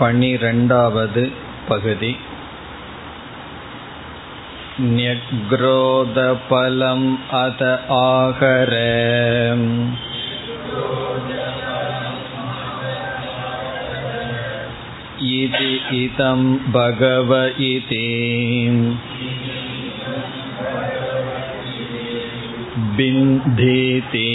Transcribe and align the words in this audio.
पनिरण्डावद् 0.00 1.16
पगति 1.68 2.10
न्यग्रोदपलम् 4.96 7.06
अत 7.38 7.62
आहर 7.94 8.72
इति 15.38 15.72
इदं 16.02 16.44
भगव 16.76 17.34
इति 17.70 18.04
बिन्धेति 22.98 24.28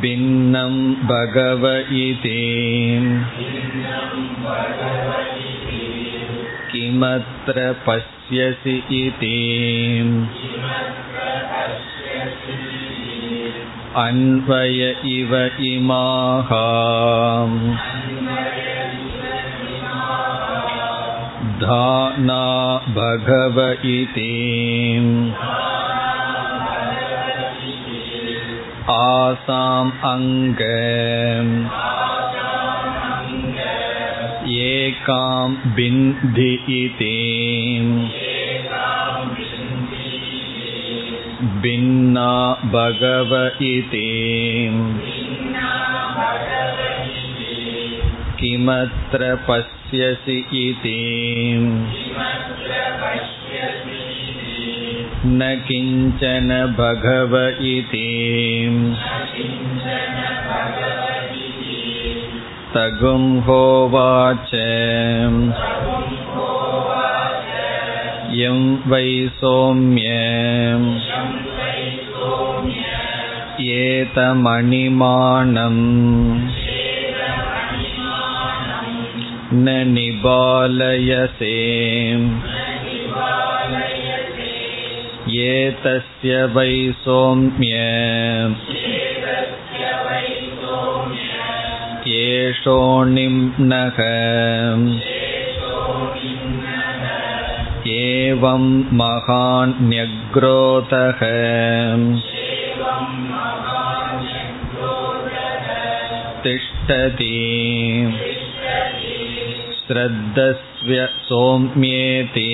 भिन्नं 0.00 0.76
भगव 1.08 1.66
इति 1.96 2.38
किमत्र 6.70 7.72
पश्यसि 7.86 8.76
इति 9.00 9.36
अन्वय 13.96 14.80
इव 15.12 15.34
इमाः 15.66 16.50
धाना 21.60 22.42
भगव 22.96 23.60
इति 23.90 24.32
आसाम् 28.96 29.90
अङ्ग 30.12 30.60
एकां 34.66 35.54
बिन्धि 35.76 36.52
इति 36.78 37.14
भिन्ना 41.62 42.32
भगव 42.74 43.34
इति 43.66 44.06
किमत्र 48.40 49.34
पश्यसि 49.48 50.38
इति 50.62 50.98
न 55.26 55.54
किञ्चन 55.68 56.48
भगव 56.78 57.36
इति 57.66 58.08
तगुं 62.74 63.40
होवाच 63.40 64.50
यं 68.38 68.58
वै 68.86 69.28
सौम्य 69.40 70.08
एतमणिमानम् 73.76 75.80
न 79.54 79.82
निबालयसे 79.88 81.56
एतस्य 85.44 86.44
वै 86.56 86.74
सौम्य 87.04 87.82
एषोऽणिम्नः 92.16 93.98
एवं 97.94 98.64
महान्यग्रोधः 98.96 99.90
तिष्ठति 106.44 107.32
श्रद्धस्व 109.78 110.90
सौम्येति 111.28 112.50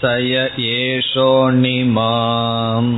स 0.00 0.10
य 0.20 0.48
एषोऽणिमाम् 0.70 2.90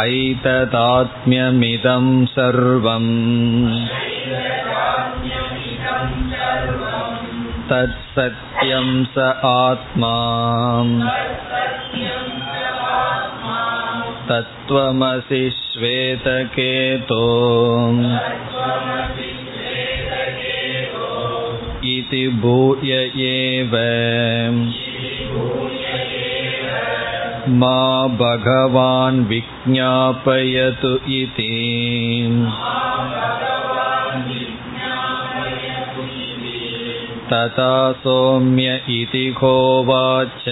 ऐतदात्म्यमिदं 0.00 2.04
सर्वम् 2.34 3.08
तत्सत्यं 7.70 8.90
स 9.14 9.24
आत्मा 9.48 10.12
तत्त्वमसि 14.28 15.42
श्वेतकेतो 15.56 17.24
इति 21.88 22.26
भूय 22.42 22.92
एव 23.26 23.74
मा 27.60 28.06
भगवान् 28.16 29.24
विज्ञापयतु 29.24 30.94
इति 31.12 31.52
तथा 37.32 37.72
सौम्य 38.02 38.80
इति 38.90 39.26
होवाच 39.42 40.44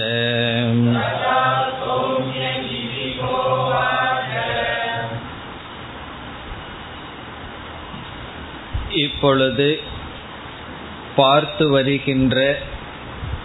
இப்பொழுது 8.97 9.69
பார்த்து 11.16 11.68
வருகின்ற 11.68 12.58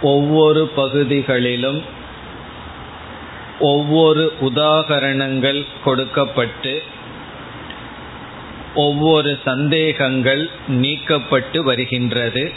ஒவ்வொரு 0.02 0.66
பகுதிகளிலும் 0.76 1.82
ஒவ்வொரு 3.60 4.32
உதாகரணங்கள் 4.40 5.66
கொடுக்கப்பட்டு 5.84 6.82
ஒவ்வொரு 8.74 9.38
சந்தேகங்கள் 9.44 10.50
நீக்கப்பட்டு 10.68 11.58
வருகின்றது. 11.58 12.52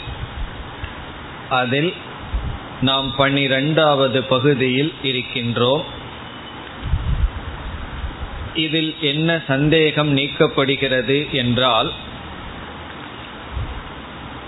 அதில் 1.48 1.92
நாம் 2.80 3.14
பனிரெண்டாவது 3.16 4.22
பகுதியில் 4.22 4.92
இருக்கின்றோம். 5.02 5.82
இதில் 8.54 8.94
என்ன 9.00 9.40
சந்தேகம் 9.46 10.16
நீக்கப்படுகிறது 10.16 11.30
என்றால் 11.30 11.92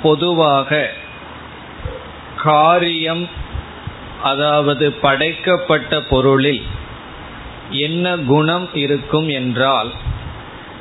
பொதுவாக 0.07 0.71
காரியம் 2.43 3.25
அதாவது 4.23 4.87
படைக்கப்பட்ட 5.05 6.01
பொருளில் 6.11 6.63
என்ன 7.83 8.15
குணம் 8.27 8.67
இருக்கும் 8.83 9.29
என்றால் 9.33 9.91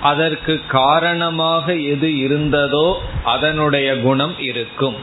அதற்கு 0.02 0.54
காரணமாக 0.72 1.76
எது 1.94 2.10
இருந்ததோ 2.20 2.88
அதனுடைய 3.24 3.90
குணம் 3.98 4.36
இருக்கும். 4.40 4.98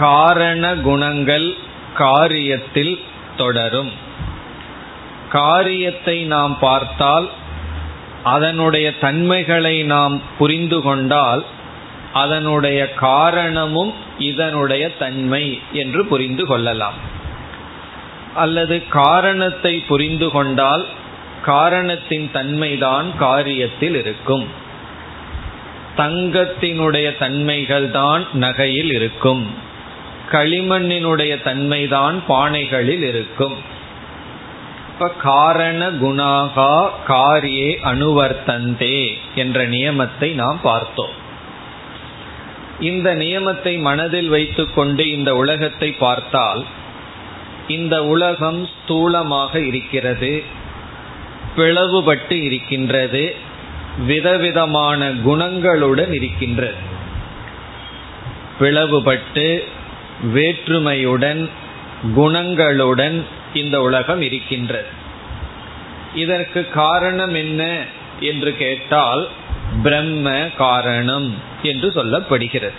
காரண 0.00 0.64
குணங்கள் 0.88 1.46
காரியத்தில் 1.98 2.94
தொடரும். 3.36 3.92
காரியத்தை 5.36 6.16
நாம் 6.34 6.54
பார்த்தால் 6.60 7.28
அதனுடைய 8.24 8.88
தன்மைகளை 9.04 9.76
நாம் 9.94 10.16
புரிந்து 10.38 10.78
கொண்டால் 10.80 11.42
அதனுடைய 12.12 12.92
காரணமும் 12.92 13.94
இதனுடைய 14.18 14.96
தன்மை 14.96 15.60
என்று 15.72 16.06
புரிந்து 16.06 16.46
கொள்ளலாம். 16.46 16.94
அல்லது 18.34 18.88
காரணத்தை 18.88 19.78
புரிந்து 19.78 20.30
கொண்டால் 20.30 20.86
காரணத்தின் 21.44 22.30
தன்மைதான் 22.32 23.06
காரியத்தில் 23.20 23.94
இருக்கும். 23.94 24.48
தங்கத்தினுடைய 25.96 27.18
தன்மைகள் 27.18 27.90
தான் 27.90 28.26
நகையில் 28.32 28.92
இருக்கும். 28.92 29.54
களிமண்ணினுடைய 30.30 31.42
தன்மைதான் 31.42 32.22
பானைகளில் 32.28 33.02
இருக்கும். 33.02 33.56
இப்ப 34.92 35.08
காரண 35.08 35.90
குணாகா 35.90 36.90
காரியே 37.08 37.76
அனுவர்த்தந்தே 37.84 39.18
என்ற 39.34 39.68
நியமத்தை 39.68 40.32
நாம் 40.32 40.60
பார்த்தோம். 40.62 41.20
இந்த 42.82 43.08
நியமத்தை 43.14 43.74
மனதில் 43.80 44.28
வைத்துக்கொண்டு 44.28 45.04
இந்த 45.10 45.30
உலகத்தை 45.36 45.90
பார்த்தால் 46.04 46.62
இந்த 47.68 47.96
உலகம் 48.04 48.68
ஸ்தூலமாக 48.72 49.54
இருக்கிறது 49.56 50.32
பிளவுபட்டு 51.56 52.36
இருக்கின்றது 52.42 53.24
விதவிதமான 54.06 55.08
குணங்களுடன் 55.26 56.12
இருக்கின்றது. 56.12 56.80
பிளவுபட்டு 58.60 59.46
வேற்றுமையுடன் 60.34 61.42
குணங்களுடன் 62.16 63.18
இந்த 63.54 63.76
உலகம் 63.80 64.22
இருக்கின்றது. 64.22 64.90
இதற்கு 66.14 66.60
காரணம் 66.68 67.34
என்ன 67.34 67.62
என்று 68.20 68.52
கேட்டால் 68.56 69.22
பிரம்ம 69.82 70.30
காரணம். 70.56 71.28
என்று 71.62 71.88
சொல்லப்படுகிறது. 71.94 72.78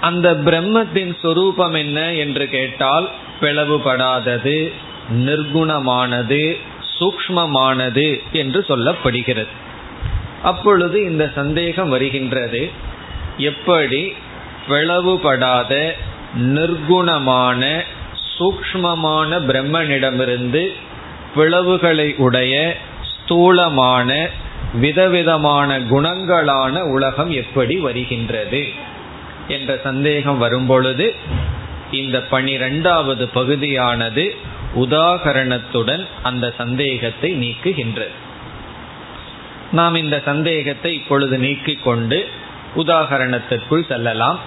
அந்த 0.00 0.32
பிரம்மத்தின் 0.32 1.16
சொரூபம் 1.22 1.74
என்ன 1.74 2.12
என்று 2.12 2.48
கேட்டால் 2.48 3.08
பிளவுபடாதது 3.40 4.72
நிர்குணமானது 5.16 6.56
சூக்மமானது 7.00 8.22
என்று 8.32 8.64
சொல்லப்படுகிறது. 8.68 9.54
அப்பொழுது 10.42 11.04
இந்த 11.04 11.32
சந்தேகம் 11.34 11.88
வருகின்றது. 11.88 12.70
எப்படி 13.36 14.12
பிளவுபடாத 14.68 15.92
நிர்குணமான 16.38 17.82
சூக்மமான 18.38 19.30
பிரம்மனிடமிருந்து 19.46 20.66
பிளவுகளை 21.36 22.16
உடைய 22.16 22.76
ஸ்தூலமான 23.02 24.30
விதவிதமான 24.72 25.78
குணங்களான 25.78 26.80
உலகம் 26.80 27.30
எப்படி 27.30 27.76
வருகின்றது 27.76 28.68
என்ற 29.48 29.80
சந்தேகம் 29.82 30.38
வரும்பொழுது 30.38 31.14
இந்த 31.90 32.20
பனிரெண்டாவது 32.20 33.28
பகுதியானது 33.28 34.36
உதாகரணத்துடன் 34.74 36.06
அந்த 36.22 36.54
சந்தேகத்தை 36.56 37.34
நீக்குகின்றது. 37.34 38.10
நாம் 39.72 39.94
இந்த 39.94 40.22
சந்தேகத்தை 40.24 40.94
இப்பொழுது 40.94 41.38
நீக்கிக் 41.38 41.84
கொண்டு 41.84 42.28
உதாகரணத்திற்குள் 42.76 43.86
செல்லலாம். 43.86 44.38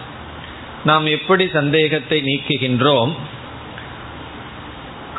நாம் 0.85 1.05
எப்படி 1.05 1.47
சந்தேகத்தை 1.47 2.21
நீக்குகின்றோம்? 2.21 3.13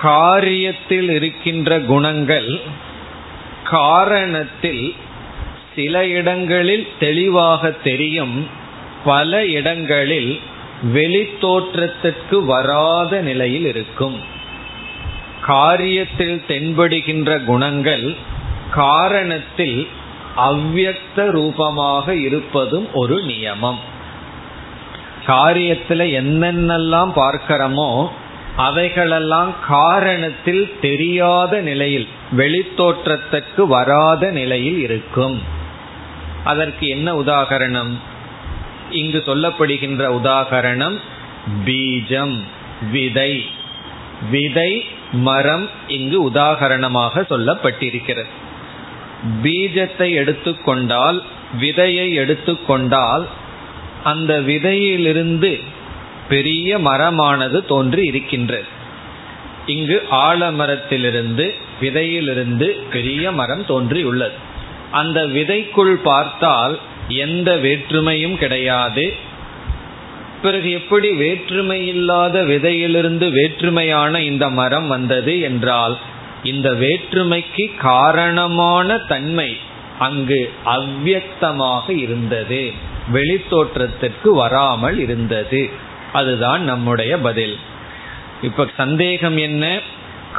காரியத்தில் 0.02 1.10
இருக்கின்ற 1.10 1.80
குணங்கள் 1.80 2.60
காரணத்தில் 3.70 4.94
சில 5.76 6.06
இடங்களில் 6.06 6.86
தெளிவாக 6.98 7.70
தெரியும் 7.70 8.46
பல 9.04 9.46
இடங்களில் 9.46 10.40
வெளித்தோற்றத்திற்கு 10.94 12.44
வராத 12.44 13.20
நிலையில் 13.20 13.66
இருக்கும். 13.66 14.20
காரியத்தில் 15.46 16.42
தென்படுகின்ற 16.48 17.44
குணங்கள் 17.44 18.14
காரணத்தில் 18.76 19.86
அவ்வக்த 20.36 21.30
ரூபமாக 21.30 22.14
இருப்பதும் 22.14 22.88
ஒரு 22.92 23.24
நியமம். 23.24 23.78
காரியத்துல 25.26 26.04
என்னென்னலாம் 26.20 27.12
பார்க்கிறோமோ 27.16 28.08
அவைகளெல்லாம் 28.56 29.54
காரணத்தில் 29.70 30.72
தெரியாத 30.80 31.60
நிலையில் 31.60 32.08
வெளித்தோற்றத்துக்கு 32.36 33.66
வராத 33.66 34.30
நிலையில் 34.30 34.78
இருக்கும். 34.78 35.42
அதற்கு 36.44 36.88
என்ன 36.88 37.14
உதாகரணம்? 37.14 37.90
இங்கு 38.90 39.22
சொல்லப்படுகின்ற 39.26 40.20
உதாகரணம் 40.22 40.96
பீஜம் 41.64 42.40
விதை. 42.90 43.44
விதை 44.30 44.84
மரம் 45.12 45.68
இங்கு 45.88 46.30
உதாகரணமாக 46.30 47.20
சொல்லப்பட்டிருக்கிறது. 47.20 48.26
பீஜத்தை 49.42 50.12
எடுத்துக்கொண்டால் 50.12 51.22
விதையை 51.60 52.12
எடுத்துக்கொண்டால் 52.12 53.26
அந்த 54.04 54.40
விதையிலிருந்து 54.40 55.60
பெரிய 56.32 56.78
மரமானது 56.78 57.58
தோன்றி 57.66 58.02
இருக்கின்றது. 58.04 58.68
இங்கு 59.66 59.96
ஆலமரத்திலிருந்து 60.28 61.46
விதையிலிருந்து 61.80 62.68
பெரிய 62.92 63.32
மரம் 63.32 63.64
தோன்றியுள்ளது. 63.66 64.38
அந்த 64.90 65.18
விதைக்குள் 65.36 65.94
பார்த்தால் 66.02 66.74
எந்த 67.08 67.50
வேற்றுமையும் 67.56 68.36
கிடையாது. 68.36 69.04
பிறகு 70.42 70.68
எப்படி 70.70 71.08
வேற்றுமை 71.12 71.80
இல்லாத 71.86 72.36
விதையிலிருந்து 72.42 73.26
வேற்றுமையான 73.30 74.14
இந்த 74.30 74.44
மரம் 74.60 74.88
வந்தது 74.88 75.34
என்றால் 75.40 75.94
இந்த 76.42 76.68
வேற்றுமைக்கு 76.74 77.66
காரணமான 77.78 78.98
தன்மை 79.12 79.50
அங்கு 79.98 80.40
அவ்வக்தமாக 80.76 81.86
இருந்தது. 82.04 82.62
வெளித்தோற்றத்திற்கு 83.12 84.30
வராமல் 84.40 84.98
இருந்தது. 84.98 85.90
அதுதான் 86.12 86.62
நம்முடைய 86.62 87.18
பதில். 87.18 87.58
இப்ப 88.42 88.68
சந்தேகம் 88.76 89.36
என்ன? 89.36 89.80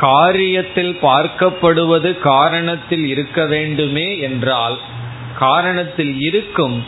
காரியத்தில் 0.02 0.96
பார்க்கப்படுவது 1.02 2.18
காரணத்தில் 2.24 3.06
இருக்க 3.06 3.46
வேண்டுமே 3.46 4.20
என்றால் 4.20 4.78
காரணத்தில் 5.40 6.16
இருக்கும் 6.20 6.86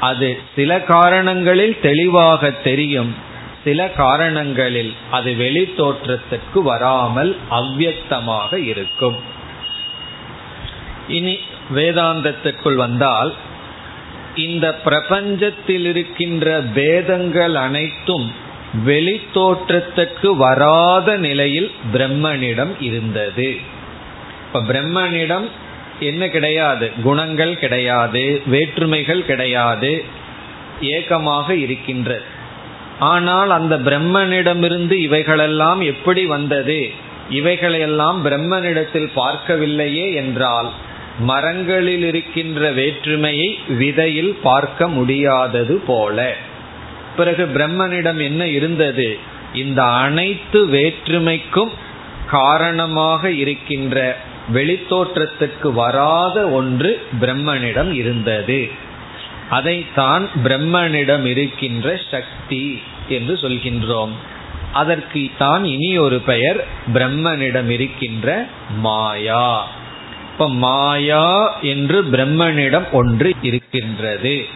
அது 0.00 0.38
சில 0.56 0.80
காரணங்களில் 0.80 1.80
தெளிவாக 1.80 2.50
தெரியும். 2.50 3.14
சில 3.64 3.88
காரணங்களில் 3.88 4.92
அது 5.10 5.34
வெளி 5.34 5.74
தோற்றத்திற்கு 5.76 6.62
வராமல் 6.62 7.36
அவ்வக்தமாக 7.50 8.54
இருக்கும். 8.54 9.16
இனி 11.08 11.38
வேதாந்தத்திற்குள் 11.74 12.74
வந்தால் 12.74 13.34
இந்த 14.36 14.80
பிரபஞ்சத்தில் 14.84 15.84
இருக்கின்ற 15.84 16.60
பேதங்கள் 16.60 17.54
அனைத்தும் 17.54 18.32
வெளி 18.84 19.20
தோற்றத்துக்கு 19.34 20.36
வராத 20.36 21.16
நிலையில் 21.16 21.70
பிரம்மனிடம் 21.92 22.70
இருந்தது. 22.80 23.56
இப்ப 24.46 24.62
பிரம்மனிடம் 24.62 25.48
என்ன 26.00 26.28
கிடையாது? 26.28 26.92
குணங்கள் 27.02 27.58
கிடையாது 27.58 28.42
வேற்றுமைகள் 28.46 29.24
கிடையாது 29.24 30.04
ஏகமாக 30.80 31.54
இருக்கின்றது. 31.54 32.22
ஆனால் 32.98 33.50
அந்த 33.50 33.76
பிரம்மனிடமிருந்து 33.78 34.92
இவைகளெல்லாம் 34.92 35.80
எப்படி 35.80 36.26
வந்தது? 36.26 36.90
இவைகளையெல்லாம் 37.30 38.24
பிரம்மனிடத்தில் 38.24 39.10
பார்க்கவில்லையே 39.16 40.14
என்றால் 40.14 40.70
மரங்களில் 41.18 42.04
இருக்கின்ற 42.04 42.70
வேற்றுமையை 42.70 43.58
விதையில் 43.68 44.38
பார்க்க 44.42 44.88
முடியாதது 44.88 45.76
போல. 45.86 46.36
பிறகு 47.16 47.46
பிரம்மனிடம் 47.46 48.22
என்ன 48.22 48.46
இருந்தது? 48.48 49.18
இந்த 49.54 49.82
அனைத்து 49.82 50.66
வேற்றுமைக்கும் 50.66 51.70
காரணமாக 52.30 53.30
இருக்கின்ற 53.30 54.16
வெளித்தோற்றத்துக்கு 54.52 55.72
வராத 55.72 56.48
ஒன்று 56.48 57.06
பிரம்மனிடம் 57.20 57.92
இருந்தது. 57.92 58.70
அதைத்தான் 59.50 60.28
பிரம்மனிடம் 60.44 61.24
இருக்கின்ற 61.24 62.00
சக்தி 62.10 62.82
என்று 63.08 63.34
சொல்கின்றோம். 63.34 64.12
அதற்கு 64.72 65.30
தான் 65.38 65.64
இனி 65.64 65.98
ஒரு 65.98 66.20
பெயர் 66.20 66.66
பிரம்மனிடம் 66.94 67.68
இருக்கின்ற 67.68 68.46
மாயா. 68.76 69.68
இப்ப 70.34 70.48
மாயா 70.48 71.58
என்று 71.60 72.04
பிரம்மனிடம் 72.04 72.90
ஒன்று 72.90 73.32
இருக்கின்றது. 73.42 74.46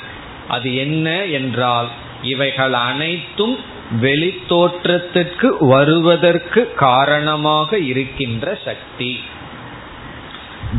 அது 0.49 0.77
என்ன 0.77 1.25
என்றால் 1.25 1.89
இவைகள் 2.23 2.73
அனைத்தும் 2.73 3.57
வெளித்தோற்றத்திற்கு 4.01 5.49
வருவதற்கு 5.61 6.73
காரணமாக 6.75 7.79
இருக்கின்ற 7.79 8.59
சக்தி. 8.65 9.21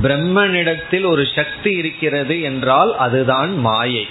பிரம்மனிடத்தில் 0.02 1.06
ஒரு 1.06 1.28
சக்தி 1.36 1.72
இருக்கிறது 1.72 2.42
என்றால் 2.42 2.96
அதுதான் 2.98 3.58
மாயை. 3.58 4.08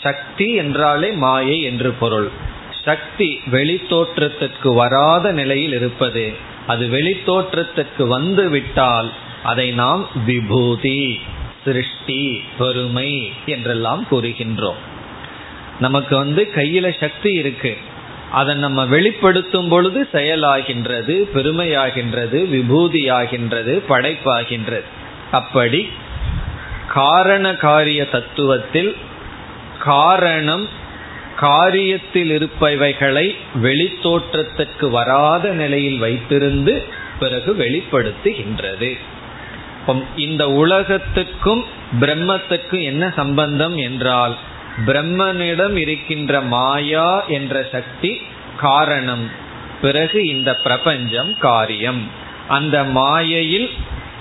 சக்தி 0.00 0.54
என்றாலே 0.54 1.10
மாயை 1.10 1.62
என்று 1.62 1.92
பொருள். 1.92 2.30
சக்தி 2.84 3.40
வெளித்தோற்றத்திற்கு 3.50 4.74
வராத 4.74 5.32
நிலையில் 5.32 5.72
இருப்பது 5.72 6.32
அது 6.66 6.86
வெளித்தோற்றத்திற்கு 6.86 8.06
வந்து 8.06 8.48
விட்டால் 8.48 9.12
அதை 9.44 9.70
நாம் 9.70 10.08
விபூதி 10.26 11.20
சிருஷ்டி 11.64 12.42
பெருமை 12.58 13.32
என்றெல்லாம் 13.46 14.06
கூறுகின்றோம். 14.10 14.80
நமக்கு 15.80 16.16
வந்து 16.16 16.42
கையில 16.54 16.86
சக்தி 17.00 17.32
இருக்கு. 17.32 17.76
அதை 18.32 18.54
நம்ம 18.54 18.86
வெளிப்படுத்தும் 18.86 19.68
பொழுது 19.68 20.08
செயலாகின்றது 20.12 21.16
பெருமையாகின்றது 21.34 22.40
விபூதியாகின்றது 22.54 23.74
படைப்பாகின்றது. 23.88 24.88
அப்படி 25.30 25.88
காரண 26.88 27.54
காரிய 27.54 28.02
தத்துவத்தில் 28.12 28.92
காரணம் 29.78 30.68
காரியத்தில் 31.40 32.30
இருப்பவைகளை 32.36 33.26
வெளித்தோற்றத்திற்கு 33.62 34.90
வராத 34.90 35.52
நிலையில் 35.52 36.02
வைத்திருந்து 36.02 36.74
பிறகு 37.18 37.54
வெளிப்படுத்துகின்றது. 37.58 38.90
இந்த 40.16 40.50
உலகத்துக்கும் 40.50 41.64
பிரம்மத்துக்கும் 42.00 42.82
என்ன 42.82 43.12
சம்பந்தம் 43.16 43.76
என்றால் 43.76 44.36
பிரம்மனிடம் 44.86 45.76
இருக்கின்ற 45.76 46.40
மாயா 46.40 47.24
என்ற 47.24 47.68
சக்தி 47.72 48.20
காரணம். 48.56 49.30
பிறகு 49.80 50.26
இந்த 50.26 50.56
பிரபஞ்சம் 50.56 51.34
காரியம். 51.38 52.08
அந்த 52.48 52.84
மாயையில் 52.84 53.70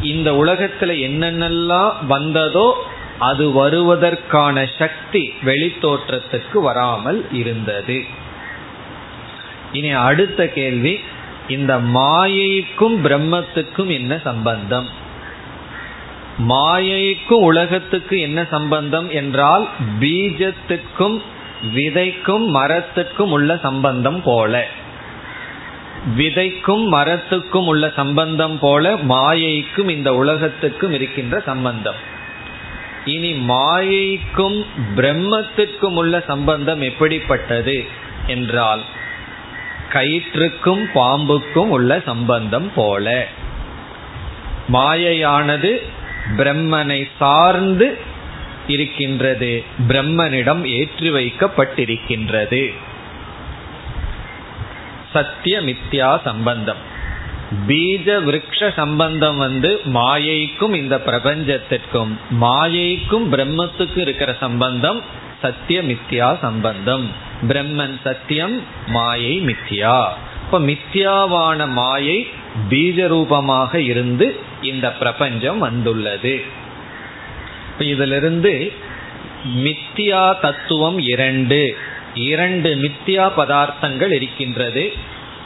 இந்த 0.01 0.31
உலகத்துல 0.31 0.91
என்னென்னலாம் 1.09 1.93
வந்ததோ 2.07 2.85
அது 3.19 3.49
வருவதற்கான 3.49 4.69
சக்தி 4.77 5.33
வெளித்தோற்றத்துக்கு 5.45 6.57
வராமல் 6.61 7.25
இருந்தது. 7.31 8.03
இனி 9.71 9.89
அடுத்த 9.89 10.47
கேள்வி 10.47 10.99
இந்த 11.47 11.77
மாயைக்கும் 11.77 12.95
பிரம்மத்துக்கும் 13.03 13.87
என்ன 13.87 14.19
சம்பந்தம்? 14.23 15.01
மாயைக்கும் 16.39 17.43
உலகத்துக்கு 17.43 18.19
என்ன 18.19 18.45
சம்பந்தம் 18.49 19.09
என்றால் 19.09 19.67
பீஜத்துக்கும் 19.99 21.21
விதைக்கும் 21.75 22.55
மரத்துக்கும் 22.55 23.29
உள்ள 23.29 23.57
சம்பந்தம் 23.57 24.21
போல. 24.21 24.67
விதைக்கும் 26.17 26.93
மரத்துக்கும் 26.93 27.65
உள்ள 27.65 27.91
சம்பந்தம் 27.95 28.59
போல 28.59 28.95
மாயைக்கும் 28.95 29.89
இந்த 29.89 30.13
உலகத்துக்கும் 30.13 30.93
இருக்கின்ற 30.93 31.39
சம்பந்தம். 31.39 31.95
இனி 33.05 33.33
மாயைக்கும் 33.33 34.65
பிரம்மத்திற்கும் 34.95 35.95
உள்ள 35.95 36.23
சம்பந்தம் 36.27 36.81
எப்படிப்பட்டது 36.81 37.85
என்றால் 38.27 38.81
கயிற்றுக்கும் 39.89 40.85
பாம்புக்கும் 40.95 41.69
உள்ள 41.69 42.01
சம்பந்தம் 42.05 42.71
போல. 42.75 43.27
மாயையானது 44.73 46.01
பிரம்மனை 46.37 47.07
சார்ந்து 47.19 47.97
இருக்கின்றது. 48.67 49.63
பிரம்மனிடம் 49.87 50.65
ஏற்றி 50.65 51.11
வைக்கப்பட்டிருக்கின்றது. 51.11 52.73
சத்திய 55.13 55.61
மித்யா 55.61 56.21
சம்பந்தம். 56.23 56.91
பீஜ 57.67 58.05
விரக்ஷ 58.05 58.73
சம்பந்தம் 58.73 59.37
வந்து 59.37 59.81
மாயைக்கும் 59.93 60.73
இந்த 60.73 61.01
பிரபஞ்சத்திற்கும் 61.05 62.17
மாயைக்கும் 62.41 63.25
பிரம்மத்துக்கும் 63.31 63.97
இருக்கிற 63.97 64.35
சம்பந்தம் 64.39 65.01
சத்திய 65.41 65.81
மித்யா 65.81 66.39
சம்பந்தம். 66.39 67.11
பிரம்மன் 67.47 67.95
சத்தியம் 68.03 68.61
மாயை 68.87 69.41
மித்யா. 69.41 70.07
இப்ப 70.45 70.59
மித்யாவான 70.59 71.67
மாயை 71.67 72.27
பீஜ 72.69 73.07
ரூபமாக 73.07 73.81
இருந்து 73.81 74.39
இந்த 74.61 74.91
பிரபஞ்சம் 74.91 75.57
வந்துள்ளது. 75.57 76.43
இதிலிருந்து 77.79 78.71
மித்தியா 79.57 80.39
தத்துவம் 80.39 80.99
இரண்டு. 80.99 81.77
இரண்டு 82.13 82.75
மித்தியா 82.75 83.31
பதார்த்தங்கள் 83.37 84.11
இருக்கின்றது. 84.11 84.93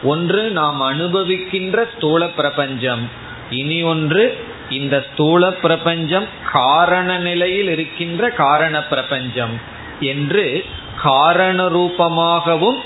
ஒன்று 0.04 0.52
நாம் 0.52 0.82
அனுபவிக்கின்ற 0.82 1.84
ஸ்தூல 1.96 2.28
பிரபஞ்சம். 2.28 3.10
இனி 3.50 3.84
ஒன்று 3.84 4.38
இந்த 4.70 5.06
ஸ்தூல 5.14 5.52
பிரபஞ்சம் 5.52 6.26
காரண 6.52 7.18
நிலையில் 7.18 7.70
இருக்கின்ற 7.70 8.30
காரண 8.30 8.84
பிரபஞ்சம் 8.84 9.62
என்று 10.00 10.66
காரண 11.02 11.70
ரூபமாகவும் 11.70 12.78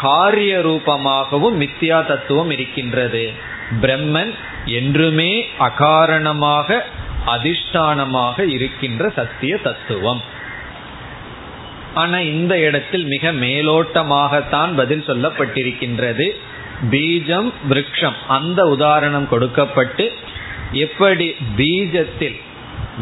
காரிய 0.00 0.58
ரூபமாகவும் 0.58 1.68
மித்தியா 1.68 2.06
தத்துவம் 2.06 2.50
இருக்கின்றது. 2.50 3.32
பிரம்மன் 3.82 4.34
என்றுமே 4.64 5.46
அகாரணமாக 5.58 6.80
அதிஷ்டானமாக 7.26 8.48
இருக்கின்ற 8.48 9.10
சத்திய 9.10 9.56
தத்துவம். 9.56 10.22
ஆனா 11.94 12.20
இந்த 12.20 12.58
இடத்தில் 12.58 13.04
மிக 13.04 13.32
மேலோட்டமாகத்தான் 13.32 14.72
பதில் 14.76 15.04
சொல்லப்பட்டிருக்கின்றது. 15.06 16.36
பீஜம் 16.90 17.52
விரக்ஷம் 17.70 18.18
அந்த 18.28 18.66
உதாரணம் 18.66 19.28
கொடுக்கப்பட்டு 19.28 20.12
எப்படி 20.72 21.34
பீஜத்தில் 21.56 22.40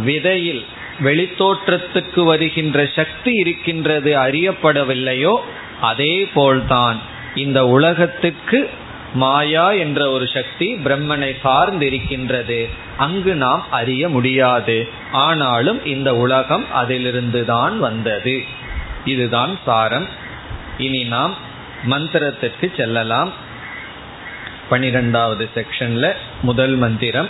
விதையில் 0.04 0.64
வெளித்தோற்றத்துக்கு 1.04 2.24
வருகின்ற 2.24 2.86
சக்தி 2.94 3.32
இருக்கின்றது 3.32 4.16
அறியப்படவில்லையோ 4.16 5.36
அதே 5.80 6.28
போல்தான் 6.34 6.98
இந்த 7.34 7.66
உலகத்துக்கு 7.66 8.70
மாயா 9.14 9.72
என்ற 9.72 10.10
ஒரு 10.10 10.26
சக்தி 10.26 10.74
பிரம்மனை 10.74 11.36
சார்ந்திருக்கின்றது. 11.44 12.68
அங்கு 12.96 13.34
நாம் 13.34 13.66
அறிய 13.70 14.08
முடியாது. 14.08 14.88
ஆனாலும் 15.12 15.84
இந்த 15.84 16.16
உலகம் 16.16 16.72
அதிலிருந்து 16.72 17.44
தான் 17.44 17.78
வந்தது. 17.78 18.44
இதுதான் 19.04 19.58
சாரம். 19.64 20.08
இனி 20.78 21.04
நாம் 21.04 21.34
மந்திரத்திற்கு 21.90 22.76
செல்லலாம். 22.76 23.32
பனிரெண்டாவது 24.68 25.48
செக்ஷன்ல 25.54 26.12
முதல் 26.42 26.74
மந்திரம். 26.74 27.28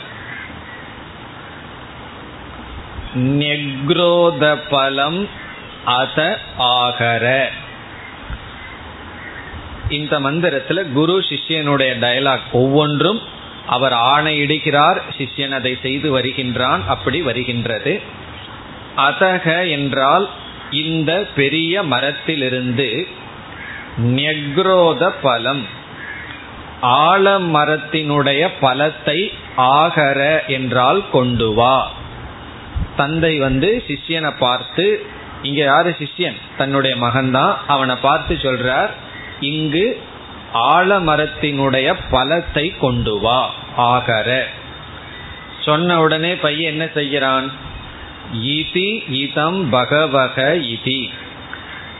நெக்ரோத 3.15 4.59
பலம் 4.71 5.29
அத 5.85 6.39
ஆகர. 6.57 7.51
இந்த 9.88 10.21
மந்திரத்துல 10.21 10.92
குரு 10.92 11.18
சிஷ்யனுடைய 11.18 11.92
டயலாக் 11.99 12.47
ஒவ்வொன்றும் 12.52 13.21
அவர் 13.66 13.92
ஆணையிடுகிறார் 13.92 15.00
சிஷ்யன் 15.18 15.50
அதை 15.50 15.78
செய்து 15.83 16.11
வருகின்றான் 16.11 16.83
அப்படி 16.87 17.23
வருகின்றது. 17.23 18.00
அதக 18.97 19.68
என்றால் 19.68 20.28
இந்த 20.71 21.28
பெரிய 21.35 21.83
மரத்திலிருந்து 21.83 23.07
நெக்ரோத 23.99 25.12
பலம் 25.23 25.66
ஆலமரத்தினுடைய 26.83 28.49
பலத்தை 28.61 29.33
ஆகர 29.57 30.45
என்றால் 30.47 31.11
கொண்டு 31.11 31.54
வா. 31.54 31.90
தந்தை 32.97 33.38
வந்து 33.38 33.85
சிஷ்யனை 33.87 34.33
பார்த்து 34.38 35.07
இங்க 35.42 35.64
யாரு 35.64 35.97
சிஷ்யன்? 35.99 36.37
தன்னுடைய 36.57 36.97
மகன்தான். 36.97 37.57
அவனை 37.66 37.95
பார்த்து 37.95 38.35
சொல்றார் 38.35 38.90
இங்கு 39.40 40.02
ஆலமரத்தினுடைய 40.54 41.95
பலத்தை 42.11 42.78
கொண்டு 42.78 43.18
வா. 43.18 43.54
ஆகர. 43.76 44.47
சொன்ன 45.61 46.00
உடனே 46.00 46.35
பையன் 46.35 46.73
என்ன 46.73 46.88
செய்கிறான்? 46.95 47.52
இதி 48.42 49.11
இதம் 49.11 49.71
பகவக 49.71 50.54
இதி. 50.54 51.09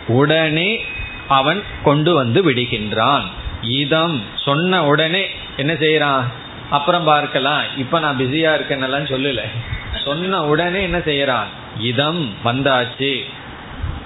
உடனே 0.07 0.85
அவன் 1.29 1.63
கொண்டு 1.85 2.15
வந்து 2.15 2.51
விடுகின்றான். 2.51 3.25
இதம் 3.61 4.23
சொன்ன 4.35 4.87
உடனே 4.87 5.27
என்ன 5.57 5.73
செய்யறான் 5.73 6.25
அப்புறம் 6.71 7.05
பார்க்கலாம். 7.05 7.63
இப்ப 7.77 7.99
நான் 7.99 8.19
பிஸியா 8.19 8.51
இருக்கேன்னெல்லாம் 8.55 9.13
சொல்லல. 9.15 9.41
சொன்ன 10.05 10.45
உடனே 10.45 10.83
என்ன 10.83 10.99
செய்யறான் 10.99 11.47
இதம் 11.79 12.35
வந்தாச்சு. 12.45 13.21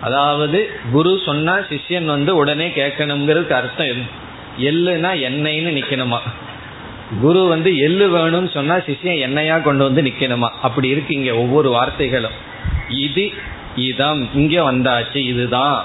அதாவது 0.03 0.71
குரு 0.93 1.21
சொன்னா 1.25 1.57
சிஷ்யன் 1.59 2.05
வந்து 2.05 2.37
உடனே 2.37 2.69
கேட்கணுங்கிறதுக்கு 2.69 3.51
அர்த்தம் 3.51 3.87
எள்ளுனா 4.59 5.11
என்னைன்னு 5.29 5.83
நிக்கணுமா? 5.83 6.19
குரு 7.21 7.47
வந்து 7.47 7.77
எள்ளு 7.77 8.19
வேணும்னு 8.19 8.51
சொன்னா 8.51 8.75
சிஷ்யன் 8.75 9.23
எண்ணெயா 9.27 9.63
கொண்டு 9.63 9.85
வந்து 9.85 10.03
நிக்கணுமா? 10.03 10.49
அப்படி 10.63 10.89
இருக்கு 10.89 11.15
இங்க 11.15 11.35
ஒவ்வொரு 11.35 11.73
வார்த்தைகளும். 11.73 12.37
இது 12.89 13.31
இதம் 13.77 14.29
இங்க 14.35 14.73
வந்தாச்சு 14.73 15.17
இதுதான். 15.17 15.85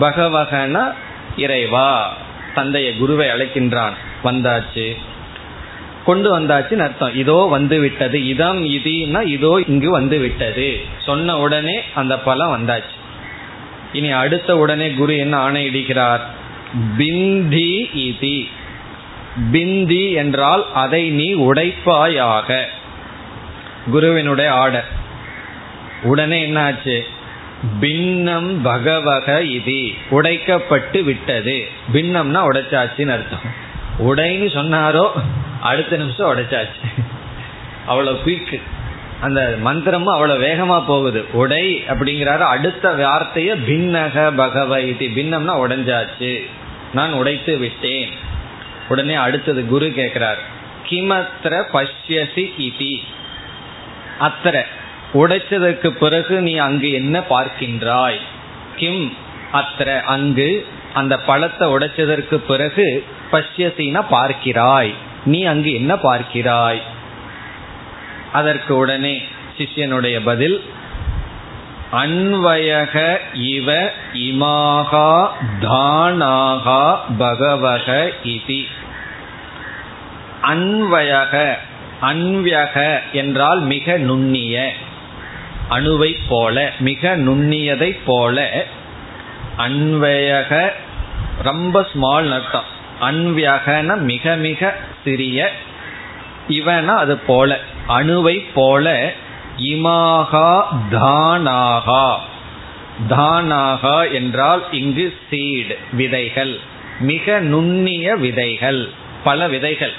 பகவகன 0.00 0.94
இறைவா. 1.36 2.16
தந்தைய 2.54 2.98
குருவை 2.98 3.28
அழைக்கின்றான். 3.28 3.92
வந்தாச்சு. 4.24 4.96
கொண்டு 6.04 6.40
வந்தாச்சுன்னு 6.40 6.78
அர்த்தம். 6.78 7.14
இதோ 7.14 7.46
வந்து 7.50 7.80
விட்டது. 7.80 8.26
இதம் 8.26 8.64
இதுனா 8.64 9.26
இதோ 9.26 9.62
இங்கு 9.66 9.90
வந்து 9.90 10.18
விட்டது. 10.18 10.80
சொன்ன 10.98 11.38
உடனே 11.38 11.80
அந்த 11.94 12.18
பலம் 12.18 12.52
வந்தாச்சு. 12.56 12.95
இனி 13.96 14.10
அடுத்த 14.10 14.56
உடனே 14.56 14.90
குரு 14.90 15.16
என்ன 15.16 15.34
ஆணையிடுகிறார் 15.48 16.20
பிந்தி 16.98 17.70
இதி. 17.94 18.38
பிந்தி 19.52 20.12
என்றால் 20.12 20.64
அதை 20.72 21.02
நீ 21.10 21.28
உடைப்பாயாக. 21.34 22.64
குருவினுடைய 23.90 24.52
ஆர்டர். 24.52 24.88
உடனே 26.02 26.46
என்னாச்சு 26.46 27.00
பின்னம் 27.80 28.62
பகவக 28.62 29.42
இது. 29.42 29.80
உடைக்கப்பட்டு 30.10 31.04
விட்டது. 31.04 31.68
பின்னம்னா 31.92 32.40
உடைச்சாச்சுன்னு 32.48 33.14
அர்த்தம். 33.16 33.46
உடைன்னு 33.98 34.48
சொன்னாரோ 34.58 35.10
அடுத்த 35.60 35.96
நிமிஷம் 35.96 36.30
உடைச்சாச்சு. 36.34 36.82
அவ்வளவு 37.86 38.18
குயிக்கு 38.24 38.60
அந்த 39.20 39.54
மந்திரமும் 39.64 40.14
அவ்வளவு 40.14 40.44
வேகமா 40.44 40.84
போகுது. 40.86 41.24
உடை 41.32 41.84
அப்படிங்கிறாரு. 41.88 42.38
அடுத்த 42.38 42.88
வார்த்தைய 42.88 43.56
பின்னக 43.68 44.36
பகவ 44.36 44.80
இது. 44.80 45.06
பின்னம்னா 45.06 45.52
உடைஞ்சாச்சு. 45.52 46.46
நான் 46.94 47.12
உடைத்து 47.12 47.56
விட்டேன். 47.56 48.08
உடனே 48.88 49.14
அடுத்தது 49.14 49.66
குரு 49.66 49.92
கேட்கிறார் 49.92 50.38
கிமத்திர 50.88 51.62
பஷ்யசி 51.72 52.52
இதி. 52.58 52.98
அத்திர. 54.20 54.62
உடைச்சதற்கு 55.14 55.88
பிறகு 55.88 56.40
நீ 56.40 56.56
அங்கு 56.56 56.92
என்ன 56.92 57.22
பார்க்கின்றாய்? 57.30 58.20
கிம் 58.76 59.16
அத்திர. 59.52 60.02
அங்கு 60.02 60.66
அந்த 60.94 61.18
பழத்தை 61.18 61.68
உடைச்சதற்கு 61.68 62.34
பிறகு 62.34 63.04
பஷ்யசினா 63.32 64.04
பார்க்கிறாய். 64.10 64.94
நீ 65.24 65.44
அங்கு 65.44 65.74
என்ன 65.74 65.94
பார்க்கிறாய்? 65.94 66.80
அதற்கு 68.38 68.72
உடனே 68.76 69.14
சிஷ்யனுடைய 69.58 70.16
பதில் 70.24 70.56
அன்வயக 71.92 72.94
இவ 73.50 73.68
இமாகா 74.26 75.10
தானாகா 75.60 76.82
பகவக 77.18 77.86
இதி. 78.24 78.62
அன்வயக 80.42 81.34
அன்வயக 82.02 82.76
என்றால் 83.12 83.60
மிக 83.72 83.96
நுண்ணிய 84.08 84.56
அணுவை 85.70 86.12
போல 86.28 86.56
மிக 86.80 87.16
நுண்ணியதை 87.16 87.90
போல 88.06 88.46
அன்வயக 89.58 90.52
ரொம்ப 91.42 91.76
ஸ்மால் 91.92 92.28
நர்த்தம் 92.32 92.68
அன்வியகன 93.00 93.96
மிக 94.10 94.34
மிக 94.46 94.74
சிறிய 95.04 95.48
இவனா 96.48 96.94
அது 97.04 97.14
போல. 97.28 97.50
அணுவை 97.88 98.44
போல 98.54 99.12
இமாகா 99.58 100.64
தானாகா. 100.90 102.14
தானாகா 103.08 104.12
என்றால் 104.12 104.64
இங்கு 104.70 105.18
சீடு 105.30 105.78
விதைகள். 105.92 106.60
மிக 107.00 107.40
நுண்ணிய 107.40 108.14
விதைகள் 108.14 108.90
பல 109.24 109.48
விதைகள். 109.48 109.92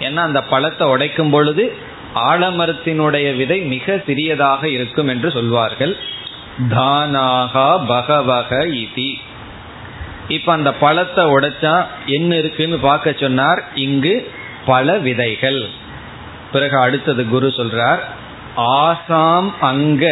ஏன்னா 0.00 0.16
அந்த 0.16 0.42
பழத்தை 0.42 0.88
உடைக்கும் 0.88 1.30
பொழுது 1.30 1.76
ஆலமரத்தினுடைய 2.14 3.36
விதை 3.36 3.60
மிக 3.60 4.02
சிறியதாக 4.06 4.68
இருக்கும் 4.68 5.08
என்று 5.08 5.30
சொல்வார்கள். 5.30 5.96
தானாகா 6.68 7.86
பகவக 7.86 8.64
இதி. 8.64 9.12
இப்ப 10.28 10.52
அந்த 10.52 10.72
பழத்தை 10.74 11.24
உடைச்சா 11.24 11.86
என்ன 12.06 12.36
இருக்குன்னு 12.36 12.78
பார்க்க 12.78 13.14
சொன்னார். 13.20 13.64
இங்கு 13.74 14.30
பல 14.66 14.98
விதைகள். 14.98 15.70
பிறகு 16.54 16.76
அடுத்தது 16.78 17.22
குரு 17.28 17.48
சொல்றார் 17.56 18.02
ஆசாம் 18.56 19.48
அங்க 19.60 20.04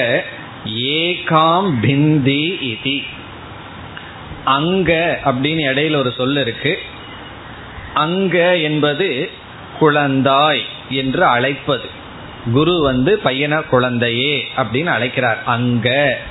ஏகாம் 0.92 1.70
பிந்தி 1.80 2.44
இதி. 2.70 2.99
அங்க 4.44 4.90
அப்படின்னு 5.25 5.62
இடையில 5.70 5.96
ஒரு 5.96 6.12
சொல் 6.16 6.37
இருக்கு. 6.37 6.72
அங்க 7.94 8.37
என்பது 8.68 9.08
குழந்தாய் 9.80 10.62
என்று 11.00 11.22
அழைப்பது. 11.25 11.88
குரு 12.52 12.75
வந்து 12.82 13.12
பையனை 13.18 13.58
குழந்தையே 13.64 14.34
அப்படின்னு 14.56 14.92
அழைக்கிறார். 14.96 15.40
அங்க 15.46 15.88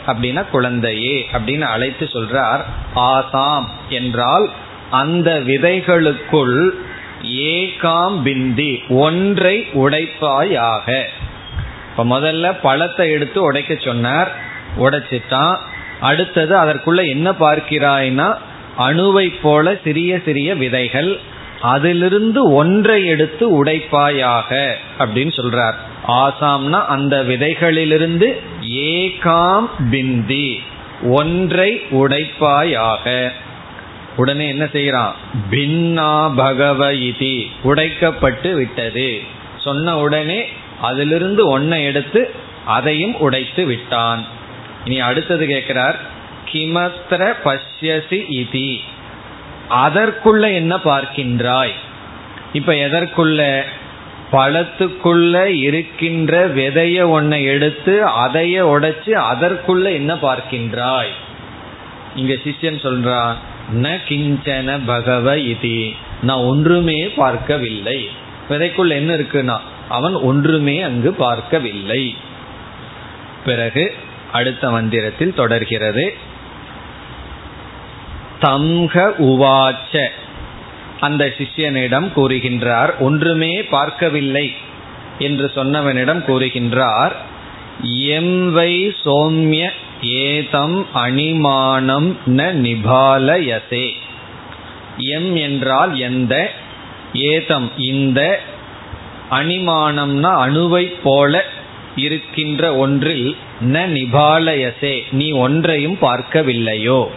அப்படின்னா 0.08 0.44
குழந்தையே 0.50 1.16
அப்படின்னு 1.34 1.68
அழைத்து 1.76 2.06
சொல்றார் 2.14 2.64
ஆசாம் 3.10 3.68
என்றால் 3.90 4.48
அந்த 4.92 5.30
விதைகளுக்குள் 5.48 6.60
ஏகாம் 7.24 8.22
பிந்தி 8.22 8.84
ஒன்றை 8.90 9.68
உடைப்பாயாக. 9.74 11.04
இப்ப 11.92 12.20
முதல்ல 12.20 12.56
பழத்தை 12.62 13.12
எடுத்து 13.12 13.42
உடைக்க 13.42 13.78
சொன்னார் 13.80 14.32
உடைச்சிட்டான். 14.78 15.56
அடுத்தது 16.00 16.56
அதற்குள்ள 16.56 17.08
என்ன 17.08 17.32
பார்க்கிறாய்னா 17.32 18.38
அணுவை 18.80 19.34
போல 19.42 19.78
சிறிய 19.84 20.20
சிறிய 20.26 20.56
விதைகள் 20.56 21.20
அதிலிருந்து 21.62 22.52
ஒன்றை 22.52 23.06
எடுத்து 23.06 23.64
உடைப்பாயாக 23.64 24.76
அப்படின்னு 25.00 25.34
சொல்றார். 25.36 25.74
ஆசாம்னா 26.08 26.86
அந்த 26.86 27.24
விதைகளிலிருந்து 27.24 28.34
ஏகாம் 28.70 29.70
பிந்தி 29.92 30.62
ஒன்றை 31.04 31.82
உடைப்பாயாக. 31.92 33.32
உடனே 34.18 34.48
என்ன 34.48 34.66
செய்யறான் 34.66 35.12
பின்னா 35.52 36.36
பகவ 36.36 36.92
இதி 36.92 37.48
உடைக்கப்பட்டு 37.64 38.54
விட்டது. 38.54 39.22
சொன்ன 39.58 39.98
உடனே 39.98 40.48
அதிலிருந்து 40.82 41.60
ஒன்னை 41.60 41.84
எடுத்து 41.84 42.32
அதையும் 42.66 43.20
உடைத்து 43.20 43.66
விட்டான். 43.66 44.26
இனி 44.86 45.00
அடுத்தது 45.00 45.46
கேட்கிறார் 45.46 46.00
கிமத்திர 46.52 47.34
பஷ்யசி 47.46 48.20
இதி 48.42 48.78
அதற்குள்ள 49.70 50.54
என்ன 50.54 50.76
பார்க்கின்றாய்? 50.76 51.72
இப்ப 52.54 52.74
எதற்குள்ள? 52.74 53.62
பழத்துக்குள்ள 54.32 55.46
இருக்கின்ற 55.46 56.48
விதைய 56.48 57.10
ஒன்னை 57.10 57.44
எடுத்து 57.44 58.08
அதைய 58.08 58.64
உடைச்சு 58.64 59.12
அதற்குள்ள 59.32 59.92
என்ன 59.92 60.14
பார்க்கின்றாய்? 60.16 61.12
இங்க 62.16 62.34
சிஷ்யன் 62.34 62.82
சொல்றான் 62.84 63.36
ந 63.76 63.98
கிஞ்சன 64.08 64.80
பகவ 64.86 65.36
இதி. 65.36 65.92
நான் 66.22 66.38
ஒன்றுமே 66.38 67.08
பார்க்கவில்லை. 67.08 68.10
விதைக்குள் 68.50 68.90
என்ன 68.90 69.16
இருக்குன்னா 69.16 69.60
அவன் 69.90 70.14
ஒன்றுமே 70.14 70.82
அங்கு 70.82 71.14
பார்க்கவில்லை. 71.14 72.16
பிறகு 73.46 73.94
அடுத்த 74.32 74.72
மந்திரத்தில் 74.72 75.34
தொடர்கிறது. 75.34 76.14
தம்க 78.42 79.12
உவாச்ச. 79.20 80.08
அந்த 81.00 81.34
சிஷ்யனிடம் 81.38 82.08
கூறுகின்றார் 82.16 82.98
ஒன்றுமே 83.00 83.64
பார்க்கவில்லை. 83.64 84.54
என்று 85.20 85.52
சொன்னவனிடம் 85.56 86.24
கூறுகின்றார் 86.28 87.12
எம் 88.08 88.52
வை 88.52 88.96
சோம்ய 89.06 89.70
ஏதம் 90.02 90.86
அணிமானம் 90.94 92.16
ந 92.28 92.54
நிபாலயசே 92.54 93.90
எம் 94.98 95.36
என்றால் 95.36 95.98
எந்த 95.98 96.52
ஏதம் 97.14 97.72
இந்த 97.78 98.40
அணிமானம்னா 99.32 100.32
அணுவை 100.46 100.94
போல 101.04 101.46
இருக்கின்ற 101.96 102.76
ஒன்றில் 102.76 103.36
ந 103.62 103.80
நிபாலயசே 103.90 105.02
நீ 105.12 105.32
ஒன்றையும் 105.32 105.98
பார்க்கவில்லையோ. 106.02 107.08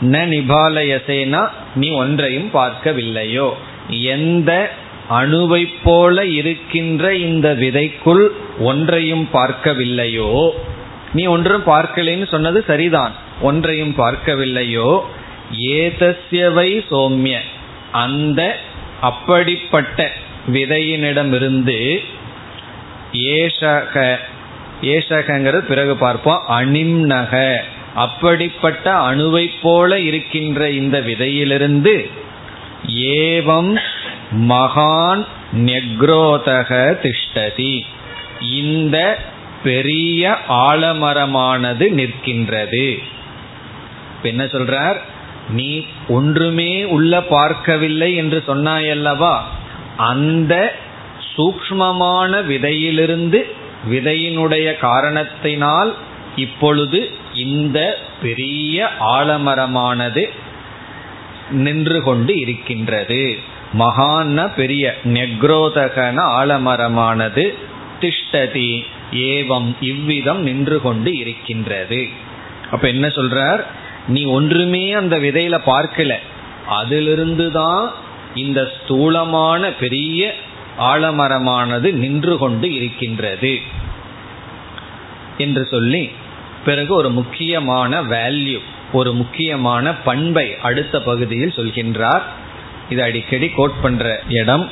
ந 0.00 0.26
நிபாலயசேனா 0.26 1.48
நீ 1.74 1.90
ஒன்றையும் 1.90 2.50
பார்க்கவில்லையோ. 2.54 3.52
எந்த 3.88 4.70
அணுவை 5.10 5.68
போல 5.82 6.26
இருக்கின்ற 6.26 7.14
இந்த 7.14 7.54
விதைக்குள் 7.54 8.28
ஒன்றையும் 8.58 9.28
பார்க்கவில்லையோ. 9.32 10.50
நீ 11.12 11.24
ஒன்றும் 11.24 11.64
பார்க்கலைன்னு 11.66 12.28
சொன்னது 12.28 12.64
சரிதான். 12.66 13.12
ஒன்றையும் 13.40 13.94
பார்க்கவில்லையோ? 13.98 15.00
ஏதஸ்யவை 15.58 16.84
சோம்ய. 16.90 17.38
அந்த 17.92 18.58
அப்படிப்பட்ட 19.00 20.10
விதையினிடமிருந்து 20.52 21.98
ஏஷக 23.12 24.16
ஏஷகங்கிறது 24.82 25.58
பிறகு 25.58 25.96
பார்ப்போம். 25.96 26.42
அணிம்னக. 26.48 27.56
அப்படிப்பட்ட 27.94 28.92
அணுவை 28.92 29.50
போல 29.62 30.00
இருக்கின்ற 30.00 30.70
இந்த 30.70 31.00
விதையிலிருந்து 31.00 32.10
ஏவம் 32.94 33.78
மகான் 34.36 35.26
நெக்ரோதக 35.56 36.96
திஷ்டதி. 37.02 37.82
இந்த 38.52 39.18
பெரிய 39.62 40.36
ஆலமரமானது 40.48 41.90
நிற்கின்றது. 41.90 42.98
என்ன 44.22 44.44
சொல்றார்? 44.44 44.96
நீ 45.50 45.86
ஒன்றுமே 46.08 46.84
உள்ள 46.84 47.22
பார்க்கவில்லை 47.22 48.14
என்று 48.14 48.42
சொன்னாயல்லவா? 48.46 49.38
அந்த 49.96 50.76
சூக்மமான 51.36 52.44
விதையிலிருந்து 52.44 53.54
விதையினுடைய 53.90 54.76
காரணத்தினால் 54.76 55.94
இப்பொழுது 56.36 57.10
இந்த 57.34 57.98
பெரிய 58.22 58.88
ஆலமரமானது 59.00 60.28
நின்று 61.50 62.02
கொண்டு 62.02 62.38
இருக்கின்றது. 62.38 63.38
மகான 63.78 64.54
பெரிய 64.56 64.96
நெக்ரோதகன 65.04 66.16
ஆலமரமானது 66.16 67.54
திஷ்டதி 68.00 68.84
ஏவம் 69.12 69.76
இவ்விதம் 69.80 70.42
நின்று 70.42 70.80
கொண்டு 70.80 71.16
இருக்கின்றது. 71.16 72.08
அப்ப 72.70 72.88
என்ன 72.88 73.06
சொல்றார்? 73.06 73.64
நீ 74.08 74.24
ஒன்றுமே 74.24 74.92
அந்த 74.92 75.18
விதையில 75.18 75.58
பார்க்கல. 75.66 76.14
அதிலிருந்து 76.66 77.50
தான் 77.50 77.92
இந்த 78.34 78.72
ஸ்தூலமான 78.76 79.72
பெரிய 79.72 80.34
ஆலமரமானது 80.78 81.92
நின்று 81.92 82.38
கொண்டு 82.38 82.74
இருக்கின்றது 82.74 83.58
என்று 85.38 85.64
சொல்லி 85.64 86.10
பிறகு 86.64 86.94
ஒரு 86.94 87.10
முக்கியமான 87.10 88.02
வேல்யூ 88.02 88.58
ஒரு 88.92 89.12
முக்கியமான 89.14 89.94
பண்பை 89.94 90.56
அடுத்த 90.62 91.00
பகுதியில் 91.00 91.56
சொல்கின்றார். 91.56 92.22
இது 92.90 93.02
அடிக்கடி 93.02 93.48
கோட் 93.48 93.80
பண்ற 93.82 94.22
இடம் 94.28 94.70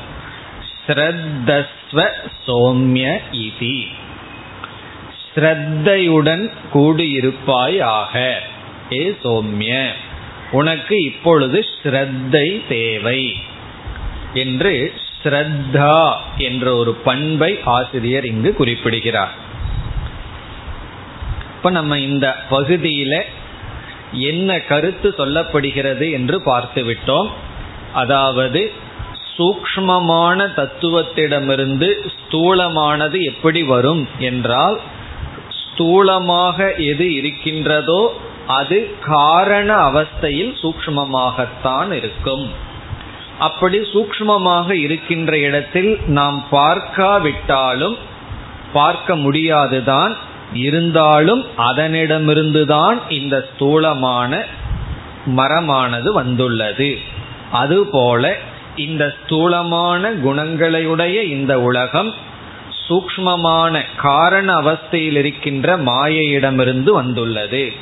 ஸ்ரத்தஸ்வ 1.93 2.03
சோம்ய 2.47 3.07
இதி. 3.33 3.77
ஸ்ரத்தையுடன் 5.35 6.45
கூடியிருப்பாய் 6.73 7.81
ஆக 7.81 8.43
ஏ 8.93 9.03
சோம்ய 9.23 9.73
உனக்கு 10.51 10.97
இப்பொழுது 11.05 11.59
ஸ்ரத்தை 11.73 12.63
தேவை 12.69 13.23
என்று 14.35 14.93
ஸ்ரத்தா 15.23 16.13
என்ற 16.39 16.77
ஒரு 16.77 16.95
பண்பை 16.95 17.59
ஆசிரியர் 17.65 18.25
இங்கு 18.25 18.55
குறிப்பிடுகிறார். 18.55 19.33
இப்ப 21.57 21.71
நம்ம 21.71 21.99
இந்த 21.99 22.27
பகுதியில 22.51 23.15
என்ன 24.13 24.59
கருத்து 24.61 25.15
சொல்லப்படுகிறது 25.19 26.11
என்று 26.11 26.43
பார்த்து 26.43 26.83
விட்டோம் 26.85 27.29
அதாவது 27.93 28.73
சூக்மமான 29.39 30.47
தத்துவத்திடமிருந்து 30.57 31.89
ஸ்தூலமானது 32.15 33.19
எப்படி 33.25 33.63
வரும் 33.63 34.09
என்றால் 34.19 34.81
ஸ்தூலமாக 35.61 36.77
எது 36.87 37.15
இருக்கின்றதோ 37.15 38.03
அது 38.47 38.97
காரண 39.01 39.71
அவஸ்தையில் 39.91 40.55
சூக்மமாகத்தான் 40.63 41.91
இருக்கும். 41.93 42.47
அப்படி 43.39 43.79
சூக்மமாக 43.79 44.73
இருக்கின்ற 44.73 45.39
இடத்தில் 45.39 45.99
நாம் 46.07 46.45
பார்க்காவிட்டாலும் 46.51 47.97
பார்க்க 48.73 49.17
முடியாதுதான் 49.17 50.15
இருந்தாலும் 50.53 51.45
அதனிடமிருந்துதான் 51.59 52.99
இந்த 53.09 53.49
ஸ்தூலமான 53.53 54.45
மரமானது 55.37 56.13
வந்துள்ளது. 56.13 56.91
அதுபோல 57.53 58.37
இந்த 58.79 59.15
ஸ்தூலமான 59.23 60.11
குணங்களையுடைய 60.11 61.23
இந்த 61.23 61.61
உலகம் 61.61 62.15
சூக்மமான 62.89 63.83
காரண 63.97 64.55
அவஸ்தையில் 64.55 65.17
இருக்கின்ற 65.17 65.79
மாயையிடமிருந்து 65.79 66.91
வந்துள்ளது. 66.91 67.73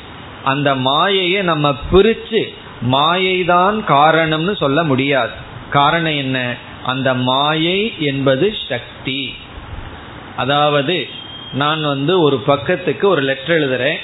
அந்த 0.43 0.75
மாயையை 0.75 1.41
நம்ம 1.41 1.75
பிரிச்சு 1.91 2.53
மாயைதான் 2.91 3.79
காரணம்னு 3.87 4.55
சொல்ல 4.55 4.83
முடியாது. 4.83 5.31
காரணம் 5.69 6.15
என்ன? 6.15 6.55
அந்த 6.85 7.13
மாயை 7.13 7.93
என்பது 7.99 8.53
சக்தி. 8.69 9.35
அதாவது 10.35 11.07
நான் 11.53 11.81
வந்து 11.81 12.21
ஒரு 12.21 12.37
பக்கத்துக்கு 12.37 13.07
ஒரு 13.07 13.21
லெட்டர் 13.21 13.57
எழுதுறேன். 13.57 13.95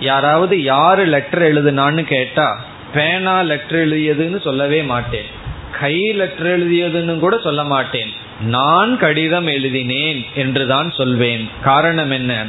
யாராவது 0.00 0.62
யாரு 0.62 1.04
லெட்டர் 1.04 1.42
எழுதுனான்னு 1.42 2.02
கேட்டா 2.02 2.64
பேனா 2.94 3.42
லெட்டர் 3.42 3.88
எழுதியதுன்னு 3.88 4.40
சொல்லவே 4.40 4.82
மாட்டேன். 4.82 5.40
கை 5.80 6.00
எழுதியதுன்னு 6.10 7.18
கூட 7.18 7.38
சொல்ல 7.38 7.64
மாட்டேன். 7.64 8.12
நான் 8.40 8.98
கடிதம் 8.98 9.46
எழுதினேன் 9.46 10.26
என்றுதான் 10.34 10.90
சொல்வேன். 10.90 11.50
காரணம் 11.62 12.10
என்ன? 12.10 12.46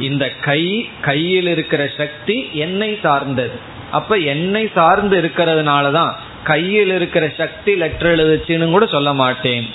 இந்த 0.00 0.30
கை 0.30 0.88
கையில் 1.00 1.46
இருக்கிற 1.46 1.90
சக்தி 1.96 2.48
என்னை 2.52 2.98
சார்ந்தது. 3.02 3.58
அப்ப 3.90 4.16
என்னை 4.16 4.70
சார்ந்து 4.74 5.22
இருக்கிறதுனால 5.22 5.92
தான் 5.92 6.16
கையில் 6.44 6.90
இருக்கிற 6.90 7.32
சக்தி 7.36 7.76
லெட்டர் 7.76 8.16
எழுதுச்சுன்னு 8.16 8.70
கூட 8.70 8.86
சொல்ல 8.86 9.12
மாட்டேன். 9.12 9.66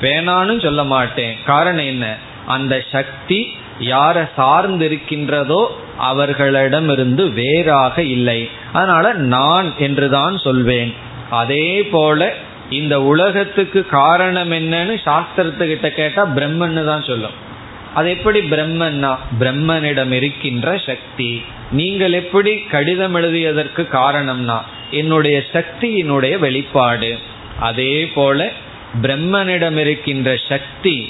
வேணான்னு 0.00 0.62
சொல்ல 0.62 0.84
மாட்டேன். 0.84 1.36
காரணம் 1.44 1.84
என்ன? 1.84 2.16
அந்த 2.46 2.84
சக்தி 2.92 3.54
யாரை 3.78 4.22
சார்ந்து 4.36 4.84
இருக்கின்றதோ 4.84 5.76
அவர்களிடமிருந்து 5.98 7.32
வேறாக 7.32 8.02
இல்லை. 8.02 8.50
அதனால 8.72 9.12
நான் 9.12 9.72
என்றுதான் 9.78 10.38
சொல்வேன். 10.38 10.94
அதே 11.30 11.82
போல 11.82 12.34
இந்த 12.70 13.02
உலகத்துக்கு 13.02 13.86
காரணம் 13.86 14.50
என்னன்னு 14.50 14.94
சாஸ்திரத்துக்கிட்ட 15.04 15.88
கேட்டா 15.88 16.26
பிரம்மன்னு 16.26 16.84
தான் 16.84 17.02
சொல்லும். 17.02 17.36
அது 17.94 18.10
எப்படி 18.10 18.40
பிரம்மன்னா 18.40 19.16
பிரம்மனிடம் 19.40 20.10
இருக்கின்ற 20.10 20.78
சக்தி. 20.86 21.42
நீங்கள் 21.70 22.12
எப்படி 22.12 22.58
கடிதம் 22.58 23.14
எழுதியதற்கு 23.14 23.82
காரணம்னா 23.92 24.58
என்னுடைய 24.90 25.42
சக்தியினுடைய 25.52 26.38
வெளிப்பாடு. 26.38 27.18
அதே 27.58 28.06
போல 28.06 28.50
பிரம்மனிடம் 29.02 29.76
இருக்கின்ற 29.76 30.36
சக்தி 30.48 31.08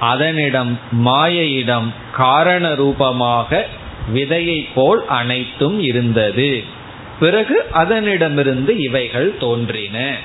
அதனிடம் 0.00 0.78
மாயையிடம் 1.04 1.88
காரண 2.12 2.74
ரூபமாக 2.74 3.66
விதையை 4.14 4.66
போல் 4.74 5.06
அனைத்தும் 5.06 5.80
இருந்தது. 5.80 6.64
பிறகு 7.20 7.66
அதனிடமிருந்து 7.74 8.68
இவைகள் 8.68 9.38
தோன்றின. 9.38 10.16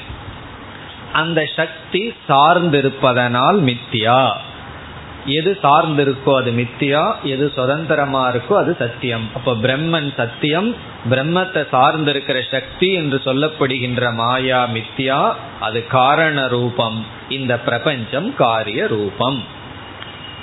அந்த 1.13 1.45
சக்தி 1.55 2.13
சார்ந்திருப்பதனால் 2.29 3.59
மித்தியா. 3.59 4.31
எது 5.25 5.57
சார்ந்திருக்கோ 5.63 6.35
அது 6.35 6.51
மித்தியா 6.51 7.15
எது 7.23 7.51
சுதந்திரமா 7.55 8.31
இருக்கோ 8.31 8.53
அது 8.53 8.75
சத்தியம். 8.79 9.29
அப்ப 9.35 9.53
பிரம்மன் 9.53 10.13
சத்தியம் 10.15 10.75
பிரம்மத்தை 11.09 11.61
சார்ந்திருக்கிற 11.71 12.41
சக்தி 12.51 12.93
என்று 12.93 13.21
சொல்லப்படுகின்ற 13.25 14.13
மாயா 14.13 14.67
மித்தியா 14.67 15.33
அது 15.59 15.87
காரண 15.87 16.47
ரூபம். 16.47 17.05
இந்த 17.29 17.59
பிரபஞ்சம் 17.59 18.35
காரிய 18.35 18.87
ரூபம். 18.87 19.43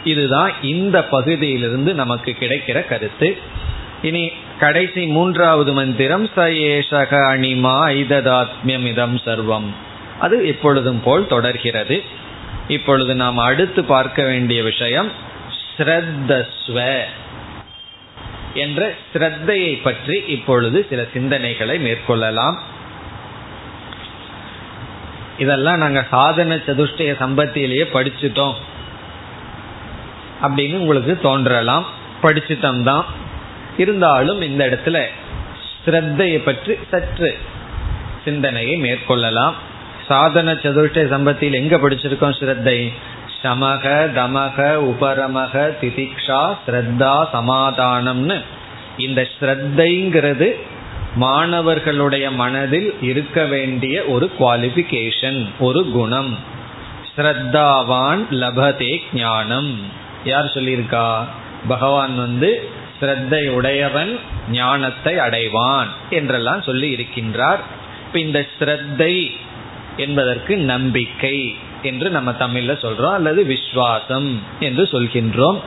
இதுதான் 0.04 0.52
இந்த 0.62 1.04
பகுதியிலிருந்து 1.04 1.94
நமக்கு 1.94 2.36
கிடைக்கிற 2.40 2.88
கருத்து. 2.88 3.38
இனி 4.02 4.32
கடைசி 4.60 5.06
மூன்றாவது 5.06 5.72
மந்திரம் 5.72 6.26
ச 6.26 6.38
ஏஷக 6.38 7.12
அணிமா 7.32 7.74
ஐததாத்மியம் 7.88 8.86
இதம் 8.86 9.16
சர்வம். 9.16 9.68
அது 10.20 10.46
எப்பொழுதும் 10.46 11.00
போல் 11.02 11.26
தொடர்கிறது. 11.26 12.02
இப்பொழுது 12.68 13.14
நாம் 13.14 13.38
அடுத்து 13.38 13.84
பார்க்க 13.84 14.24
வேண்டிய 14.24 14.62
விஷயம் 14.62 15.12
ஸ்ரத்தஸ்வ 15.76 16.98
என்ற 18.54 18.92
ஸ்ரத்தையை 19.14 19.82
பற்றி 19.82 20.22
இப்பொழுது 20.26 20.86
சில 20.88 21.02
சிந்தனைகளை 21.14 21.76
மேற்கொள்ளலாம். 21.86 22.56
இதெல்லாம் 25.38 25.78
நாங்கள் 25.78 26.06
சாதன 26.10 26.54
சதுஷ்டய 26.54 27.14
சம்பத்தியிலேயே 27.20 27.86
படிச்சுட்டோம். 27.92 28.54
அப்படின்னு 30.42 30.76
உங்களுக்கு 30.76 31.18
தோன்றலாம். 31.20 31.86
படிச்சுட்டோம் 32.22 32.82
தான் 32.82 33.04
இருந்தாலும் 33.82 34.40
இந்த 34.48 34.62
இடத்துல 34.66 34.98
ஸ்ரத்தையை 35.84 36.38
பற்றி 36.44 36.74
சற்று 36.90 37.30
சிந்தனையை 38.24 38.74
மேற்கொள்ளலாம். 38.82 39.56
சாதன 40.08 40.52
சதுர்ட்ட 40.62 41.02
சம்பத்தியில் 41.14 41.60
எங்க 41.62 41.76
படிச்சிருக்கோம் 41.76 42.36
ஸ்ரத்தை? 42.40 42.78
சமக 43.42 43.84
தமக 44.16 44.56
உபரமக 44.88 45.54
திதிக்ஷா 45.80 46.40
ஸ்ரத்தா 46.64 47.14
சமாதானம்னு. 47.36 48.36
இந்த 48.96 49.20
ஸ்ரத்தைங்கிறது 49.34 50.48
மாணவர்களுடைய 51.14 52.26
மனதில் 52.30 52.90
இருக்க 53.00 53.44
வேண்டிய 53.44 54.02
ஒரு 54.04 54.26
குவாலிபிகேஷன் 54.38 55.40
ஒரு 55.58 55.82
குணம். 55.90 56.32
ஸ்ரத்தாவான் 57.12 58.22
லபதே 58.42 58.92
ஞானம். 59.14 59.72
யார் 60.24 60.52
சொல்லியிருக்கா? 60.54 61.06
பகவான் 61.68 62.14
வந்து 62.16 62.50
ஸ்ரத்தை 63.00 63.48
உடையவன் 63.48 64.18
ஞானத்தை 64.50 65.16
அடைவான் 65.16 65.86
என்றெல்லாம் 66.10 66.62
சொல்லி 66.62 66.88
இருக்கின்றார். 66.94 67.58
இந்த 68.12 68.46
ஸ்ரத்தை 68.58 69.30
என்பதற்கு 69.96 70.56
நம்பிக்கை 70.56 71.56
என்று 71.82 72.10
நம்ம 72.10 72.30
தமிழ்ல 72.30 72.72
சொல்றோம் 72.84 73.12
அல்லது 73.12 73.44
விஸ்வாசம் 73.44 74.38
என்று 74.60 74.84
சொல்கின்றோம். 74.84 75.60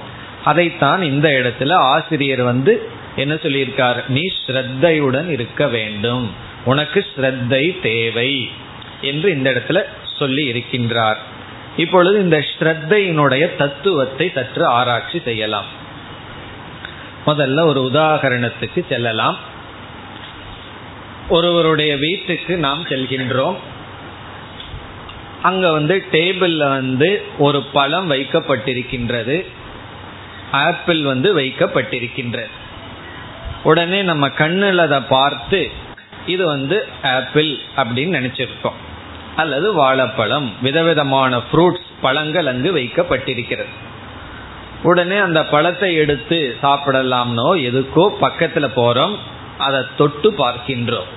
அதைத்தான் 0.44 1.02
இந்த 1.02 1.28
இடத்துல 1.30 1.74
ஆசிரியர் 1.74 2.44
வந்து 2.44 2.90
என்ன 3.16 3.34
சொல்லியிருக்கார்? 3.34 4.00
நீ 4.08 4.24
ஸ்ரத்தையுடன் 4.48 5.30
இருக்க 5.30 5.68
வேண்டும். 5.68 6.32
உனக்கு 6.66 7.06
ஸ்ரத்தை 7.16 7.80
தேவை 7.82 8.50
என்று 9.02 9.32
இந்த 9.32 9.52
இடத்துல 9.52 9.82
சொல்லி 10.18 10.52
இருக்கின்றார். 10.52 11.16
இப்பொழுது 11.78 12.22
இந்த 12.22 12.46
ஸ்ரத்தையினுடைய 12.52 13.56
தத்துவத்தை 13.56 14.32
சற்று 14.34 14.66
ஆராய்ச்சி 14.66 15.22
செய்யலாம். 15.26 15.82
முதல்ல 17.26 17.66
ஒரு 17.66 17.90
உதாகரணத்துக்கு 17.94 18.86
செல்லலாம். 18.90 19.38
ஒருவருடைய 21.30 21.98
வீட்டுக்கு 21.98 22.58
நாம் 22.58 22.84
செல்கின்றோம். 22.84 23.56
அங்க 25.42 25.72
வந்து 25.72 26.06
டேபிள்ல 26.12 26.70
வந்து 26.70 27.24
ஒரு 27.38 27.64
பழம் 27.74 28.12
வைக்கப்பட்டிருக்கின்றது. 28.12 29.46
ஆப்பிள் 30.52 31.04
வந்து 31.04 31.36
வைக்கப்பட்டிருக்கின்றது. 31.38 32.50
உடனே 33.64 34.02
நம்ம 34.02 34.30
கண்ணில் 34.30 34.80
அதை 34.80 35.00
பார்த்து 35.00 35.72
இது 36.26 36.46
வந்து 36.46 36.88
ஆப்பிள் 37.04 37.58
அப்படின்னு 37.76 38.16
நினைச்சிருக்கோம் 38.20 38.80
அல்லது 39.36 39.74
வாழைப்பழம் 39.74 40.52
விதவிதமான 40.62 41.42
ஃப்ரூட்ஸ் 41.52 41.88
பழங்கள் 42.02 42.46
அங்கு 42.46 42.76
வைக்கப்பட்டிருக்கிறது. 42.76 43.74
உடனே 44.84 45.18
அந்த 45.18 45.46
பழத்தை 45.46 45.90
எடுத்து 45.96 46.40
சாப்பிடலாம்னோ 46.64 47.48
எதுக்கோ 47.68 48.06
பக்கத்துல 48.22 48.68
போறோம் 48.76 49.16
அதை 49.58 49.82
தொட்டு 49.98 50.30
பார்க்கின்றோம். 50.32 51.10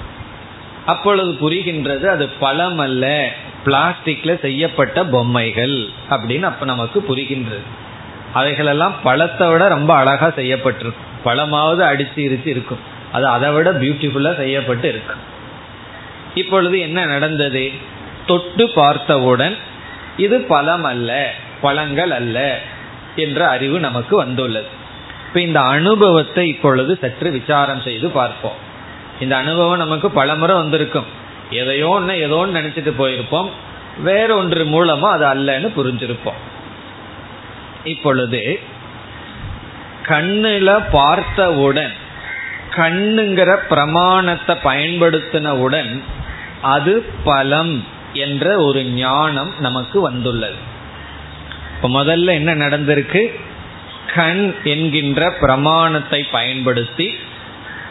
அப்பொழுது 0.87 1.33
புரிகின்றது 1.40 2.05
அது 2.05 2.29
பழம் 2.29 2.79
அல்ல 2.79 3.05
பிளாஸ்டிக்ல 3.64 4.33
செய்யப்பட்ட 4.40 5.05
பொம்மைகள் 5.05 5.76
அப்படின்னு 6.11 6.42
அப்ப 6.42 6.64
நமக்கு 6.64 6.98
புரிகின்றது. 7.09 7.64
அவைகளெல்லாம் 8.33 8.94
பழத்தை 9.02 9.46
விட 9.48 9.68
ரொம்ப 9.68 9.94
அழகா 9.94 10.29
செய்யப்பட்டிருக்கும். 10.37 11.11
பழமாவது 11.24 11.83
அடிச்சு 11.90 12.20
இருச்சு 12.29 12.46
இருக்கும். 12.46 12.83
அது 13.12 13.26
அதை 13.26 13.48
விட 13.50 13.68
பியூட்டிஃபுல்லா 13.72 14.33
செய்யப்பட்டு 14.37 14.88
இருக்கும் 14.88 15.22
இப்பொழுது 16.35 16.76
என்ன 16.81 17.05
நடந்தது? 17.05 17.64
தொட்டு 18.26 18.64
பார்த்தவுடன் 18.70 19.55
இது 20.16 20.37
பழம் 20.40 20.85
அல்ல 20.85 21.11
பழங்கள் 21.61 22.11
அல்ல 22.11 22.38
என்ற 23.16 23.48
அறிவு 23.48 23.81
நமக்கு 23.81 24.16
வந்துள்ளது. 24.16 24.66
இப்ப 25.29 25.40
இந்த 25.40 25.61
அனுபவத்தை 25.61 26.48
இப்பொழுது 26.48 26.98
சற்று 27.00 27.31
விசாரம் 27.31 27.81
செய்து 27.81 28.09
பார்ப்போம். 28.09 28.64
இந்த 29.20 29.37
அனுபவம் 29.37 29.76
நமக்கு 29.76 30.11
பலமுறை 30.11 30.57
வந்திருக்கும். 30.57 31.05
எதையோ 31.50 31.88
ஒன்று 31.88 32.18
ஏதோ 32.18 32.37
ஒன்று 32.37 32.61
நினைச்சிட்டு 32.61 32.92
போயிருப்போம். 32.98 33.48
வேற 34.02 34.37
ஒன்று 34.37 34.64
மூலமா 34.64 35.00
அது 35.00 35.26
அல்லன்னு 35.26 35.70
புரிஞ்சிருப்போம். 35.76 36.40
இப்பொழுது 37.85 38.61
கண்ணுல 40.07 40.85
பார்த்தவுடன் 40.90 41.92
கண்ணுங்கிற 42.74 43.57
பிரமாணத்தை 43.68 44.57
பயன்படுத்தினவுடன் 44.62 46.02
அது 46.62 47.05
பலம் 47.24 47.85
என்ற 48.12 48.59
ஒரு 48.59 48.85
ஞானம் 48.85 49.52
நமக்கு 49.59 50.00
வந்துள்ளது. 50.00 50.74
இப்போ 51.77 51.89
முதல்ல 51.89 52.33
என்ன 52.33 52.55
நடந்திருக்கு? 52.55 53.23
கண் 54.15 54.55
என்கின்ற 54.65 55.31
பிரமாணத்தை 55.31 56.25
பயன்படுத்தி 56.31 57.19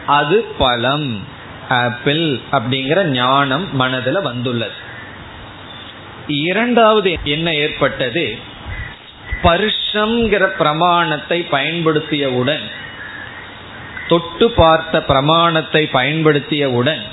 அது 0.06 0.44
பழம் 0.58 1.26
ஆப்பிள் 1.68 2.40
அப்படிங்கிற 2.52 3.10
ஞானம் 3.12 3.76
மனதில் 3.76 4.22
வந்துள்ளது. 4.22 4.76
இரண்டாவது 6.28 7.18
என்ன 7.24 7.54
ஏற்பட்டது? 7.54 8.38
ஸ்பர்ஷங்கிற 9.32 10.44
பிரமாணத்தை 10.58 11.46
பயன்படுத்தியவுடன் 11.52 12.66
தொட்டு 14.08 14.52
பார்த்த 14.52 15.02
பிரமாணத்தை 15.02 15.90
பயன்படுத்தியவுடன் 15.92 17.04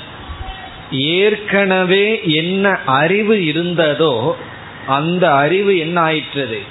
ஏற்கனவே 0.90 2.20
என்ன 2.22 2.78
அறிவு 2.84 3.44
இருந்ததோ 3.44 4.36
அந்த 4.86 5.34
அறிவு 5.34 5.78
என்ன 5.78 6.00
ஆயிற்றது 6.00 6.62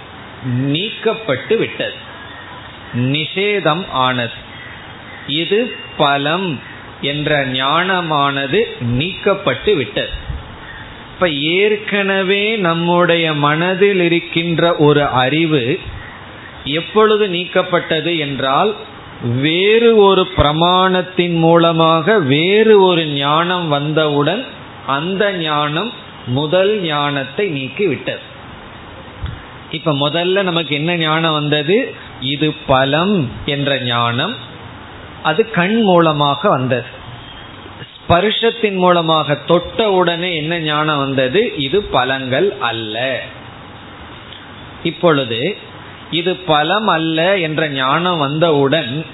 நீக்கப்பட்டு 0.61 1.57
விட்டது. 1.57 1.93
நிஷேதம் 2.95 3.85
ஆனது. 3.89 4.31
இது 5.27 5.73
பலம் 5.97 6.59
என்ற 7.01 7.45
ஞானமானது 7.45 8.61
நீக்கப்பட்டு 8.91 9.75
விட்டது. 9.75 10.09
இப்ப 11.13 11.29
ஏற்கனவே 11.29 12.55
நம்முடைய 12.55 13.33
மனதில் 13.33 13.99
இருக்கின்ற 13.99 14.75
ஒரு 14.75 15.05
அறிவு 15.05 15.79
எப்பொழுது 16.63 17.27
நீக்கப்பட்டது 17.27 18.17
என்றால் 18.17 18.75
வேறு 19.35 19.95
ஒரு 19.95 20.27
பிரமாணத்தின் 20.37 21.35
மூலமாக 21.35 22.19
வேறு 22.19 22.81
ஒரு 22.81 23.05
ஞானம் 23.05 23.67
வந்தவுடன் 23.67 24.45
அந்த 24.87 25.33
ஞானம் 25.33 25.91
முதல் 26.25 26.81
ஞானத்தை 26.81 27.47
நீக்கி 27.47 27.87
விட்டது 27.87 28.29
இப்ப 29.71 29.91
முதல்ல 29.91 30.43
நமக்கு 30.43 30.75
என்ன 30.75 30.95
ஞானம் 30.95 31.33
வந்தது? 31.33 31.93
இது 32.19 32.53
பலம் 32.53 33.31
என்ற 33.45 33.79
ஞானம். 33.79 34.35
அது 35.23 35.51
கண் 35.51 35.81
மூலமாக 35.81 36.49
வந்தது. 36.49 36.85
ஸ்பர்ஷத்தின் 38.09 38.75
மூலமாக 38.75 39.35
தொட்ட 39.35 39.91
உடனே 39.91 40.35
என்ன 40.35 40.59
ஞானம் 40.59 40.97
வந்தது? 40.97 41.57
இது 41.57 41.81
பலங்கள் 41.81 42.53
அல்ல. 42.59 43.21
இப்பொழுது 44.83 45.57
இது 46.11 46.35
பலம் 46.35 46.87
அல்ல 46.87 47.37
என்ற 47.37 47.69
ஞானம் 47.69 48.17
வந்தவுடன் 48.17 49.05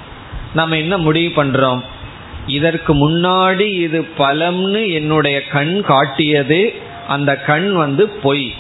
நம்ம 0.54 0.78
என்ன 0.78 0.98
முடிவு 0.98 1.44
பண்றோம்? 1.44 1.82
இதற்கு 2.48 3.10
முன்னாடி 3.10 3.60
இது 3.60 4.08
பலம்னு 4.18 4.94
என்னுடைய 4.94 5.48
கண் 5.48 5.82
காட்டியது 5.82 6.74
அந்த 7.08 7.36
கண் 7.36 7.72
வந்து 7.72 8.10
பொய். 8.10 8.54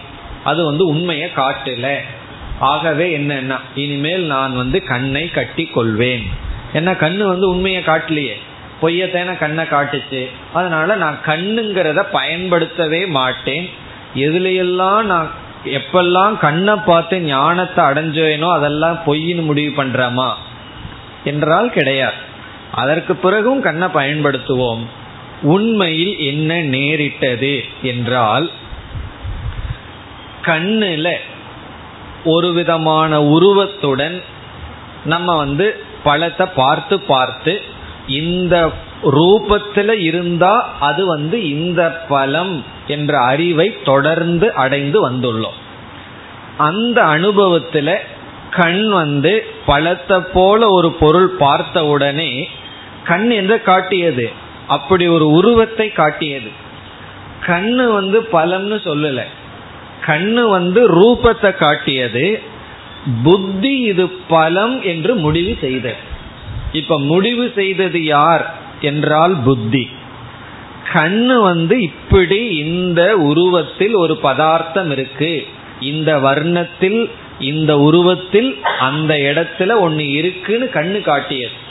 அது 0.43 0.65
வந்து 0.65 0.87
உண்மையை 0.87 1.29
காட்டல. 1.35 1.97
ஆகவே 2.59 3.17
என்னன்னா 3.17 3.57
இனிமேல் 3.75 4.25
நான் 4.25 4.55
வந்து 4.55 4.83
கண்ணை 4.83 5.29
கட்டி 5.29 5.65
கொள்வேன் 5.65 6.23
என்ன 6.73 6.91
கண்ணு 6.91 7.23
வந்து 7.23 7.49
உண்மையை 7.49 7.83
காட்டலையே. 7.83 8.33
பொய்யத்தேன 8.81 9.37
கண்ணை 9.37 9.65
காட்டுச்சு. 9.65 10.27
அதனால 10.53 10.95
நான் 10.95 11.17
கண்ணுங்கிறத 11.25 12.05
பயன்படுத்தவே 12.11 13.05
மாட்டேன். 13.05 13.69
எதுலையெல்லாம் 14.15 15.01
நான் 15.03 15.31
எப்பெல்லாம் 15.65 16.37
கண்ணை 16.37 16.75
பார்த்து 16.85 17.19
ஞானத்தை 17.19 17.85
அடைஞ்சேனோ 17.85 18.51
அதெல்லாம் 18.51 18.99
பொய்ன்னு 19.05 19.43
முடிவு 19.43 19.83
பண்றமா? 19.83 20.33
என்றால் 21.23 21.71
கிடையாது. 21.71 22.25
அதற்கு 22.71 23.15
பிறகும் 23.15 23.61
கண்ணை 23.61 23.87
பயன்படுத்துவோம். 23.87 24.83
உண்மையில் 25.41 26.19
என்ன 26.19 26.61
நேரிட்டது 26.61 27.63
என்றால் 27.81 28.51
கண்ணுல 30.45 31.13
ஒரு 32.23 32.53
விதமான 32.53 33.23
உருவத்துடன் 33.23 34.21
நம்ம 35.05 35.37
வந்து 35.37 35.75
பழத்தை 36.03 36.47
பார்த்து 36.55 36.99
பார்த்து 36.99 37.63
இந்த 38.07 38.71
ரூபத்துல 39.03 39.89
இருந்தா 39.99 40.77
அது 40.79 41.05
வந்து 41.05 41.49
இந்த 41.49 42.05
பலம் 42.09 42.63
என்ற 42.87 43.21
அறிவை 43.21 43.77
தொடர்ந்து 43.83 44.53
அடைந்து 44.53 45.09
வந்துள்ளோம். 45.09 45.57
அந்த 46.57 47.03
அனுபவத்துல 47.03 47.97
கண் 48.51 48.89
வந்து 48.89 49.45
பழத்தை 49.65 50.19
போல 50.19 50.69
ஒரு 50.69 50.91
பொருள் 50.91 51.29
பார்த்த 51.29 51.85
உடனே 51.85 52.49
கண் 53.03 53.29
என்று 53.29 53.61
காட்டியது. 53.61 54.31
அப்படி 54.67 55.07
ஒரு 55.07 55.29
உருவத்தை 55.29 55.91
காட்டியது. 55.91 56.49
கண்ணு 57.45 57.93
வந்து 57.93 58.21
பலம்னு 58.21 58.79
சொல்லல. 58.83 59.21
கண்ணு 60.05 60.49
வந்து 60.49 61.01
ரூபத்தை 61.01 61.55
காட்டியது. 61.55 62.41
புத்தி 63.23 63.79
இது 63.79 64.09
பலம் 64.09 64.81
என்று 64.81 65.15
முடிவு 65.15 65.57
செய்தது. 65.61 65.95
இப்ப 66.71 66.99
முடிவு 66.99 67.51
செய்தது 67.55 68.03
யார் 68.03 68.55
என்றால் 68.81 69.35
புத்தி. 69.43 69.89
கண்ணு 70.93 71.41
வந்து 71.41 71.81
இப்படி 71.81 72.47
இந்த 72.47 73.17
உருவத்தில் 73.17 73.93
ஒரு 73.93 74.17
பதார்த்தம் 74.17 74.91
இருக்கு. 74.91 75.47
இந்த 75.79 76.17
வர்ணத்தில் 76.17 77.09
இந்த 77.39 77.79
உருவத்தில் 77.79 78.61
அந்த 78.79 79.13
இடத்துல 79.13 79.77
ஒன்னு 79.77 80.11
இருக்குன்னு 80.11 80.69
கண்ணு 80.73 81.01
காட்டியது. 81.01 81.65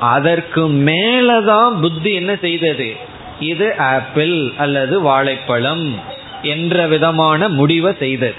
அதற்கு 0.00 0.68
மேலதான் 0.68 1.80
புத்தி 1.80 2.12
என்ன 2.12 2.36
செய்தது? 2.36 2.96
இது 3.40 3.78
ஆப்பிள் 3.78 4.48
அல்லது 4.56 5.00
வாழைப்பழம் 5.00 6.00
என்ற 6.42 6.86
விதமான 6.86 7.48
முடிவை 7.48 7.94
செய்தது. 7.98 8.34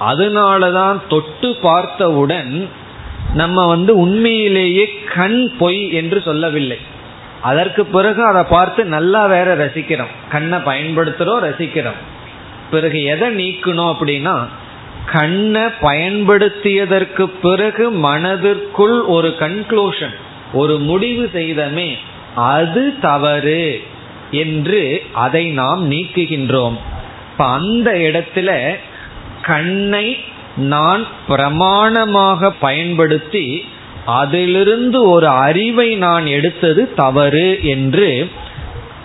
அதனாலதான் 0.00 1.00
தொட்டு 1.08 1.56
பார்த்தவுடன் 1.62 2.68
நம்ம 3.34 3.66
வந்து 3.66 3.96
உண்மையிலேயே 3.96 5.02
கண் 5.14 5.56
பொய் 5.58 5.92
என்று 5.92 6.20
சொல்லவில்லை. 6.20 6.78
அதற்கு 7.40 7.86
பிறகு 7.86 8.24
அதை 8.24 8.42
பார்த்து 8.42 8.84
நல்லா 8.84 9.26
வேற 9.26 9.56
ரசிக்கிறோம். 9.56 10.14
கண்ணை 10.28 10.58
பயன்படுத்துறோம் 10.58 11.42
ரசிக்கிறோம். 11.42 12.00
பிறகு 12.70 13.02
எதை 13.02 13.36
நீக்கணும் 13.36 13.94
அப்படின்னா 13.94 14.46
கண்ணை 15.12 15.62
பயன்படுத்தியதற்கு 15.80 17.24
பிறகு 17.42 17.90
மனதிற்குள் 17.90 19.00
ஒரு 19.04 19.34
கன்க்ளூஷன் 19.38 20.14
ஒரு 20.52 20.78
முடிவு 20.78 21.30
செய்தமே 21.32 21.94
அது 22.34 22.94
தவறு 23.00 23.80
என்று 24.30 25.02
அதை 25.12 25.50
நாம் 25.50 25.90
நீக்குகின்றோம். 25.90 26.76
இப்ப 27.32 27.46
அந்த 27.46 27.92
இடத்துல 27.92 28.76
கண்ணை 29.42 30.16
நான் 30.56 31.06
பிரமாணமாக 31.28 32.50
பயன்படுத்தி 32.60 33.64
அதிலிருந்து 34.04 35.08
ஒரு 35.08 35.28
அறிவை 35.28 35.96
நான் 35.96 36.26
எடுத்தது 36.26 36.94
தவறு 36.94 37.58
என்று 37.62 38.30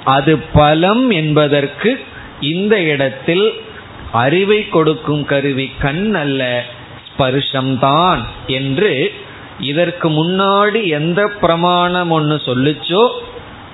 அது 0.03 0.37
பலம் 0.53 1.09
என்பதற்கு 1.09 1.99
இந்த 2.39 2.81
இடத்தில் 2.81 3.53
அறிவை 4.11 4.69
கொடுக்கும் 4.69 5.25
கருவி 5.25 5.71
கண் 5.79 6.13
அல்ல 6.13 6.63
ஸ்பர்ஷம்தான் 7.09 8.19
என்று 8.47 9.13
இதற்கு 9.59 10.09
முன்னாடி 10.09 10.85
எந்த 10.85 11.27
பிரமாணம் 11.27 12.11
ஒன்று 12.11 12.41
சொல்லுச்சோ 12.45 13.09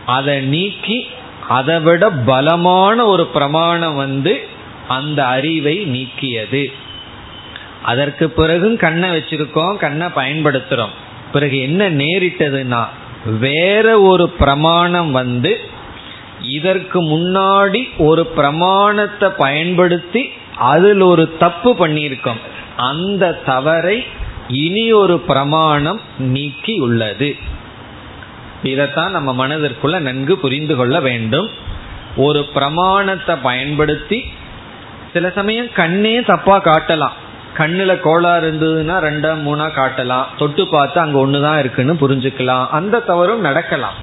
அதை 0.05 0.41
நீக்கி 0.41 1.07
அதை 1.47 1.79
விட 1.79 2.09
பலமான 2.09 3.05
ஒரு 3.05 3.25
பிரமாணம் 3.25 3.95
வந்து 3.95 4.47
அந்த 4.87 5.25
அறிவை 5.25 5.75
நீக்கியது. 5.85 6.73
அதற்கு 7.81 8.29
பிறகும் 8.29 8.77
கண்ணை 8.77 9.09
வச்சிருக்கோம் 9.09 9.75
கண்ணை 9.77 10.07
பயன்படுத்துறோம். 10.07 10.95
பிறகு 11.31 11.59
என்ன 11.59 11.89
நேரிட்டதுன்னா 11.89 12.85
வேற 13.39 14.01
ஒரு 14.01 14.29
பிரமாணம் 14.29 15.11
வந்து 15.11 15.59
இதற்கு 16.41 17.03
முன்னாடி 17.03 17.89
ஒரு 17.97 18.25
பிரமாணத்தை 18.25 19.29
பயன்படுத்தி 19.37 20.31
அதில் 20.55 21.01
ஒரு 21.01 21.37
தப்பு 21.37 21.87
பண்ணியிருக்கோம். 21.87 22.41
அந்த 22.75 23.33
தவறை 23.33 24.05
இனி 24.47 24.91
ஒரு 24.91 25.19
பிரமாணம் 25.19 26.01
நீக்கி 26.17 26.79
உள்ளது 26.79 27.35
இதைத்தான் 28.63 29.11
நம்ம 29.11 29.47
மனதிற்குள்ள 29.47 29.99
நன்கு 29.99 30.37
புரிந்து 30.37 30.75
கொள்ள 30.75 30.99
வேண்டும். 30.99 31.49
ஒரு 32.15 32.43
பிரமாணத்தை 32.43 33.35
பயன்படுத்தி 33.35 34.25
சில 35.13 35.29
சமயம் 35.29 35.73
கண்ணே 35.73 36.21
தப்பா 36.21 36.61
காட்டலாம். 36.61 37.11
கண்ணுல 37.57 37.99
கோளாறு 37.99 38.51
இருந்ததுன்னா 38.51 38.95
ரெண்டா 38.97 39.31
மூணா 39.47 39.69
காட்டலாம். 39.75 40.25
தொட்டு 40.37 40.67
பார்த்து 40.67 40.99
அங்க 40.99 41.25
ஒண்ணுதான் 41.25 41.59
இருக்குன்னு 41.59 41.93
புரிஞ்சுக்கலாம். 41.93 42.67
அந்த 42.67 42.99
தவறும் 42.99 43.39
நடக்கலாம். 43.39 43.93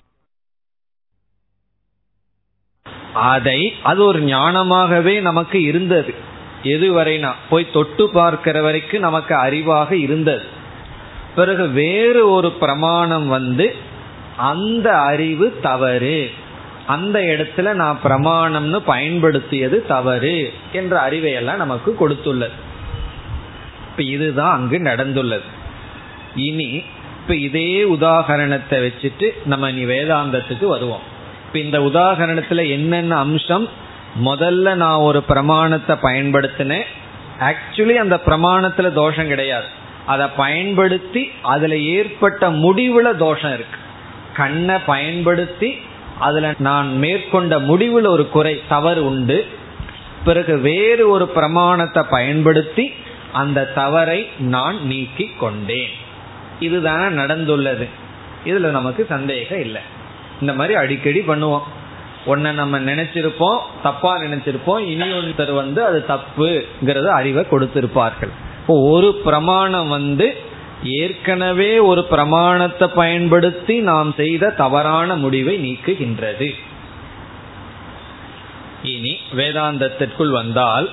அதை 3.14 3.74
அது 3.82 4.04
ஒரு 4.04 4.20
ஞானமாகவே 4.22 5.20
நமக்கு 5.20 5.62
இருந்தது. 5.62 6.14
எதுவரைனா 6.62 7.32
போய் 7.50 7.70
தொட்டு 7.72 8.08
பார்க்கிற 8.08 8.62
வரைக்கும் 8.62 9.00
நமக்கு 9.00 9.34
அறிவாக 9.34 9.92
இருந்தது. 9.92 10.42
பிறகு 11.34 11.68
வேறு 11.68 12.30
ஒரு 12.30 12.50
பிரமாணம் 12.50 13.28
வந்து 13.28 13.76
அந்த 14.36 14.90
அறிவு 14.90 15.58
தவறு. 15.62 16.30
அந்த 16.86 17.18
இடத்துல 17.18 17.72
நான் 17.72 18.00
பிரமாணம்னு 18.04 18.78
பயன்படுத்தியது 18.78 19.86
தவறு 19.86 20.52
என்ற 20.72 21.10
அறிவையெல்லாம் 21.10 21.56
நமக்கு 21.56 21.96
கொடுத்துள்ளது. 22.00 22.52
இப்ப 23.90 24.02
இதுதான் 24.02 24.54
அங்கு 24.54 24.78
நடந்துள்ளது. 24.78 25.48
இனி 26.34 26.82
இப்ப 27.22 27.34
இதே 27.34 27.84
உதாகரணத்தை 27.84 28.92
வச்சுட்டு 28.92 29.30
நம்ம 29.44 29.70
இனி 29.70 29.84
வேதாந்தத்துக்கு 29.84 30.64
வருவோம். 30.64 31.12
இப்ப 31.54 31.78
இந்த 31.78 31.98
உதாகரணத்துல 31.98 32.70
என்னென்ன 32.70 33.16
அம்சம்? 33.16 33.68
முதல்ல 34.24 34.74
நான் 34.74 34.98
ஒரு 34.98 35.22
பிரமாணத்தை 35.22 35.96
பயன்படுத்தினேன். 36.02 36.82
ஆக்சுவலி 37.40 37.94
அந்த 37.94 38.20
பிரமாணத்துல 38.26 38.92
தோஷம் 38.92 39.26
கிடையாது. 39.26 39.64
அதை 40.06 40.26
பயன்படுத்தி 40.36 41.30
அதுல 41.42 41.76
ஏற்பட்ட 41.76 42.50
முடிவுல 42.50 43.16
தோஷம் 43.16 43.54
இருக்கு. 43.54 43.78
கண்ணை 44.34 44.78
பயன்படுத்தி 44.86 45.78
அதுல 46.18 46.54
நான் 46.58 46.98
மேற்கொண்ட 46.98 47.58
முடிவில் 47.58 48.06
ஒரு 48.06 48.28
குறை 48.28 48.60
தவறு 48.68 49.06
உண்டு. 49.06 49.46
பிறகு 50.24 50.58
வேறு 50.58 51.08
ஒரு 51.08 51.28
பிரமாணத்தை 51.28 52.02
பயன்படுத்தி 52.10 52.92
அந்த 53.32 53.64
தவறை 53.64 54.28
நான் 54.38 54.86
நீக்கி 54.86 55.30
கொண்டேன். 55.38 55.90
இதுதானே 56.60 57.16
நடந்துள்ளது. 57.16 57.88
இதுல 58.44 58.70
நமக்கு 58.70 59.06
சந்தேகம் 59.08 59.60
இல்லை. 59.60 59.80
இந்த 60.40 60.52
மாதிரி 60.52 60.74
அடிக்கடி 60.82 61.20
பண்ணுவோம். 61.30 61.66
ஒன்ன 62.32 62.52
நம்ம 62.52 62.78
நினைச்சிருப்போம் 62.78 63.58
தப்பா 63.82 64.12
நினைச்சிருப்போம் 64.18 64.82
இனி 64.92 65.08
ஒருத்தர் 65.18 65.52
வந்து 65.54 65.80
அது 65.84 65.98
தப்புங்கிறத 66.08 67.08
அறிவை 67.20 67.42
கொடுத்திருப்பார்கள். 67.50 68.32
இப்போ 68.60 68.74
ஒரு 68.90 69.08
பிரமாணம் 69.26 69.88
வந்து 69.88 70.26
ஏற்கனவே 71.00 71.78
ஒரு 71.78 72.02
பிரமாணத்தை 72.04 72.86
பயன்படுத்தி 73.00 73.74
நாம் 73.90 74.12
செய்த 74.16 74.50
தவறான 74.62 75.16
முடிவை 75.16 75.54
நீக்குகின்றது. 75.66 76.48
இனி 78.94 79.12
வேதாந்தத்திற்குள் 79.38 80.32
வந்தால் 80.40 80.86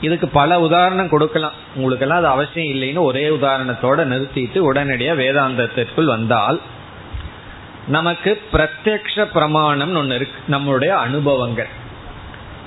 இதுக்கு 0.00 0.28
பல 0.28 0.60
உதாரணம் 0.60 1.12
கொடுக்கலாம். 1.14 1.56
உங்களுக்கெல்லாம் 1.76 2.20
அது 2.22 2.30
அவசியம் 2.34 2.70
இல்லைன்னு 2.74 3.08
ஒரே 3.10 3.24
உதாரணத்தோட 3.28 4.04
நிறுத்திட்டு 4.12 4.58
உடனடியாக 4.68 5.20
வேதாந்தத்திற்குள் 5.22 6.14
வந்தால் 6.16 6.60
நமக்கு 7.86 8.40
பிரத்யக்ஷ 8.52 9.24
பிரமாணம் 9.24 9.94
ஒன்று 9.94 10.14
இருக்கு. 10.14 10.56
நம்மளுடைய 10.56 10.88
அனுபவங்கள். 10.88 11.68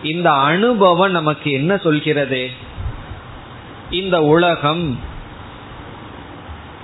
இந்த 0.04 0.32
அனுபவம் 0.32 1.12
நமக்கு 1.12 1.52
என்ன 1.52 1.78
சொல்கிறது? 1.78 2.50
இந்த 3.90 4.22
உலகம் 4.22 5.00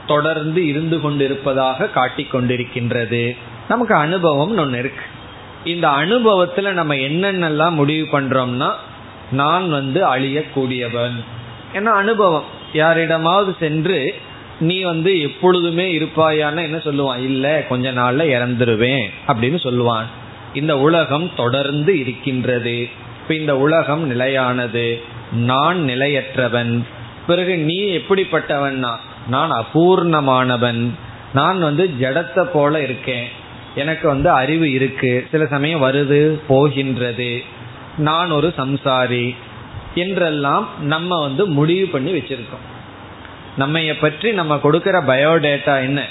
தொடர்ந்து 0.08 0.68
இருந்து 0.68 1.02
கொண்டிருப்பதாக 1.02 1.88
காட்டிக் 1.88 2.36
கொண்டிருக்கின்றது. 2.36 3.38
நமக்கு 3.68 3.96
அனுபவம் 3.96 4.58
ஒன்று 4.58 4.80
இருக்கு. 4.80 5.06
இந்த 5.63 5.88
அனுபவத்துல 5.88 6.72
நம்ம 6.72 6.96
என்னென்னலாம் 6.96 7.72
முடிவு 7.72 8.22
பண்றோம்னா 8.22 8.72
நான் 9.32 9.70
வந்து 9.70 10.15
அழியக்கூடியவன். 10.15 11.24
ஏன்னா 11.74 11.86
அனுபவம்? 11.86 12.44
யாரிடமாவது 12.74 13.56
சென்று 13.60 14.15
நீ 14.60 14.82
வந்து 14.82 15.22
எப்பொழுதுமே 15.22 16.00
இருப்பாயான்னு 16.00 16.62
என்ன 16.62 16.78
சொல்லுவான்? 16.78 17.19
இல்ல 17.19 17.65
கொஞ்ச 17.69 17.91
நாள்ல 17.91 18.39
இறந்துருவேன் 18.39 19.08
அப்படின்னு 19.28 19.60
சொல்லுவான். 19.63 20.04
இந்த 20.54 20.80
உலகம் 20.80 21.32
தொடர்ந்து 21.36 22.00
இருக்கின்றது. 22.00 22.89
இப்ப 23.22 23.36
இந்த 23.36 23.58
உலகம் 23.58 24.08
நிலையானது. 24.08 25.02
நான் 25.32 25.78
நிலையற்றவன். 25.78 26.84
பிறகு 27.28 27.58
நீ 27.58 27.80
எப்படிப்பட்டவன்னா? 27.80 28.95
நான் 29.28 29.52
அபூர்ணமானவன். 29.52 30.89
நான் 31.34 31.60
வந்து 31.60 31.89
ஜடத்தை 32.00 32.43
போல 32.43 32.82
இருக்கேன். 32.82 33.28
எனக்கு 33.76 34.08
வந்து 34.08 34.30
அறிவு 34.30 34.72
இருக்கு. 34.72 35.28
சில 35.32 35.45
சமயம் 35.45 35.84
வருது 35.84 36.39
போகின்றது. 36.48 37.43
நான் 37.98 38.32
ஒரு 38.32 38.54
சம்சாரி 38.58 39.36
என்றெல்லாம் 39.95 40.69
நம்ம 40.82 41.22
வந்து 41.22 41.45
முடிவு 41.45 41.88
பண்ணி 41.88 42.12
வச்சிருக்கோம். 42.12 42.69
நம்மைய 43.58 44.00
பற்றி 44.00 44.32
நம்ம 44.32 44.58
கொடுக்கிற 44.58 45.02
பயோடேட்டா 45.02 45.82
என்ன? 45.82 46.06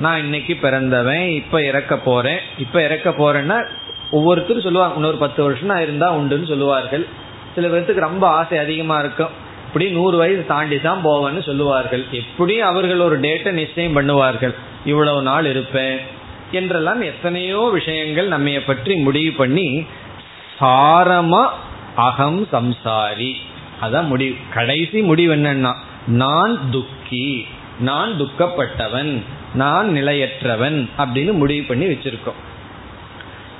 நான் 0.00 0.18
இன்னைக்கு 0.18 0.54
பிறந்தவன் 0.54 1.28
இப்ப 1.28 1.62
இறக்க 1.62 1.96
போறேன். 1.96 2.38
இப்ப 2.58 2.82
இறக்க 2.82 3.10
போறேன்னா 3.10 3.66
ஒவ்வொருத்தரும் 4.10 4.62
சொல்லுவாங்க 4.62 4.94
இன்னொரு 4.94 5.16
பத்து 5.16 5.42
வருஷம் 5.42 5.66
நான் 5.66 5.82
இருந்தா 5.82 6.16
உண்டுன்னு 6.16 6.48
சொல்லுவார்கள். 6.48 7.06
சில 7.54 7.68
பேர்த்துக்கு 7.68 8.08
ரொம்ப 8.08 8.28
ஆசை 8.28 8.58
அதிகமா 8.58 8.98
இருக்கும். 8.98 9.28
இப்படி 9.66 9.90
நூறு 9.90 10.16
வயசு 10.16 10.46
தாண்டி 10.46 10.80
தான் 10.80 11.04
போவேன்னு 11.04 11.42
சொல்லுவார்கள். 11.42 12.04
எப்படி 12.10 12.60
அவர்கள் 12.60 13.00
ஒரு 13.00 13.20
டேட்டை 13.20 13.50
நிச்சயம் 13.50 13.96
பண்ணுவார்கள்? 13.96 14.54
இவ்வளவு 14.84 15.22
நாள் 15.22 15.44
இருப்பேன் 15.44 15.98
என்றெல்லாம் 16.50 17.02
எத்தனையோ 17.02 17.70
விஷயங்கள் 17.72 18.28
நம்மைய 18.28 18.66
பற்றி 18.66 18.94
முடிவு 18.94 19.32
பண்ணி 19.32 19.86
சாரமா 20.60 21.48
அகம் 21.94 22.48
சம்சாரி. 22.52 23.34
அதான் 23.82 24.06
முடிவு. 24.06 24.36
கடைசி 24.54 25.00
முடிவு 25.00 25.36
என்னன்னா 25.36 25.72
நான் 26.06 26.70
துக்கி 26.70 27.46
நான் 27.80 28.20
துக்கப்பட்டவன் 28.20 29.22
நான் 29.54 29.88
நிலையற்றவன் 29.88 30.88
அப்படின்னு 30.98 31.32
முடிவு 31.32 31.64
பண்ணி 31.66 31.86
வச்சிருக்கோம். 31.86 32.40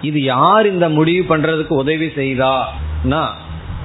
இது 0.03 0.23
யார் 0.23 0.67
இந்த 0.67 0.89
முடிவு 0.89 1.37
பண்றதுக்கு 1.37 1.69
உதவி 1.69 2.07
செய்தானா 2.07 3.27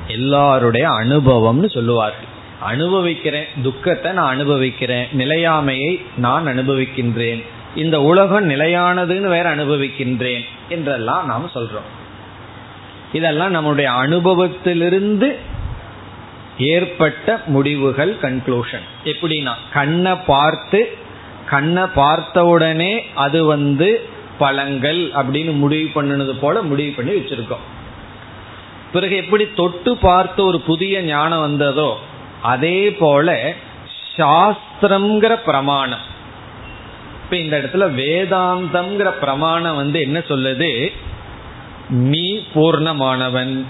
எல்லாருடைய 0.08 0.90
அனுபவம்னு 0.90 1.74
சொல்லுவார்கள். 1.74 2.26
அனுபவிக்கிறேன் 2.60 3.46
துக்கத்தை 3.64 4.12
நான் 4.12 4.34
அனுபவிக்கிறேன் 4.34 5.08
நிலையாமையை 5.18 6.02
நான் 6.18 6.46
அனுபவிக்கின்றேன் 6.46 7.44
இந்த 7.76 8.02
உலகம் 8.02 8.50
நிலையானதுன்னு 8.50 9.28
வேற 9.28 9.56
அனுபவிக்கின்றேன் 9.56 10.46
என்றெல்லாம் 10.70 11.26
நாம் 11.26 11.52
சொல்றோம். 11.54 11.90
இதெல்லாம் 13.14 13.52
நம்முடைய 13.52 13.92
அனுபவத்திலிருந்து 13.92 15.40
ஏற்பட்ட 16.58 17.42
முடிவுகள் 17.46 18.16
கன்க்ளூஷன் 18.22 18.86
எப்படின்னா? 19.04 19.54
கண்ணை 19.74 20.16
பார்த்து 20.16 20.98
கண்ணை 21.46 21.84
பார்த்தவுடனே 21.96 23.06
அது 23.14 23.46
வந்து 23.46 24.10
பழங்கள் 24.38 25.12
அப்படின்னு 25.12 25.56
முடிவு 25.58 26.02
பண்ணினது 26.02 26.40
போல 26.40 26.62
முடிவு 26.62 26.92
பண்ணி 26.92 27.12
வச்சிருக்கோம். 27.12 27.66
பிறகு 28.94 29.16
எப்படி 29.16 29.48
தொட்டு 29.56 29.98
பார்த்து 29.98 30.46
ஒரு 30.46 30.60
புதிய 30.60 31.02
ஞானம் 31.02 31.40
வந்ததோ 31.40 32.00
அதே 32.42 32.92
போல 32.92 33.54
சாஸ்திரம்ங்கிற 34.18 35.36
பிரமாணம். 35.46 36.16
இப்ப 37.24 37.38
இந்த 37.38 37.58
இடத்துல 37.58 37.78
வேதாந்தம்ங்கிற 37.78 39.10
பிரமாணம் 39.20 39.76
வந்து 39.76 40.02
என்ன 40.02 40.20
சொல்லுது? 40.20 40.92
நீ 41.90 42.44
பூர்ணமானவன். 42.54 43.66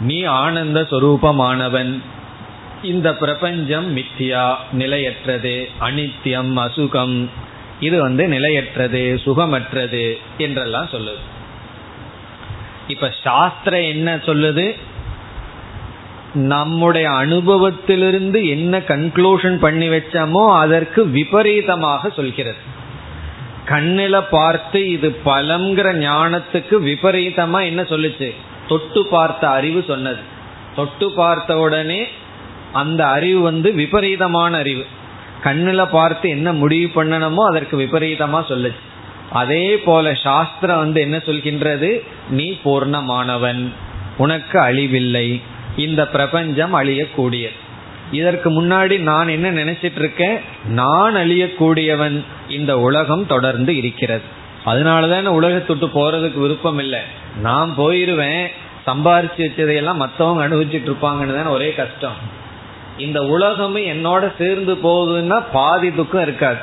நீ 0.00 0.22
ஆனந்த 0.22 0.80
சொரூபமானவன். 0.80 2.00
இந்த 2.82 3.14
பிரபஞ்சம் 3.14 3.96
மித்தியா 3.96 4.54
நிலையற்றது 4.72 5.68
அனித்தியம் 5.80 6.58
அசுகம். 6.58 7.28
இது 7.80 8.00
வந்து 8.00 8.28
நிலையற்றது 8.28 9.20
சுகமற்றது 9.24 10.18
என்றெல்லாம் 10.38 10.86
சொல்லுது. 10.86 11.22
இப்ப 12.88 13.12
சாஸ்திரம் 13.22 13.82
என்ன 13.82 14.16
சொல்லுது? 14.16 14.76
நம்முடைய 16.34 17.10
அனுபவத்திலிருந்து 17.10 18.46
என்ன 18.48 18.78
கன்க்ளூஷன் 18.78 19.58
பண்ணி 19.58 19.88
வச்சோமோ 19.88 20.56
அதற்கு 20.58 21.08
விபரீதமாக 21.08 22.10
சொல்கிறது. 22.10 22.72
கண்ணில 23.68 24.24
பார்த்து 24.30 24.90
இது 24.90 25.16
பலம்ங்கிற 25.24 25.96
ஞானத்துக்கு 25.98 26.82
விபரீதமா 26.82 27.64
என்ன 27.64 27.82
சொல்லுச்சு? 27.82 28.34
தொட்டு 28.68 29.06
பார்த்த 29.06 29.48
அறிவு 29.48 29.84
சொன்னது. 29.86 30.18
தொட்டு 30.76 31.12
பார்த்த 31.12 31.58
உடனே 31.58 32.06
அந்த 32.72 33.06
அறிவு 33.06 33.40
வந்து 33.40 33.72
விபரீதமான 33.72 34.56
அறிவு. 34.56 34.86
கண்ணில் 35.42 35.88
பார்த்து 35.90 36.28
என்ன 36.28 36.52
முடிவு 36.52 37.04
பண்ணணுமோ 37.04 37.42
அதற்கு 37.48 37.78
விபரீதமா 37.78 38.40
சொல்லுச்சு 38.48 38.82
அதே 39.30 39.76
போல 39.76 40.14
சாஸ்திரம் 40.14 40.78
வந்து 40.78 41.00
என்ன 41.00 41.16
சொல்கின்றது? 41.16 42.00
நீ 42.30 42.58
பூர்ணமானவன். 42.64 43.72
உனக்கு 44.16 44.60
அழிவில்லை. 44.60 45.42
இந்த 45.76 46.08
பிரபஞ்சம் 46.08 46.74
அழியக்கூடியது. 46.74 47.56
இதற்கு 48.12 48.62
முன்னாடி 48.62 48.98
நான் 48.98 49.28
என்ன 49.28 49.52
நினைச்சிட்டு 49.52 49.98
இருக்கேன்? 49.98 50.38
நான் 50.68 51.14
அழியக்கூடியவன். 51.14 52.24
இந்த 52.48 52.78
உலகம் 52.78 53.26
தொடர்ந்து 53.26 53.76
இருக்கிறது. 53.76 54.22
அதனாலதான் 54.66 55.28
உலகத்துட்டு 55.28 55.90
போறதுக்கு 55.94 56.38
விருப்பம் 56.38 56.78
இல்லை. 56.78 57.00
நான் 57.40 57.74
போயிருவேன் 57.78 58.46
சம்பாரிச்சு 58.86 59.36
வச்சதையெல்லாம் 59.36 60.00
மற்றவங்க 60.00 60.44
அனுபவிச்சுட்டு 60.46 60.90
இருப்பாங்கன்னு 60.90 61.48
ஒரே 61.48 61.72
கஷ்டம். 61.72 62.42
இந்த 62.98 63.22
உலகமும் 63.22 63.82
என்னோட 63.82 64.32
சேர்ந்து 64.38 64.74
போகுதுன்னா 64.74 65.42
பாதி 65.52 65.94
துக்கம் 65.94 66.22
இருக்காது. 66.22 66.56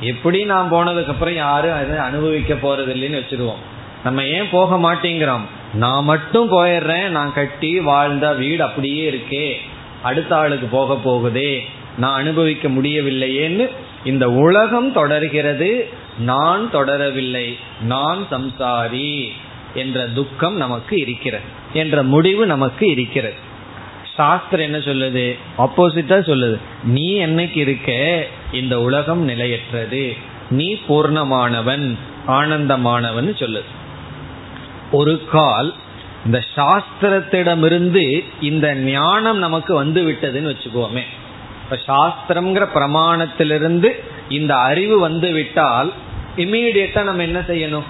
எப்படி 0.00 0.44
நான் 0.44 0.72
போனதுக்கு 0.72 1.06
அப்புறம் 1.06 1.34
யாரும் 1.34 1.74
அதை 1.74 1.96
அனுபவிக்க 1.96 2.54
போறது 2.54 2.90
இல்லைன்னு 2.90 3.20
வச்சிருவோம். 3.20 3.62
நம்ம 4.04 4.24
ஏன் 4.24 4.48
போக 4.50 4.76
மாட்டேங்கிறோம்? 4.76 5.40
நான் 5.74 6.04
மட்டும் 6.04 6.52
போயிடுறேன் 6.52 7.08
நான் 7.08 7.32
கட்டி 7.32 7.80
வாழ்ந்த 7.80 8.32
வீடு 8.32 8.62
அப்படியே 8.62 9.10
இருக்கே. 9.10 9.54
அடுத்த 10.02 10.36
ஆளுக்கு 10.36 10.66
போக 10.66 10.94
போகுதே. 11.04 11.58
நான் 11.98 12.18
அனுபவிக்க 12.18 12.68
முடியவில்லையேன்னு 12.68 13.70
இந்த 14.04 14.30
உலகம் 14.30 14.92
தொடர்கிறது. 14.92 15.88
நான் 16.18 16.70
தொடரவில்லை 16.72 17.54
நான் 17.80 18.26
சம்சாரி 18.30 19.28
என்ற 19.74 20.08
துக்கம் 20.08 20.56
நமக்கு 20.56 20.98
இருக்கிறது 20.98 21.44
என்ற 21.72 22.02
முடிவு 22.02 22.46
நமக்கு 22.46 22.90
இருக்கிறது. 22.90 23.34
சாஸ்திரம் 24.14 24.64
என்ன 24.64 24.78
சொல்லுது? 24.78 25.38
ஆப்போசிட்டா 25.58 26.18
சொல்லுது. 26.18 26.58
நீ 26.84 27.26
என்னைக்கு 27.26 27.56
இருக்க? 27.56 28.26
இந்த 28.52 28.80
உலகம் 28.80 29.24
நிலையற்றது. 29.24 30.16
நீ 30.50 30.74
பூர்ணமானவன் 30.88 31.98
ஆனந்தமானவன் 32.26 33.34
சொல்லுது. 33.34 33.64
ஒரு 34.92 35.24
கால் 35.30 35.74
இந்த 36.24 36.44
சாஸ்திரத்திடமிருந்து 36.56 38.24
இந்த 38.40 38.74
ஞானம் 38.74 39.38
நமக்கு 39.38 39.74
வந்து 39.74 40.02
விட்டதுன்னு 40.02 40.54
வச்சுக்கோமே. 40.54 41.02
இப்ப 41.62 41.78
சாஸ்திரம்ங்கிற 41.86 42.68
பிரமாணத்திலிருந்து 42.74 43.88
இந்த 44.28 44.56
அறிவு 44.56 44.98
வந்து 44.98 45.32
விட்டால் 45.32 45.92
இம்மீடியட்டா 46.36 47.02
நம்ம 47.02 47.22
என்ன 47.22 47.40
செய்யணும்? 47.40 47.82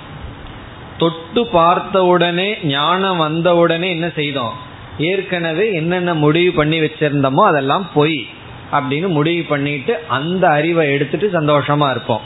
தொட்டு 0.99 1.47
பார்த்த 1.47 2.05
உடனே 2.05 2.59
ஞானம் 2.63 3.17
வந்த 3.17 3.57
உடனே 3.57 3.91
என்ன 3.91 4.09
செய்தோம்? 4.15 4.53
ஏற்கனவே 4.99 5.73
என்னென்ன 5.73 6.15
முடிவு 6.15 6.53
பண்ணி 6.53 6.81
வச்சிருந்தோமோ 6.81 7.45
அதெல்லாம் 7.45 7.91
பொய் 7.95 8.27
அப்படின்னு 8.73 9.09
முடிவு 9.09 9.45
பண்ணிட்டு 9.45 10.05
அந்த 10.09 10.49
அறிவை 10.49 10.93
எடுத்துட்டு 10.93 11.41
சந்தோஷமா 11.41 11.91
இருப்போம். 11.91 12.21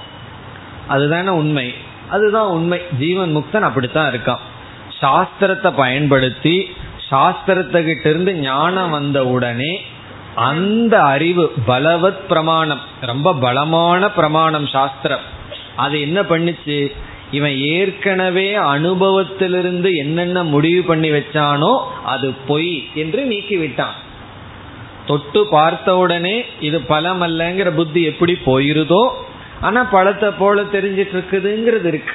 அதுதானே 0.88 1.28
உண்மை. 1.28 1.74
அதுதான் 2.08 2.46
உண்மை. 2.46 2.80
ஜீவன் 2.98 3.36
முக்தன் 3.36 3.60
அப்படித்தான் 3.60 4.12
இருக்கான். 4.12 4.38
சாஸ்திரத்தை 5.00 5.72
பயன்படுத்தி 5.76 6.70
சாஸ்திரத்துக்கிட்ட 7.10 8.06
இருந்து 8.06 8.34
ஞானம் 8.34 8.90
வந்த 8.90 9.26
உடனே 9.26 9.82
அந்த 10.34 11.02
அறிவு 11.02 11.52
பலவத் 11.66 12.26
பிரமாணம். 12.28 12.80
ரொம்ப 13.00 13.34
பலமான 13.34 14.10
பிரமாணம் 14.10 14.66
சாஸ்திரம். 14.66 15.38
அது 15.76 16.00
என்ன 16.00 16.20
பண்ணுச்சு? 16.22 16.92
இவன் 17.30 17.56
ஏற்கனவே 17.56 18.54
அனுபவத்திலிருந்து 18.54 19.96
என்னென்ன 19.96 20.42
முடிவு 20.44 20.82
பண்ணி 20.82 21.10
வச்சானோ 21.10 21.78
அது 22.04 22.34
பொய் 22.46 22.84
என்று 22.94 23.24
நீக்கி 23.24 23.56
விட்டான் 23.56 23.94
தொட்டு 25.06 25.46
பார்த்தவுடனே 25.50 26.44
இது 26.60 26.80
பலம் 26.80 27.22
அல்லங்கிற 27.22 27.70
புத்தி 27.74 28.02
எப்படி 28.02 28.38
போயிருதோ 28.46 29.08
ஆனா 29.60 29.84
பழத்தை 29.84 30.30
போல 30.30 30.62
தெரிஞ்சிட்டு 30.62 31.14
இருக்குதுங்கிறது 31.16 31.84
இருக்கு. 31.84 32.14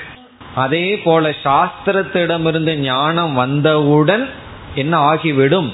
அதே 0.56 0.98
போல 0.98 1.30
சாஸ்திரத்திடமிருந்து 1.44 2.76
ஞானம் 2.80 3.34
வந்தவுடன் 3.34 4.30
என்ன 4.76 4.98
ஆகிவிடும்? 4.98 5.74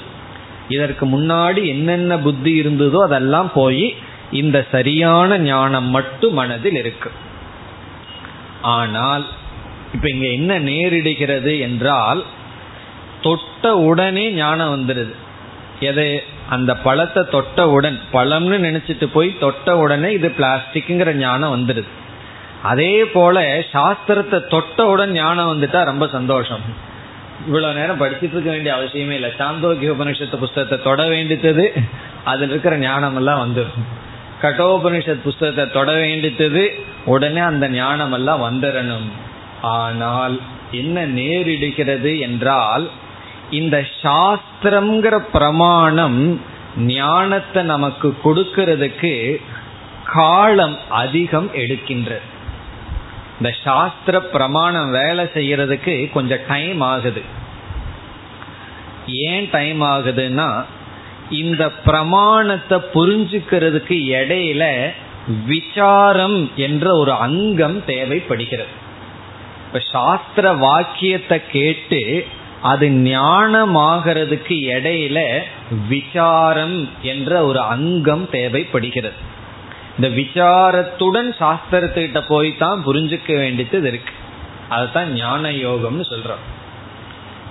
இதற்கு 0.68 1.06
முன்னாடி 1.06 1.66
என்னென்ன 1.66 2.18
புத்தி 2.18 2.52
இருந்ததோ 2.52 2.98
அதெல்லாம் 3.04 3.50
போய் 3.54 3.94
இந்த 4.30 4.66
சரியான 4.70 5.38
ஞானம் 5.38 5.84
மட்டும் 5.84 6.32
மனதில் 6.32 6.74
இருக்கு. 6.74 7.10
ஆனால் 8.62 9.26
இப்ப 9.94 10.08
இங்க 10.08 10.26
என்ன 10.26 10.58
நேரிடுகிறது 10.58 11.60
என்றால் 11.60 12.24
தொட்ட 13.20 13.76
உடனே 13.76 14.30
ஞானம் 14.30 14.72
வந்துடுது. 14.76 15.14
எது? 15.80 16.22
அந்த 16.48 16.76
பழத்தை 16.76 17.24
தொட்ட 17.30 17.68
உடன் 17.68 18.00
பழம்னு 18.12 18.58
நினைச்சிட்டு 18.58 19.06
போய் 19.06 19.38
தொட்ட 19.38 19.76
உடனே 19.76 20.12
இது 20.12 20.28
பிளாஸ்டிக்ங்கிற 20.28 21.12
ஞானம் 21.14 21.54
வந்துடுது. 21.56 21.86
அதே 22.62 23.04
போல 23.04 23.64
சாஸ்திரத்தை 23.72 24.40
தொட்டவுடன் 24.48 25.12
ஞானம் 25.12 25.50
வந்துட்டா 25.52 25.84
ரொம்ப 25.84 26.06
சந்தோஷம். 26.06 26.90
இவ்வளவு 27.46 27.74
நேரம் 27.74 28.00
படிச்சுட்டு 28.00 28.32
இருக்க 28.32 28.50
வேண்டிய 28.50 28.74
அவசியமே 28.76 29.10
இல்லை. 29.10 29.30
சாந்தோக்கிய 29.38 29.92
உபனிஷத்து 29.92 30.36
புஸ்தகத்தை 30.36 30.82
தொட 30.82 31.02
வேண்டித்தது 31.02 31.72
அதில் 32.24 32.48
இருக்கிற 32.48 32.76
ஞானம் 32.76 33.16
எல்லாம் 33.16 33.42
வந்துடும் 33.44 34.00
கட்டோபனிஷத் 34.42 35.26
புஸ்தகத்தை 35.26 35.64
தொட 35.70 35.92
வேண்டித்தது. 35.92 36.64
உடனே 37.04 37.40
அந்த 37.40 37.68
ஞானம் 37.68 38.12
எல்லாம் 38.12 38.42
வந்துடணும் 38.42 39.08
ஆனால் 39.62 40.40
என்ன 40.70 41.06
நேரிடுகிறது 41.06 42.20
என்றால் 42.20 42.90
இந்த 43.50 43.76
சாஸ்திரம்ங்கிற 44.02 45.16
பிரமாணம் 45.32 46.40
ஞானத்தை 46.76 47.62
நமக்கு 47.62 48.08
கொடுக்கிறதுக்கு 48.24 49.36
காலம் 50.04 50.76
அதிகம் 50.88 51.50
எடுக்கின்றது. 51.54 52.26
இந்த 53.38 53.50
சாஸ்திர 53.64 54.20
பிரமாணம் 54.20 54.90
வேலை 54.90 55.24
செய்யறதுக்கு 55.24 55.94
கொஞ்சம் 56.10 56.44
டைம் 56.48 56.80
ஆகுது. 56.80 57.22
ஏன் 59.06 59.48
டைம் 59.50 59.80
ஆகுதுன்னா 59.82 60.48
இந்த 61.32 61.70
பிரமாணத்தை 61.70 62.78
புரிஞ்சுக்கிறதுக்கு 62.94 63.96
இடையில 64.18 64.64
விசாரம் 65.46 66.50
என்ற 66.56 66.96
ஒரு 66.96 67.12
அங்கம் 67.12 67.84
தேவைப்படுகிறது. 67.84 68.72
இப்ப 69.66 69.80
சாஸ்திர 69.92 70.52
வாக்கியத்தை 70.52 71.38
கேட்டு 71.52 72.26
அது 72.62 72.88
ஞானமாகிறதுக்கு 72.88 74.56
இடையில 74.74 75.40
விசாரம் 75.88 76.88
என்ற 77.02 77.44
ஒரு 77.44 77.60
அங்கம் 77.60 78.30
தேவைப்படுகிறது. 78.30 79.14
இந்த 79.98 80.08
விசாரத்துடன் 80.08 81.30
சாஸ்திரத்துக்கிட்ட 81.40 82.20
போய் 82.28 82.56
தான் 82.56 82.82
புரிஞ்சுக்க 82.86 83.36
வேண்டியது 83.36 83.88
இருக்கு. 83.88 84.12
அதுதான் 84.68 85.12
ஞான 85.12 85.50
யோகம்னு 85.50 86.04
சொல்றோம். 86.10 86.44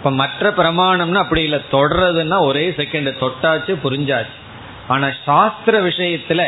இப்ப 0.01 0.11
மற்ற 0.11 0.49
பிரமாணம்னா 0.49 1.13
அப்படி 1.13 1.41
இல்லை. 1.43 1.59
தொடர்றதுன்னா 1.71 2.39
ஒரே 2.39 2.69
செகண்ட் 2.69 3.11
தொட்டாச்சு 3.19 3.73
புரிஞ்சாச்சு. 3.83 4.35
ஆனா 4.87 5.07
சாஸ்திர 5.25 5.81
விஷயத்துல 5.81 6.47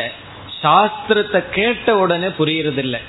சாஸ்திரத்தை 0.62 1.48
கேட்ட 1.50 1.96
உடனே 1.96 2.26
புரியறதில்லை. 2.26 3.00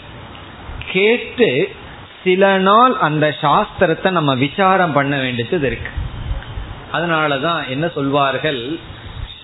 கேட்டு 0.91 1.75
சில 2.23 2.57
நாள் 2.57 2.93
அந்த 2.93 3.35
சாஸ்திரத்தை 3.41 4.09
நம்ம 4.09 4.35
விசாரம் 4.35 4.93
பண்ண 4.93 5.17
வேண்டியது 5.17 5.67
இருக்கு. 5.67 5.89
அதனாலதான் 6.93 7.67
என்ன 7.67 7.87
சொல்வார்கள்? 7.87 8.79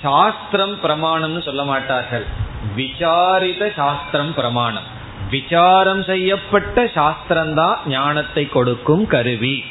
சாஸ்திரம் 0.02 0.80
பிரமாணம்னு 0.84 1.42
சொல்ல 1.42 1.64
மாட்டார்கள். 1.64 2.26
விசாரித 2.76 3.74
சாஸ்திரம் 3.76 4.34
பிரமாணம். 4.34 4.84
விசாரம் 5.30 6.04
செய்யப்பட்ட 6.04 6.84
சாஸ்திரம்தான் 6.84 7.76
ஞானத்தை 7.86 8.50
கொடுக்கும் 8.50 9.08
கருவி. 9.08 9.66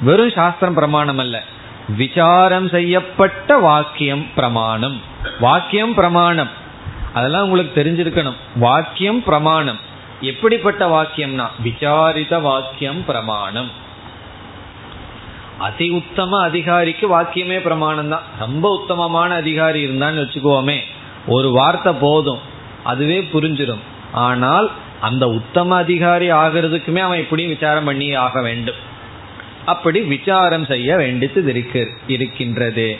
வெறும் 0.00 0.30
சாஸ்திரம் 0.30 0.74
பிரமாணம் 0.74 1.18
அல்ல 1.18 1.42
விசாரம் 1.88 2.68
செய்யப்பட்ட 2.68 3.56
வாக்கியம் 3.56 4.26
பிரமாணம். 4.34 5.00
வாக்கியம் 5.40 5.94
பிரமாணம். 5.94 6.48
அதெல்லாம் 7.14 7.48
உங்களுக்கு 7.48 7.84
தெரிஞ்சிருக்கணும். 7.84 8.34
வாக்கியம் 8.56 9.22
பிரமாணம். 9.22 9.78
எப்படிப்பட்ட 10.20 11.02
வாக்கியம்னா 11.02 11.46
விசாரித 11.62 12.38
வாக்கியம் 12.38 13.04
பிரமாணம். 13.04 13.70
அதி 15.58 15.90
உத்தம 15.90 16.42
அதிகாரிக்கு 16.42 17.20
வாக்கியமே 17.20 17.60
பிரமாணம் 17.60 18.08
தான் 18.08 18.22
ரொம்ப 18.38 18.78
உத்தமமான 18.80 19.34
அதிகாரி 19.34 19.86
இருந்தான்னு 19.86 20.24
வச்சுக்கோமே. 20.24 20.78
ஒரு 21.26 21.50
வார்த்தை 21.50 21.92
போதும். 22.00 22.38
அதுவே 22.84 23.28
புரிஞ்சிடும் 23.32 23.80
ஆனால் 24.12 24.70
அந்த 25.00 25.28
உத்தம 25.28 25.76
அதிகாரி 25.76 26.30
ஆகிறதுக்குமே 26.30 26.98
அவன் 26.98 27.18
எப்படியும் 27.18 27.52
விசாரம் 27.52 27.84
பண்ணி 27.84 28.14
ஆக 28.14 28.42
வேண்டும். 28.42 28.92
அப்படி 29.66 30.00
விசாரம் 30.00 30.66
செய்ய 30.66 30.96
வேண்டியது 30.96 31.50
இருக்கு 31.50 31.82
இருக்கின்றது. 32.06 32.96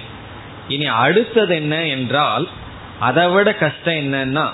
இனி 0.69 0.87
அடுத்தது 0.87 1.55
என்ன 1.55 1.85
என்றால் 1.87 2.49
அதை 3.01 3.29
விட 3.29 3.55
கஷ்டம் 3.55 3.95
என்னன்னா 3.95 4.47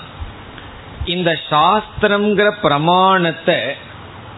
இந்த 1.05 1.39
சாஸ்திரம்ங்கிற 1.49 2.49
பிரமாணத்தை 2.61 3.59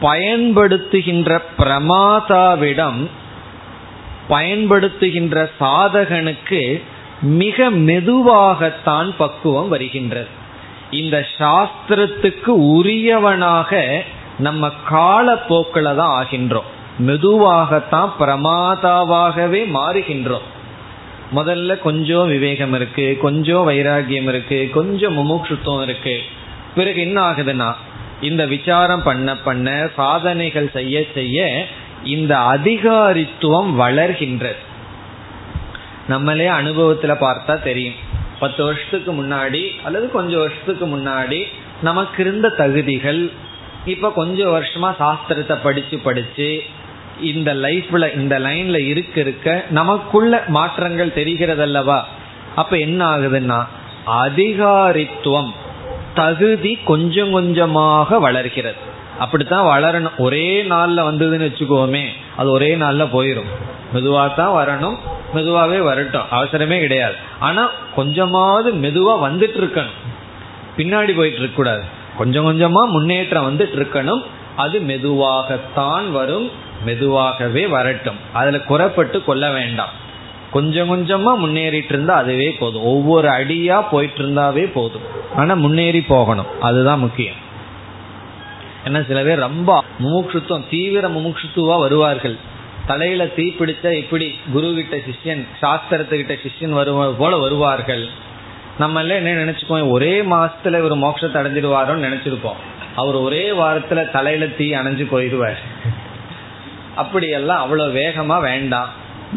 பயன்படுத்துகின்ற 0.01 1.41
பிரமாதாவிடம் 1.57 3.09
பயன்படுத்துகின்ற 4.29 5.49
சாதகனுக்கு 5.59 6.83
மிக 7.21 7.69
மெதுவாகத்தான் 7.69 9.09
பக்குவம் 9.17 9.67
வருகின்றது. 9.67 10.31
இந்த 10.91 11.27
சாஸ்திரத்துக்கு 11.37 12.53
உரியவனாக 12.77 14.01
நம்ம 14.37 14.71
காலப்போக்கில் 14.89 15.95
தான் 15.95 16.13
ஆகின்றோம். 16.19 16.71
மெதுவாகத்தான் 16.99 18.11
பிரமாதாவாகவே 18.19 19.65
மாறுகின்றோம். 19.73 20.47
முதல்ல 21.35 21.79
கொஞ்சம் 21.79 22.27
விவேகம் 22.27 22.73
இருக்கு 22.73 23.17
கொஞ்சம் 23.21 23.69
வைராகியம் 23.69 24.27
இருக்கு 24.27 24.69
கொஞ்சம் 24.73 25.17
முமுட்சுத்துவம் 25.17 25.81
இருக்கு. 25.81 26.21
பிறகு 26.75 27.01
என்ன 27.01 27.31
ஆகுதுன்னா 27.31 27.73
இந்த 28.21 28.45
விசாரம் 28.45 29.03
பண்ண 29.03 29.37
பண்ண 29.37 29.89
சாதனைகள் 29.95 30.69
செய்ய 30.71 31.03
செய்ய 31.13 31.65
இந்த 32.03 32.37
அதிகாரித்துவம் 32.37 33.75
வளர்கின்றது. 33.79 34.55
நம்மளே 36.07 36.47
அனுபவத்துல 36.47 37.17
பார்த்தா 37.19 37.63
தெரியும். 37.63 38.11
பத்து 38.39 38.63
வருஷத்துக்கு 38.63 39.11
முன்னாடி 39.13 39.69
அல்லது 39.83 40.11
கொஞ்சம் 40.11 40.39
வருஷத்துக்கு 40.39 40.85
முன்னாடி 40.85 41.43
நமக்கு 41.81 42.23
இருந்த 42.23 42.49
தகுதிகள் 42.49 43.31
இப்ப 43.85 44.11
கொஞ்சம் 44.11 44.55
வருஷமா 44.55 44.95
சாஸ்திரத்தை 44.99 45.57
படிச்சு 45.63 45.99
படிச்சு 45.99 46.61
இந்த 47.21 47.53
லைஃப்ல 47.53 48.15
இந்த 48.15 48.39
லைன்ல 48.39 48.85
இருக்க 48.85 49.19
இருக்க 49.19 49.65
நமக்குள்ள 49.69 50.43
மாற்றங்கள் 50.47 51.13
தெரிகிறதல்லவா? 51.15 52.01
அப்ப 52.55 52.77
என்ன 52.77 53.17
ஆகுதுன்னா 53.17 53.65
அதிகாரித்துவம் 54.25 55.51
தகுதி 56.13 56.79
கொஞ்சம் 56.83 57.31
கொஞ்சமாக 57.31 58.19
வளர்கிறது. 58.19 58.75
அப்படித்தான் 59.19 59.65
வளரணும். 59.65 60.15
ஒரே 60.17 60.63
நாள்ல 60.63 60.99
வந்ததுன்னு 60.99 61.49
வச்சுக்கோமே 61.49 62.05
அது 62.37 62.51
ஒரே 62.51 62.75
நாள்ல 62.75 63.07
போயிடும் 63.13 63.51
மெதுவாக 63.93 64.33
தான் 64.33 64.67
வரணும். 64.67 64.97
மெதுவாகவே 65.33 65.79
வரட்டும். 65.79 66.25
அவசரமே 66.31 66.79
கிடையாது. 66.79 67.15
ஆனா 67.39 67.69
கொஞ்சமாவது 67.95 68.73
மெதுவா 68.73 69.15
வந்துட்டு 69.15 69.59
இருக்கணும் 69.61 70.11
பின்னாடி 70.77 71.15
போயிட்டு 71.15 71.39
இருக்க 71.39 71.55
கூடாது 71.55 71.83
கொஞ்சம் 72.17 72.45
கொஞ்சமா 72.45 72.87
முன்னேற்றம் 72.87 73.59
வந்துட்டு 73.59 73.61
இருக்கணும் 73.61 74.23
அது 74.55 74.79
மெதுவாகத்தான் 74.79 76.11
வரும். 76.11 76.51
மெதுவாகவே 76.85 77.67
வரட்டும். 77.67 78.15
அதுல 78.33 78.57
குறப்பட்டு 78.57 79.23
கொள்ள 79.23 79.51
வேண்டாம். 79.51 80.01
கொஞ்சம் 80.51 80.89
கொஞ்சமா 80.89 81.45
முன்னேறிட்டு 81.45 81.89
இருந்தா 81.89 82.15
அதுவே 82.15 82.51
போதும். 82.51 82.83
ஒவ்வொரு 82.83 83.27
அடியா 83.27 83.85
போயிட்டு 83.91 84.23
இருந்தாவே 84.23 84.71
போதும். 84.71 85.01
ஆனா 85.35 85.53
முன்னேறி 85.53 86.01
போகணும். 86.01 86.61
அதுதான் 86.61 86.99
முக்கியம். 86.99 87.41
ஏன்னா 88.85 89.07
சில 89.07 89.23
பேர் 89.23 89.37
ரொம்ப 89.37 89.83
முமுட்சுத்துவம் 90.03 90.69
தீவிர 90.69 91.07
முமுட்சுத்துவா 91.07 91.79
வருவார்கள். 91.79 92.37
தலையில 92.87 93.25
தீ 93.25 93.53
பிடிச்சா 93.59 93.91
இப்படி 93.91 94.39
குரு 94.51 94.73
கிட்ட 94.73 94.95
சிஷ்யன் 94.95 95.47
சாஸ்திரத்துக்கிட்ட 95.61 96.37
சிஷ்யன் 96.47 96.69
வருவது 96.69 97.13
போல 97.13 97.37
வருவார்கள். 97.37 98.07
நம்ம 98.77 98.99
எல்லாம் 98.99 99.25
என்ன 99.25 99.43
நினைச்சுக்கோம் 99.43 99.89
ஒரே 99.89 100.21
மாசத்துல 100.21 100.77
இவர் 100.77 100.97
மோட்சத்தை 100.97 101.35
அடைஞ்சிடுவாரோன்னு 101.35 102.07
நினைச்சிருப்போம். 102.09 102.61
அவர் 102.95 103.15
ஒரே 103.15 103.49
வாரத்துல 103.49 104.11
தலையில 104.11 104.45
தீ 104.45 104.73
அணைஞ்சு 104.73 105.07
போயிடுவார். 105.11 105.57
அப்படியெல்லாம் 106.95 107.59
அவ்வளவு 107.59 107.93
வேகமா 107.93 108.41
வேண்டாம். 108.41 108.89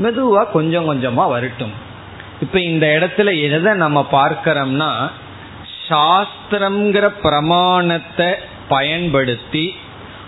மெதுவா 0.03 0.51
கொஞ்சம் 0.51 0.89
கொஞ்சமா 0.95 1.29
வரட்டும். 1.29 1.73
இப்ப 2.41 2.61
இந்த 2.61 2.87
இடத்துல 2.87 3.43
எதை 3.43 3.75
நம்ம 3.75 4.07
பார்க்கிறோம்னா 4.13 5.11
சாஸ்திரம்ங்கிற 5.89 7.13
பிரமாணத்தை 7.23 8.27
பயன்படுத்தி 8.69 9.77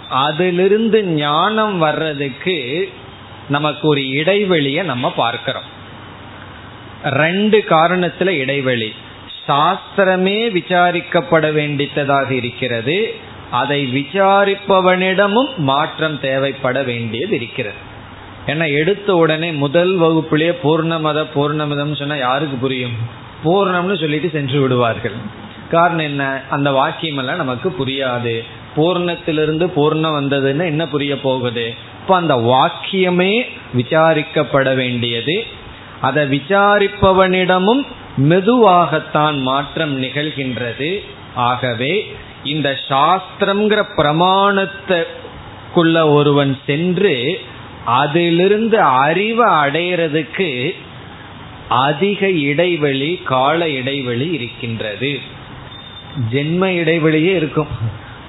அதிலிருந்து 0.09 1.05
ஞானம் 1.05 1.79
வர்றதுக்கு 1.79 2.93
நமக்கு 3.49 3.89
ஒரு 3.89 4.09
இடைவெளியை 4.09 4.85
நம்ம 4.85 5.12
பார்க்கிறோம். 5.12 5.76
ரெண்டு 7.05 7.64
காரணத்துல 7.68 8.26
இடைவெளி. 8.26 8.95
சாஸ்திரமே 9.49 10.51
விசாரிக்கப்பட 10.51 11.53
வேண்டியதாக 11.53 12.35
இருக்கிறது. 12.35 13.14
அதை 13.51 13.86
விசாரிப்பவனிடமும் 13.94 15.57
மாற்றம் 15.57 16.20
தேவைப்பட 16.20 16.82
வேண்டியது 16.82 17.34
இருக்கிறது. 17.34 17.76
ஏன்னா 18.46 18.72
எடுத்த 18.72 19.16
உடனே 19.16 19.51
முதல் 19.51 20.01
வகுப்பிலே 20.01 20.57
பூர்ணமத 20.62 21.26
பூர்ணமதம் 21.34 21.96
சொன்னா 21.96 22.16
யாருக்கு 22.16 22.57
புரியும்? 22.57 22.92
பூர்ணம்னு 23.44 24.01
சொல்லிட்டு 24.01 24.28
சென்று 24.32 24.61
விடுவார்கள். 24.61 25.12
காரணம் 25.70 25.99
என்ன? 25.99 26.42
அந்த 26.51 26.70
வாக்கியம் 26.70 27.16
எல்லாம் 27.16 27.36
நமக்கு 27.36 27.74
புரியாது. 27.78 28.44
பூர்ணத்திலிருந்து 28.76 29.66
பூர்ணம் 29.76 30.16
வந்ததுன்னு 30.20 30.64
என்ன 30.64 30.88
புரிய 30.88 31.20
போகுது? 31.20 31.74
இப்போ 32.01 32.16
அந்த 32.16 32.34
வாக்கியமே 32.34 33.42
விசாரிக்கப்பட 33.76 34.74
வேண்டியது. 34.74 35.46
அதை 36.01 36.24
விசாரிப்பவனிடமும் 36.24 37.86
மெதுவாகத்தான் 38.16 39.40
மாற்றம் 39.40 40.03
நிகழ்கின்றது. 40.03 40.99
ஆகவே 41.34 42.16
இந்த 42.45 42.76
சாஸ்திரம்ங்கிற 42.89 43.84
பிரமாணத்துக்குள்ள 43.97 46.11
ஒருவன் 46.11 46.59
சென்று 46.66 47.41
அதிலிருந்து 47.84 48.80
அறிவை 48.80 49.53
அடையிறதுக்கு 49.53 50.74
அதிக 51.68 52.30
இடைவெளி 52.30 53.20
கால 53.24 53.68
இடைவெளி 53.68 54.28
இருக்கின்றது. 54.28 55.20
ஜென்ம 56.32 56.66
இடைவெளியே 56.66 57.12
இருக்கும். 57.12 57.66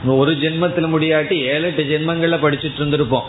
ஒரு 0.05 0.31
ஜென்மத்தில் 0.31 0.77
முடியாட்டி 0.77 1.31
ஏழு 1.31 1.63
எட்டு 1.63 1.83
ஜென்மங்களில் 1.83 2.35
படிச்சுட்டு 2.35 2.77
இருந்திருப்போம். 2.77 3.23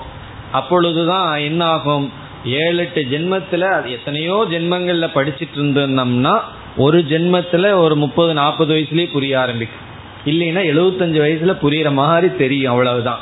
அப்பொழுதுதான் 0.53 1.39
என்ன 1.39 1.65
ஆகும் 1.65 2.13
ஏழு 2.45 2.77
எட்டு 2.77 3.69
அது 3.69 3.91
எத்தனையோ 3.91 4.47
ஜென்மங்களில் 4.51 5.15
படிச்சுட்டு 5.15 5.55
இருந்தோம்னா 5.55 6.41
ஒரு 6.77 7.05
ஜென்மத்தில் 7.09 7.73
ஒரு 7.73 7.97
முப்பது 7.97 8.35
நாற்பது 8.35 8.75
வயசுலேயே 8.75 9.13
புரிய 9.13 9.41
ஆரம்பிக்கும். 9.41 9.89
இல்லைன்னா 10.25 10.65
எழுபத்தஞ்சு 10.73 11.21
வயசுல 11.21 11.57
புரியுற 11.63 11.93
மாதிரி 11.93 12.37
தெரியும் 12.37 12.73
அவ்வளவுதான். 12.73 13.19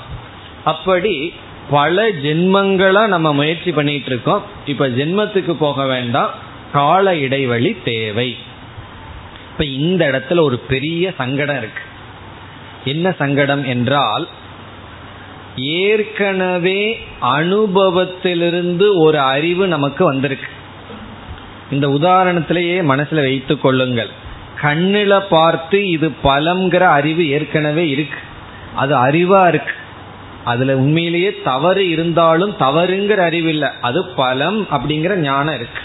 அப்படி 0.65 1.33
பல 1.71 2.11
ஜென்மங்களா 2.11 3.07
நம்ம 3.07 3.33
முயற்சி 3.33 3.73
பண்ணிட்டு 3.73 4.07
இருக்கோம். 4.07 4.43
இப்ப 4.67 4.89
ஜென்மத்துக்கு 4.89 5.53
போக 5.53 5.87
வேண்டாம். 5.87 6.31
கால 6.73 7.17
இடைவெளி 7.17 7.77
தேவை. 7.85 8.37
இப்ப 9.53 9.65
இந்த 9.65 10.09
இடத்துல 10.09 10.41
ஒரு 10.41 10.59
பெரிய 10.59 11.13
சங்கடம் 11.17 11.59
இருக்கு. 11.59 11.83
என்ன 12.85 13.13
சங்கடம் 13.13 13.65
என்றால் 13.65 14.29
ஏற்கனவே 15.57 17.01
அனுபவத்திலிருந்து 17.23 18.97
ஒரு 18.97 19.21
அறிவு 19.21 19.67
நமக்கு 19.67 20.05
வந்திருக்கு. 20.05 20.47
இந்த 21.71 21.89
உதாரணத்திலேயே 21.89 22.83
மனசுல 22.83 23.15
வைத்துக் 23.15 23.63
கொள்ளுங்கள். 23.63 24.27
கண்ணில 24.63 25.21
பார்த்து 25.21 25.89
இது 25.89 26.13
பலம்ங்கிற 26.25 26.81
அறிவு 26.81 27.29
ஏற்கனவே 27.29 27.89
இருக்கு. 27.89 28.19
அது 28.75 28.97
அறிவா 28.97 29.49
இருக்கு. 29.49 29.73
அதுல 30.45 30.77
உண்மையிலேயே 30.77 31.41
தவறு 31.45 31.89
இருந்தாலும் 31.89 32.57
தவறுங்கிற 32.61 33.17
அறிவு 33.17 33.49
இல்லை. 33.49 33.69
அது 33.81 34.07
பலம் 34.07 34.67
அப்படிங்கிற 34.67 35.15
ஞானம் 35.17 35.55
இருக்கு. 35.55 35.81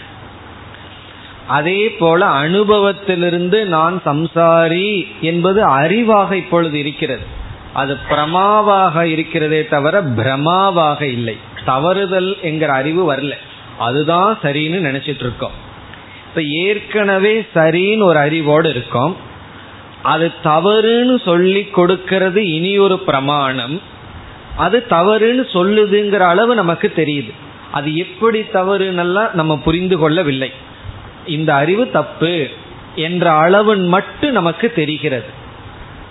அதே 1.48 1.90
போல 1.90 2.26
அனுபவத்திலிருந்து 2.26 3.66
நான் 3.66 4.02
சம்சாரி 4.06 5.08
என்பது 5.22 5.68
அறிவாக 5.68 6.32
இப்பொழுது 6.32 6.80
இருக்கிறது. 6.80 7.24
அது 7.74 7.98
பிரமாவாக 8.10 9.02
இருக்கிறதே 9.02 9.68
தவிர 9.68 10.02
பிரமாவாக 10.02 11.02
இல்லை. 11.02 11.38
தவறுதல் 11.66 12.38
என்கிற 12.42 12.74
அறிவு 12.74 13.14
வரல. 13.14 13.32
அதுதான் 13.78 14.38
சரின்னு 14.44 14.86
நினைச்சிட்டு 14.88 15.20
இருக்கோம். 15.20 15.72
இப்ப 16.36 16.48
ஏற்கனவே 16.48 17.46
சரின்னு 17.56 18.04
ஒரு 18.04 18.18
அறிவோடு 18.18 18.70
இருக்கோம். 18.70 19.18
அது 20.04 20.32
தவறுன்னு 20.44 21.22
சொல்லி 21.22 21.66
கொடுக்கிறது 21.66 22.52
இனி 22.52 22.78
ஒரு 22.78 23.00
பிரமாணம். 23.00 23.82
அது 24.58 24.86
தவறுன்னு 24.90 25.44
சொல்லுதுங்கிற 25.54 26.18
அளவு 26.18 26.56
நமக்கு 26.56 26.94
தெரியுது. 26.96 27.32
அது 27.72 27.96
எப்படி 27.96 28.42
தவறுன்னெல்லாம் 28.42 29.34
நம்ம 29.34 29.58
புரிந்து 29.58 29.98
கொள்ளவில்லை. 29.98 30.52
இந்த 31.28 31.56
அறிவு 31.56 31.92
தப்பு 31.92 32.48
என்ற 32.96 33.32
அளவு 33.32 33.76
மட்டும் 33.76 34.32
நமக்கு 34.32 34.74
தெரிகிறது. 34.74 35.30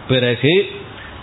பிறகு 0.09 0.71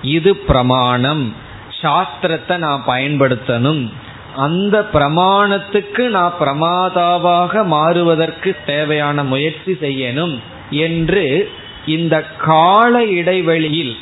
இது 0.02 0.36
பிரமாணம். 0.36 1.36
சாஸ்திரத்தை 1.82 2.58
நான் 2.58 2.84
பயன்படுத்தணும். 2.88 3.90
அந்த 4.36 4.88
பிரமாணத்துக்கு 4.94 6.08
நான் 6.08 6.36
பிரமாதாவாக 6.40 7.66
மாறுவதற்கு 7.66 8.56
தேவையான 8.66 9.24
முயற்சி 9.24 9.72
செய்யணும் 9.72 10.40
என்று 10.70 11.52
இந்த 11.86 12.22
கால 12.22 13.06
இடைவெளியில் 13.06 13.98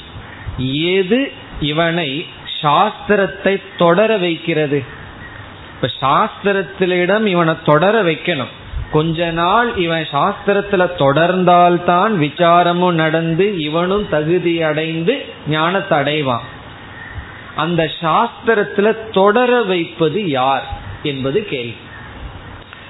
எது 0.73 1.31
இவனை 1.59 2.25
சாஸ்திரத்தை 2.61 3.61
தொடர 3.77 4.17
வைக்கிறது? 4.17 4.83
இப்ப 5.75 5.89
சாஸ்திரத்திலிடம் 6.01 7.25
இவனை 7.25 7.53
தொடர 7.63 8.03
வைக்கணும். 8.03 8.53
கொஞ்ச 8.91 9.31
நாள் 9.31 9.75
இவன் 9.75 10.07
சாஸ்திரத்துல 10.11 10.89
தொடர்ந்தால்தான் 10.97 12.13
விசாரமும் 12.21 12.91
நடந்து 12.91 13.57
இவனும் 13.57 14.09
தகுதி 14.09 14.61
அடைந்து 14.61 15.25
ஞானத்தை 15.47 15.99
அடைவான். 15.99 16.45
அந்த 17.57 17.91
சாஸ்திரத்துல 17.99 19.09
தொடர 19.09 19.61
வைப்பது 19.61 20.27
யார் 20.27 20.67
என்பது 21.03 21.45
கேள்வி. 21.45 21.75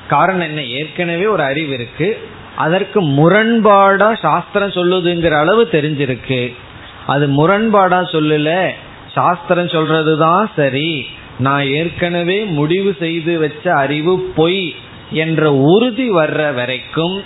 காரணம் 0.07 0.41
என்ன? 0.41 0.63
ஏற்கனவே 0.63 1.26
ஒரு 1.26 1.43
அறிவு 1.43 1.74
இருக்கு. 1.74 2.30
அதற்கு 2.55 3.01
முரண்பாடா 3.01 4.20
சாஸ்திரம் 4.20 4.70
சொல்லுதுங்கிற 4.70 5.32
அளவு 5.32 5.68
தெரிஞ்சிருக்கு. 5.72 6.55
அது 7.07 7.28
முரண்பாடா 7.28 8.01
சொல்லல. 8.11 8.70
சாஸ்திரம் 9.13 9.65
சொல்றதுதான் 9.65 10.45
சரி. 10.55 11.07
நான் 11.39 11.65
ஏற்கனவே 11.65 12.43
முடிவு 12.43 12.95
செய்து 12.99 13.39
வச்ச 13.39 13.74
அறிவு 13.74 14.20
பொய் 14.36 14.76
என்ற 15.11 15.53
உறுதி 15.53 16.11
வர்ற 16.11 16.53
வரைக்கும் 16.53 17.24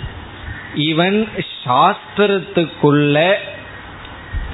இவன் 0.74 1.28
சாஸ்திரத்துக்குள்ள 1.64 3.34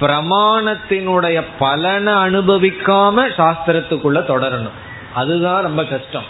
பிரமாணத்தினுடைய 0.00 1.44
பலனை 1.58 2.12
அனுபவிக்காம 2.12 3.28
சாஸ்திரத்துக்குள்ள 3.36 4.18
தொடரணும். 4.18 4.76
அதுதான் 5.14 5.62
ரொம்ப 5.62 5.84
கஷ்டம். 5.84 6.24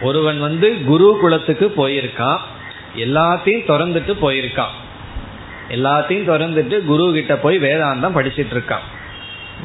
ஒருவன் 0.00 0.40
வந்து 0.40 0.84
குரு 0.84 1.18
குலத்துக்கு 1.20 1.72
போயிருக்கான். 1.76 2.38
எல்லாத்தையும் 2.96 3.64
திறந்துட்டு 3.68 4.16
போயிருக்கான். 4.22 4.74
எல்லாத்தையும் 5.68 6.28
திறந்துட்டு 6.28 6.84
குரு 6.84 7.12
கிட்ட 7.12 7.36
போய் 7.36 7.58
வேதாந்தம் 7.58 8.16
படிச்சிட்டு 8.16 8.54
இருக்கான். 8.54 8.84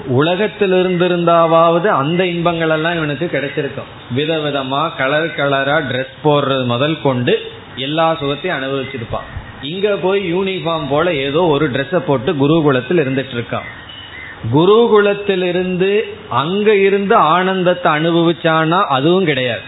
உலகத்தில் 0.06 0.80
இருந்திருந்தாவது 0.80 1.90
அந்த 1.90 2.26
இன்பங்கள் 2.26 2.70
எல்லாம் 2.70 2.96
இவனுக்கு 2.96 3.30
கிடைச்சிருக்கும். 3.34 4.18
விதவிதமா 4.18 4.96
கலர் 4.98 5.36
கலரா 5.36 5.82
ட்ரெஸ் 5.92 6.16
போடுறது 6.24 6.66
முதல் 6.66 7.02
கொண்டு 7.02 7.52
எல்லா 7.76 8.18
சுகத்தையும் 8.22 8.60
அனுபவிச்சிருப்பான். 8.60 9.28
இங்க 9.62 9.96
போய் 9.96 10.36
யூனிஃபார்ம் 10.36 10.88
போல 10.90 11.14
ஏதோ 11.14 11.42
ஒரு 11.42 11.72
ட்ரெஸ்ஸை 11.72 11.98
போட்டு 11.98 12.34
குருகுலத்தில் 12.34 13.02
இருந்துட்டு 13.04 13.34
இருக்கான். 13.34 13.68
குருகுலத்தில் 14.54 15.44
இருந்து 15.44 16.08
அங்க 16.30 16.76
இருந்து 16.76 17.16
ஆனந்தத்தை 17.16 17.92
அனுபவிச்சானா 17.92 18.84
அதுவும் 18.84 19.26
கிடையாது. 19.26 19.62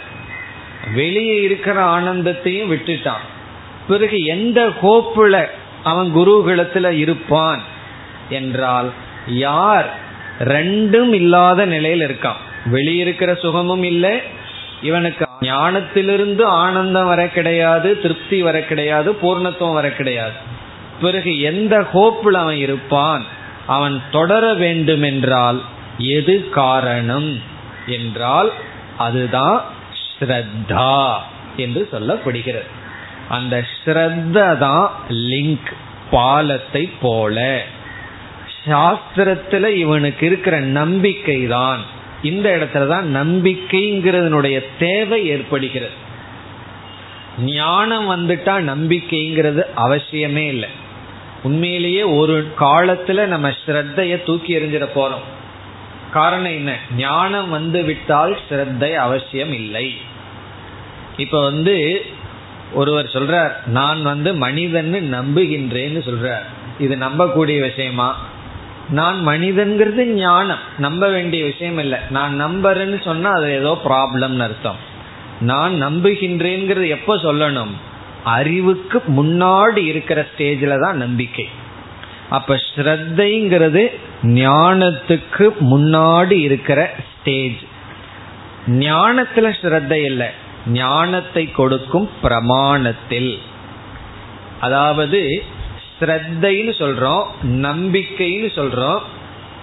வெளியே 0.96 1.42
இருக்கிற 1.42 2.00
ஆனந்தத்தையும் 2.00 2.72
விட்டுட்டான். 2.72 3.26
பிறகு 3.88 4.24
எந்த 4.24 4.70
கோப்புல 4.82 5.46
அவன் 5.84 6.16
குருகுலத்துல 6.16 6.90
இருப்பான் 6.90 7.62
என்றால் 8.30 8.92
யார் 9.28 9.94
ரெண்டும் 10.40 11.14
இல்லாத 11.14 11.66
நிலையில் 11.66 12.08
இருக்கான். 12.08 12.40
வெளியிருக்கிற 12.72 13.38
சுகமும் 13.38 13.84
இல்லை 13.84 14.22
இவனுக்கு 14.82 15.28
ஞானத்திலிருந்து 15.40 16.44
ஆனந்தம் 16.46 17.06
வர 17.06 17.28
கிடையாது 17.28 18.02
திருப்தி 18.02 18.42
வர 18.42 18.62
கிடையாது 18.62 19.12
பூர்ணத்துவம் 19.12 19.74
வர 19.74 19.90
கிடையாது. 19.90 20.34
பிறகு 21.02 21.42
எந்த 21.42 21.82
ஹோப்பில் 21.94 22.34
அவன் 22.34 22.56
இருப்பான்? 22.56 23.24
அவன் 23.68 24.02
தொடர 24.12 24.54
வேண்டும் 24.54 25.02
என்றால் 25.02 25.62
எது 25.98 26.50
காரணம்? 26.50 27.42
என்றால் 27.88 28.52
அதுதான் 28.98 29.64
ஸ்ரத்தா 30.20 31.14
என்று 31.58 31.90
சொல்லப்படுகிறது. 31.92 32.70
அந்த 33.30 33.66
ஸ்ரத்த 33.86 34.58
தான் 34.58 34.92
லிங்க் 35.10 35.72
பாலத்தை 36.12 36.90
போல. 37.02 37.64
சாஸ்திரத்துல 38.66 39.68
இவனுக்கு 39.68 40.26
இருக்கிற 40.26 40.60
நம்பிக்கை 40.60 41.48
தான் 41.48 42.00
இந்த 42.24 42.50
இடத்துல 42.50 42.88
தான் 42.88 43.16
நம்பிக்கைங்கிறதுனுடைய 43.16 44.66
தேவை 44.80 45.28
ஏற்படுகிறது. 45.28 46.10
ஞானம் 47.40 48.12
வந்துட்டா 48.12 48.64
நம்பிக்கைங்கிறது 48.72 49.62
அவசியமே 49.78 50.48
இல்லை. 50.48 50.70
உண்மையிலேயே 51.44 52.04
ஒரு 52.04 52.52
காலத்துல 52.60 53.26
நம்ம 53.26 53.50
ஸ்ரத்தைய 53.50 54.24
தூக்கி 54.24 54.58
எறிஞ்சிட 54.58 54.88
போறோம். 54.96 55.24
காரணம் 56.12 56.52
என்ன? 56.52 56.78
ஞானம் 56.98 57.50
வந்து 57.50 57.84
விட்டால் 57.84 58.38
ஸ்ரத்தை 58.50 58.94
அவசியம் 58.94 59.54
இல்லை. 59.54 59.98
இப்ப 61.18 61.44
வந்து 61.44 62.06
ஒருவர் 62.74 63.06
சொல்றார் 63.06 63.68
நான் 63.68 64.02
வந்து 64.02 64.48
மனிதன்னு 64.48 65.00
நம்புகின்றேன்னு 65.18 66.02
சொல்றார். 66.10 66.44
இது 66.80 66.96
நம்பக்கூடிய 66.96 67.60
விஷயமா? 67.60 68.26
நான் 68.92 69.28
மனிதன்கிறது 69.28 70.06
ஞானம். 70.06 70.64
நம்ப 70.78 71.10
வேண்டிய 71.10 71.46
விஷயம் 71.46 71.78
இல்லை 71.78 72.00
நான் 72.10 72.34
நம்புறேன்னு 72.46 73.02
சொன்னா 73.04 73.30
அது 73.32 73.52
ஏதோ 73.52 73.78
ப்ராப்ளம்னு 73.84 74.40
அர்த்தம். 74.40 74.80
நான் 75.42 75.74
நம்புகின்றேங்கிறது 75.84 76.88
எப்போ 76.88 77.16
சொல்லணும்? 77.16 77.74
அறிவுக்கு 78.24 79.04
முன்னாடி 79.08 79.84
இருக்கிற 79.86 80.28
ஸ்டேஜில் 80.32 80.80
தான் 80.80 80.98
நம்பிக்கை. 80.98 81.48
அப்ப 82.30 82.60
ஸ்ரத்தைங்கிறது 82.76 83.84
ஞானத்துக்கு 84.24 85.46
முன்னாடி 85.72 86.38
இருக்கிற 86.40 86.96
ஸ்டேஜ். 87.14 87.62
ஞானத்துல 88.68 89.48
ஸ்ரத்தை 89.62 90.00
இல்லை. 90.12 90.28
ஞானத்தை 90.68 91.52
கொடுக்கும் 91.52 92.10
பிரமாணத்தில். 92.24 93.40
அதாவது 94.60 95.44
ஸ்ரத்தைன்னு 96.02 96.74
சொல்றோம் 96.80 97.24
நம்பிக்கைன்னு 97.44 98.50
சொல்றோம். 98.56 99.00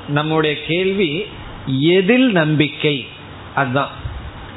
நம்முடைய 0.08 0.56
கேள்வி 0.66 1.26
எதில் 1.66 2.32
நம்பிக்கை? 2.32 3.06
அதுதான். 3.54 3.88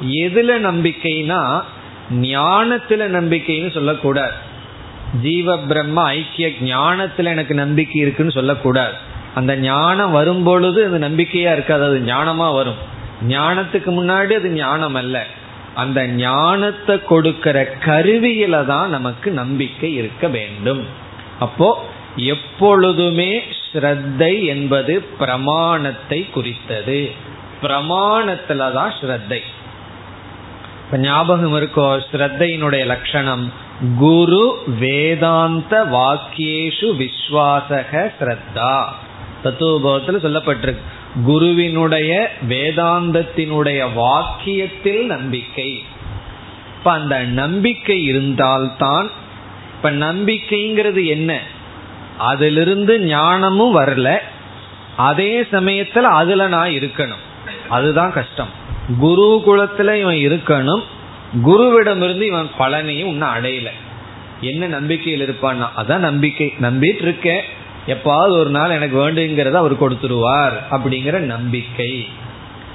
எதுல 0.06 0.50
நம்பிக்கைனா 0.70 1.62
ஞானத்துல 2.12 3.06
நம்பிக்கைன்னு 3.18 3.70
சொல்லக்கூடாது. 3.70 4.32
ஜீவ 5.22 5.58
பிரம்ம 5.58 6.02
ஐக்கிய 6.02 6.48
ஞானத்துல 6.48 7.24
எனக்கு 7.24 7.54
நம்பிக்கை 7.54 8.00
இருக்குன்னு 8.00 8.32
சொல்லக்கூடாது. 8.32 8.92
அந்த 9.34 9.56
ஞானம் 9.56 10.10
வரும் 10.10 10.42
பொழுது 10.42 10.86
அது 10.86 10.98
நம்பிக்கையா 10.98 11.52
இருக்காது 11.52 11.84
அது 11.84 11.98
ஞானமா 11.98 12.52
வரும். 12.52 12.90
ஞானத்துக்கு 13.28 13.92
முன்னாடி 13.98 14.32
அது 14.32 14.50
ஞானம் 14.50 14.94
அல்ல. 14.94 15.26
அந்த 15.74 16.06
ஞானத்தை 16.06 17.02
கொடுக்கிற 17.04 17.74
கருவியில 17.84 18.64
தான் 18.64 18.90
நமக்கு 18.90 19.30
நம்பிக்கை 19.30 19.94
இருக்க 19.94 20.28
வேண்டும். 20.28 21.00
அப்போ 21.42 21.68
எப்பொழுதுமே 22.16 23.30
ஸ்ரத்தை 23.72 24.34
என்பது 24.44 24.94
பிரமாணத்தை 25.18 26.20
குறித்தது. 26.30 27.00
பிரமாணத்துல 27.62 28.72
தான் 28.72 28.92
ஸ்ரத்தை. 29.00 29.40
இப்ப 30.84 30.98
ஞாபகம் 30.98 31.54
இருக்கோ? 31.56 31.86
ஸ்ரத்தையினுடைய 32.12 32.84
லட்சணம் 32.84 33.44
குரு 33.98 34.44
வேதாந்த 34.78 35.72
வாக்கியேஷு 35.84 36.88
விஸ்வாசக 37.02 38.10
ஸ்ரத்தா. 38.20 38.74
தத்துவபோதத்தில் 39.44 40.24
சொல்லப்பட்டிருக்கு. 40.24 40.82
குருவினுடைய 41.24 42.12
வேதாந்தத்தினுடைய 42.48 43.80
வாக்கியத்தில் 43.96 45.02
நம்பிக்கை. 45.06 45.70
இப்ப 46.78 46.92
அந்த 46.92 47.16
நம்பிக்கை 47.42 47.98
இருந்தால்தான் 48.02 49.08
இப்ப 49.84 50.14
நம்பிக்கைங்கிறது 50.14 51.06
என்ன? 51.06 51.40
அதிலிருந்து 52.18 53.00
ஞானமும் 53.00 53.76
வரல. 53.76 54.18
அதே 54.96 55.42
சமயத்துல 55.42 55.98
அதுல 55.98 56.48
நான் 56.48 56.68
இருக்கணும். 56.68 57.22
அதுதான் 57.68 58.12
கஷ்டம். 58.12 58.48
குரு 58.98 59.42
குலத்துல 59.46 59.94
இவன் 59.94 60.14
இருக்கணும். 60.14 60.82
குருவிடமிருந்து 61.44 62.20
இவன் 62.20 62.48
பலனையும் 62.58 63.06
இன்னும் 63.06 63.28
அடையல. 63.28 63.66
என்ன 64.40 64.66
நம்பிக்கையில் 64.66 65.28
இருப்பான்னா 65.28 65.68
அதான் 65.76 65.98
நம்பிக்கை. 65.98 66.52
நம்பிட்டு 66.62 67.02
இருக்கேன் 67.02 67.42
எப்பாவது 67.86 68.30
ஒரு 68.30 68.50
நாள் 68.50 68.70
எனக்கு 68.70 69.10
வேண்டுங்கிறத 69.10 69.52
அவர் 69.52 69.82
கொடுத்துருவார் 69.82 70.56
அப்படிங்கிற 70.70 71.18
நம்பிக்கை. 71.18 72.08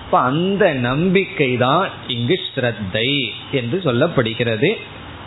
இப்ப 0.05 0.20
அந்த 0.20 0.74
நம்பிக்கை 0.74 1.58
தான் 1.58 1.89
இங்கு 2.08 2.39
ஸ்ரத்தை 2.55 3.30
என்று 3.51 3.82
சொல்லப்படுகிறது. 3.84 4.78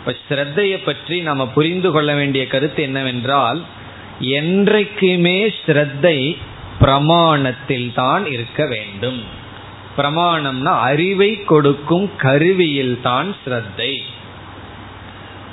இப்ப 0.01 0.13
ஸ்ரத்தையை 0.27 0.77
பற்றி 0.85 1.21
நாம 1.21 1.47
புரிந்து 1.47 1.91
கொள்ள 1.91 2.13
வேண்டிய 2.13 2.47
கருத்து 2.47 2.83
என்னவென்றால் 2.83 3.59
என்றைக்குமே 4.19 5.53
ஸ்ரத்தை 5.57 6.17
பிரமாணத்தில் 6.79 7.93
தான் 7.93 8.25
இருக்க 8.25 8.65
வேண்டும். 8.65 9.19
பிரமாணம்னா 9.97 10.73
அறிவை 10.79 11.43
கொடுக்கும் 11.43 12.15
கருவியில் 12.17 13.01
தான் 13.01 13.35
ஸ்ரத்தை. 13.45 13.91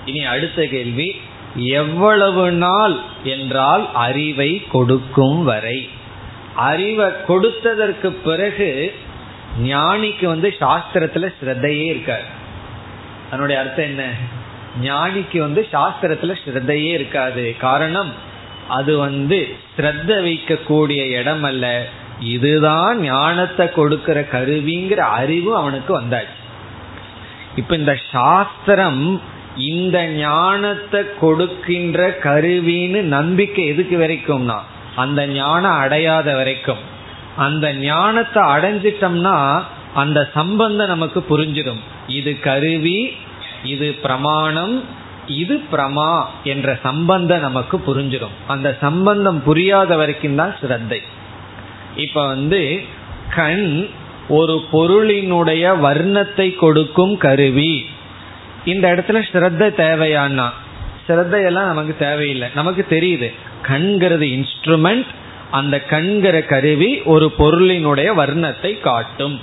இனி 0.05 0.25
அடுத்த 0.25 0.67
கேள்வி 0.67 1.09
எவ்வளவு 1.55 2.53
நாள் 2.53 2.97
என்றால் 3.25 3.93
அறிவை 3.93 4.51
கொடுக்கும் 4.69 5.45
வரை. 5.45 5.89
அறிவை 6.55 7.09
கொடுத்ததற்கு 7.29 8.11
பிறகு 8.25 8.95
ஞானிக்கு 9.63 10.27
வந்து 10.27 10.55
சாஸ்திரத்துல 10.61 11.33
ஸ்ரத்தையே 11.41 11.85
இருக்காது 11.85 12.29
அதனுடைய 13.31 13.63
அர்த்தம் 13.63 13.85
என்ன? 13.85 14.05
ஞானிக்கு 14.83 15.39
வந்து 15.39 15.69
சாஸ்திரத்துல 15.73 16.35
ஸ்ரத்தையே 16.45 16.91
இருக்காது. 16.93 17.57
காரணம் 17.61 18.13
அது 18.69 18.99
வந்து 18.99 19.57
ஸ்ரத்த 19.77 20.11
வைக்கக்கூடிய 20.27 21.11
இடம் 21.11 21.43
அல்ல 21.43 21.89
இதுதான் 22.21 23.01
ஞானத்தை 23.01 23.73
கொடுக்கிற 23.73 24.21
கருவிங்கிற 24.33 25.01
அறிவு 25.21 25.57
அவனுக்கு 25.57 26.01
வந்தாச்சு. 26.01 26.37
இப்ப 27.57 27.77
இந்த 27.77 27.95
சாஸ்திரம் 28.13 29.23
இந்த 29.57 30.07
ஞானத்தை 30.07 31.01
கொடுக்கின்ற 31.21 32.19
கருவின்னு 32.23 33.01
நம்பிக்கை 33.01 33.67
எதுக்கு 33.67 33.97
வரைக்கும்னா 33.99 34.59
அந்த 34.97 35.27
ஞானம் 35.27 35.79
அடையாத 35.79 36.35
வரைக்கும். 36.35 36.83
அந்த 37.37 37.75
ஞானத்தை 37.75 38.43
அடைஞ்சிட்டோம்னா 38.43 39.63
அந்த 39.95 40.31
சம்பந்தம் 40.35 40.87
நமக்கு 40.87 41.25
புரிஞ்சிடும். 41.31 41.83
இது 42.09 42.41
கருவி 42.41 43.13
இது 43.65 43.93
பிரமாணம் 43.93 44.85
இது 45.27 45.61
பிரமா 45.73 46.25
என்ற 46.45 46.79
சம்பந்தம் 46.83 47.41
நமக்கு 47.41 47.79
புரிஞ்சிடும். 47.79 48.37
அந்த 48.47 48.77
சம்பந்தம் 48.81 49.43
புரியாத 49.43 49.97
வரைக்கும் 49.97 50.35
தான் 50.35 50.55
ஸ்ரத்தை. 50.61 51.03
இப்ப 51.97 52.27
வந்து 52.27 52.81
கண் 53.35 53.89
ஒரு 54.29 54.65
பொருளினுடைய 54.73 55.65
வர்ணத்தை 55.81 56.57
கொடுக்கும் 56.57 57.17
கருவி. 57.17 57.87
இந்த 58.65 58.95
இடத்துல 58.95 59.23
ஸ்ரத்த 59.33 59.71
தேவையானா 59.85 60.49
ஸ்ரத்தையெல்லாம் 61.09 61.71
நமக்கு 61.73 61.97
தேவையில்லை. 61.97 62.49
நமக்கு 62.55 62.87
தெரியுது 62.91 63.35
கண்கிறது 63.69 64.27
இன்ஸ்ட்ருமெண்ட் 64.37 65.07
அந்த 65.51 65.81
கண்கிற 65.81 66.43
கருவி 66.43 67.01
ஒரு 67.01 67.33
பொருளினுடைய 67.39 68.09
வர்ணத்தை 68.15 68.81
காட்டும். 68.81 69.41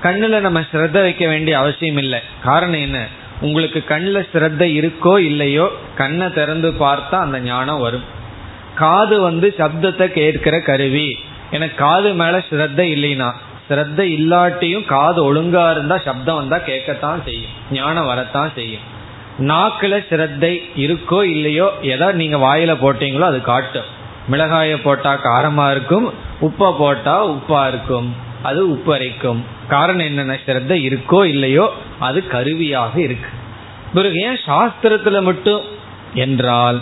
கண்ணில் 0.00 0.40
நம்ம 0.40 0.60
ஸ்ரத்த 0.60 1.00
வைக்க 1.00 1.26
வேண்டிய 1.26 1.58
அவசியம் 1.58 1.96
இல்லை 1.96 2.20
காரணம் 2.42 2.80
என்ன? 2.80 3.06
உங்களுக்கு 3.40 3.84
கண்ணில் 3.84 4.28
ஸ்ரத்த 4.32 4.62
இருக்கோ 4.80 5.18
இல்லையோ 5.18 5.72
கண்ணை 5.96 6.32
திறந்து 6.32 6.70
பார்த்தா 6.70 7.10
அந்த 7.10 7.40
ஞானம் 7.40 7.80
வரும். 7.80 8.04
காது 8.74 9.20
வந்து 9.20 9.54
சப்தத்தை 9.58 10.06
கேட்கிற 10.08 10.60
கருவி. 10.60 11.18
எனக்கு 11.50 11.74
காது 11.74 12.14
மேல 12.14 12.38
ஸ்ரத்த 12.38 12.78
இல்லைனா 12.78 13.32
ஸ்ரத்த 13.68 14.00
இல்லாட்டியும் 14.16 14.84
காது 14.84 15.32
ஒழுங்கா 15.32 15.70
இருந்தா 15.70 15.98
சப்தம் 15.98 16.36
வந்தா 16.36 16.56
கேட்கத்தான் 16.56 17.22
செய்யும். 17.24 17.52
ஞானம் 17.70 18.06
வரத்தான் 18.06 18.50
செய்யும். 18.54 18.82
நாக்குல 19.38 20.08
சிரத்தை 20.08 20.62
இருக்கோ 20.76 21.22
இல்லையோ 21.22 21.72
எதா 21.82 22.12
நீங்க 22.12 22.36
வாயில 22.36 22.72
போட்டீங்களோ 22.82 23.20
அது 23.20 23.42
காட்டும். 23.42 23.88
மிளகாய 24.30 24.82
போட்டா 24.82 25.14
காரமா 25.14 25.70
இருக்கும் 25.70 26.12
உப்பை 26.40 26.78
போட்டா 26.78 27.26
உப்பா 27.26 27.68
இருக்கும். 27.68 28.14
அது 28.44 28.60
உப்பரைக்கும். 28.68 29.40
காரணம் 29.68 30.06
என்னென்ன? 30.06 30.38
ஸ்ரத்த 30.46 30.74
இருக்கோ 30.86 31.20
இல்லையோ 31.24 31.66
அது 31.98 32.20
கருவியாக 32.26 32.94
இருக்கு. 33.00 33.30
பிறகு 33.94 34.18
ஏன் 34.20 34.40
சாஸ்திரத்துல 34.46 35.22
மட்டும்? 35.22 35.62
என்றால் 36.14 36.78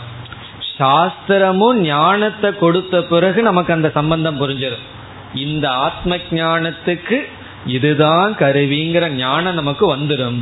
சாஸ்திரமும் 0.78 1.78
ஞானத்தை 1.84 2.50
கொடுத்த 2.56 3.02
பிறகு 3.02 3.40
நமக்கு 3.42 3.72
அந்த 3.72 3.88
சம்பந்தம் 3.94 4.40
புரிஞ்சிடும் 4.40 4.86
இந்த 5.34 5.66
ஆத்ம 5.70 6.16
ஞானத்துக்கு 6.30 7.18
இதுதான் 7.66 8.32
கருவிங்கிற 8.38 9.08
ஞானம் 9.08 9.58
நமக்கு 9.60 9.84
வந்துடும் 9.96 10.40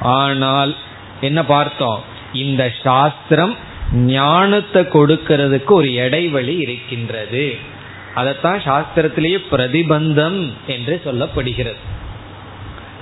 ஆனால் 0.00 0.72
என்ன 1.20 1.40
பார்த்தோம்? 1.44 2.00
இந்த 2.32 2.62
சாஸ்திரம் 2.82 3.54
ஞானத்தை 3.92 4.82
கொடுக்கிறதுக்கு 4.82 5.72
ஒரு 5.78 5.88
இடைவெளி 6.04 6.54
இருக்கின்றது. 6.56 7.46
அதைத்தான் 8.14 8.58
சாஸ்திரத்திலேயே 8.58 9.38
பிரதிபந்தம் 9.50 10.52
என்று 10.66 11.02
சொல்லப்படுகிறது. 11.04 11.76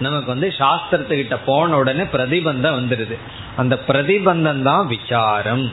நமக்கு 0.01 0.27
வந்து 0.27 0.55
சாஸ்திரத்துக்கிட்ட 0.59 1.37
போன 1.45 1.77
உடனே 1.77 2.03
பிரதிபந்தம் 2.03 2.79
வந்துடுது 2.79 3.17
அந்த 3.57 3.79
பிரதிபந்தம் 3.89 4.63
தான் 4.63 4.87
விசாரம். 4.87 5.73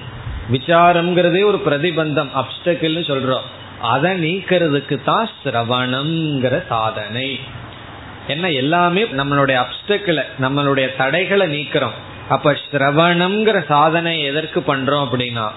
விசாரம்ங்கிறதே 0.52 1.44
ஒரு 1.46 1.62
பிரதிபந்தம் 1.66 2.30
அப்டக்கிள்னு 2.36 3.04
சொல்றோம். 3.12 3.46
அதை 3.82 4.12
நீக்கிறதுக்கு 4.24 5.04
தான் 5.04 5.30
சிரவணம்ங்கிற 5.44 6.68
சாதனை. 6.68 7.40
என்ன 8.28 8.52
எல்லாமே 8.52 9.04
நம்மளுடைய 9.04 9.66
அப்டக்கிளை 9.66 10.24
நம்மளுடைய 10.42 10.96
தடைகளை 10.96 11.60
நீக்கிறோம். 11.60 11.96
அப்ப 12.30 12.58
சிரவணம்ங்கிற 12.72 13.66
சாதனை 13.66 14.24
எதற்கு 14.24 14.60
பண்றோம் 14.60 15.06
அப்படின்னா 15.06 15.48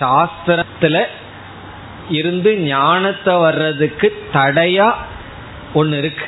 சாஸ்திரத்துல 0.00 1.06
இருந்து 2.10 2.56
ஞானத்தை 2.56 3.34
வர்றதுக்கு 3.36 4.22
தடையா 4.32 4.92
ஒன்று 5.72 5.98
இருக்கு. 5.98 6.26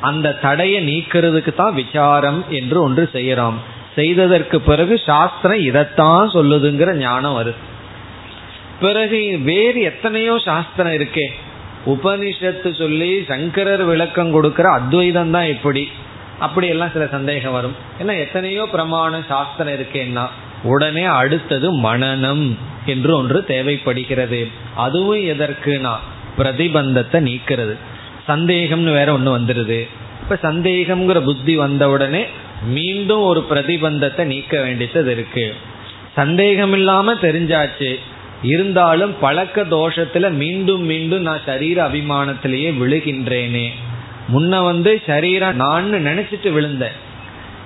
அந்த 0.00 0.32
தடையை 0.32 0.88
நீக்கிறதுக்கு 0.88 1.54
தான் 1.54 1.74
விசாரம் 1.74 2.44
என்று 2.48 2.82
ஒன்று 2.82 3.10
செய்யறோம். 3.12 3.54
செய்ததற்கு 3.94 4.60
பிறகு 4.60 4.98
சாஸ்திரம் 4.98 5.58
இதைத்தான் 5.58 6.30
சொல்லுதுங்கிற 6.30 6.96
ஞானம் 6.96 7.38
வருது. 7.38 7.60
பிறகு 8.80 9.38
வேறு 9.38 9.80
எத்தனையோ 9.80 10.38
சாஸ்திரம் 10.38 10.92
இருக்கே. 10.92 11.26
உபனிஷத்து 11.86 12.70
சொல்லி 12.72 13.24
சங்கரர் 13.28 13.84
விளக்கம் 13.84 14.32
கொடுக்கிற 14.32 14.72
அத்வைதம் 14.72 15.30
தான் 15.30 15.44
எப்படி 15.44 15.88
அப்படி 16.38 16.68
எல்லாம் 16.68 16.90
சில 16.92 17.06
சந்தேகம் 17.06 17.52
வரும். 17.52 17.74
ஏன்னா 18.00 18.18
எத்தனையோ 18.18 18.68
பிரமாண 18.72 19.22
சாஸ்திரம் 19.28 19.74
இருக்கேன்னா. 19.74 20.26
உடனே 20.62 21.04
அடுத்தது 21.04 21.72
மனநம் 21.72 22.56
என்று 22.86 23.16
ஒன்று 23.16 23.44
தேவைப்படுகிறது. 23.44 24.48
அதுவும் 24.74 25.18
எதற்குனா 25.18 25.94
பிரதிபந்தத்தை 26.38 27.18
நீக்கிறது. 27.28 27.76
சந்தேகம்னு 28.28 28.92
வேற 28.92 29.12
ஒன்று 29.12 29.38
வந்துடுது 29.38 29.88
இப்போ 30.22 30.52
சந்தேகம்ங்கிற 30.52 31.20
புத்தி 31.20 31.56
வந்த 31.56 31.90
உடனே 31.90 32.26
மீண்டும் 32.64 33.20
ஒரு 33.20 33.46
பிரதிபந்தத்தை 33.50 34.24
நீக்க 34.24 34.60
வேண்டியது 34.60 35.12
இருக்கு. 35.12 35.54
சந்தேகம் 36.14 36.72
இல்லாம 36.72 37.14
தெரிஞ்சாச்சு. 37.14 37.98
இருந்தாலும் 38.42 39.14
பழக்க 39.20 39.64
தோஷத்துல 39.64 40.30
மீண்டும் 40.30 40.82
மீண்டும் 40.82 41.22
நான் 41.22 41.40
சரீர 41.46 41.88
அபிமானத்திலேயே 41.88 42.70
விழுகின்றேனே. 42.80 43.70
முன்ன 44.34 44.64
வந்து 44.64 45.02
சரீரம் 45.06 45.56
நான் 45.56 45.92
நினைச்சிட்டு 45.92 46.52
விழுந்தேன். 46.52 47.06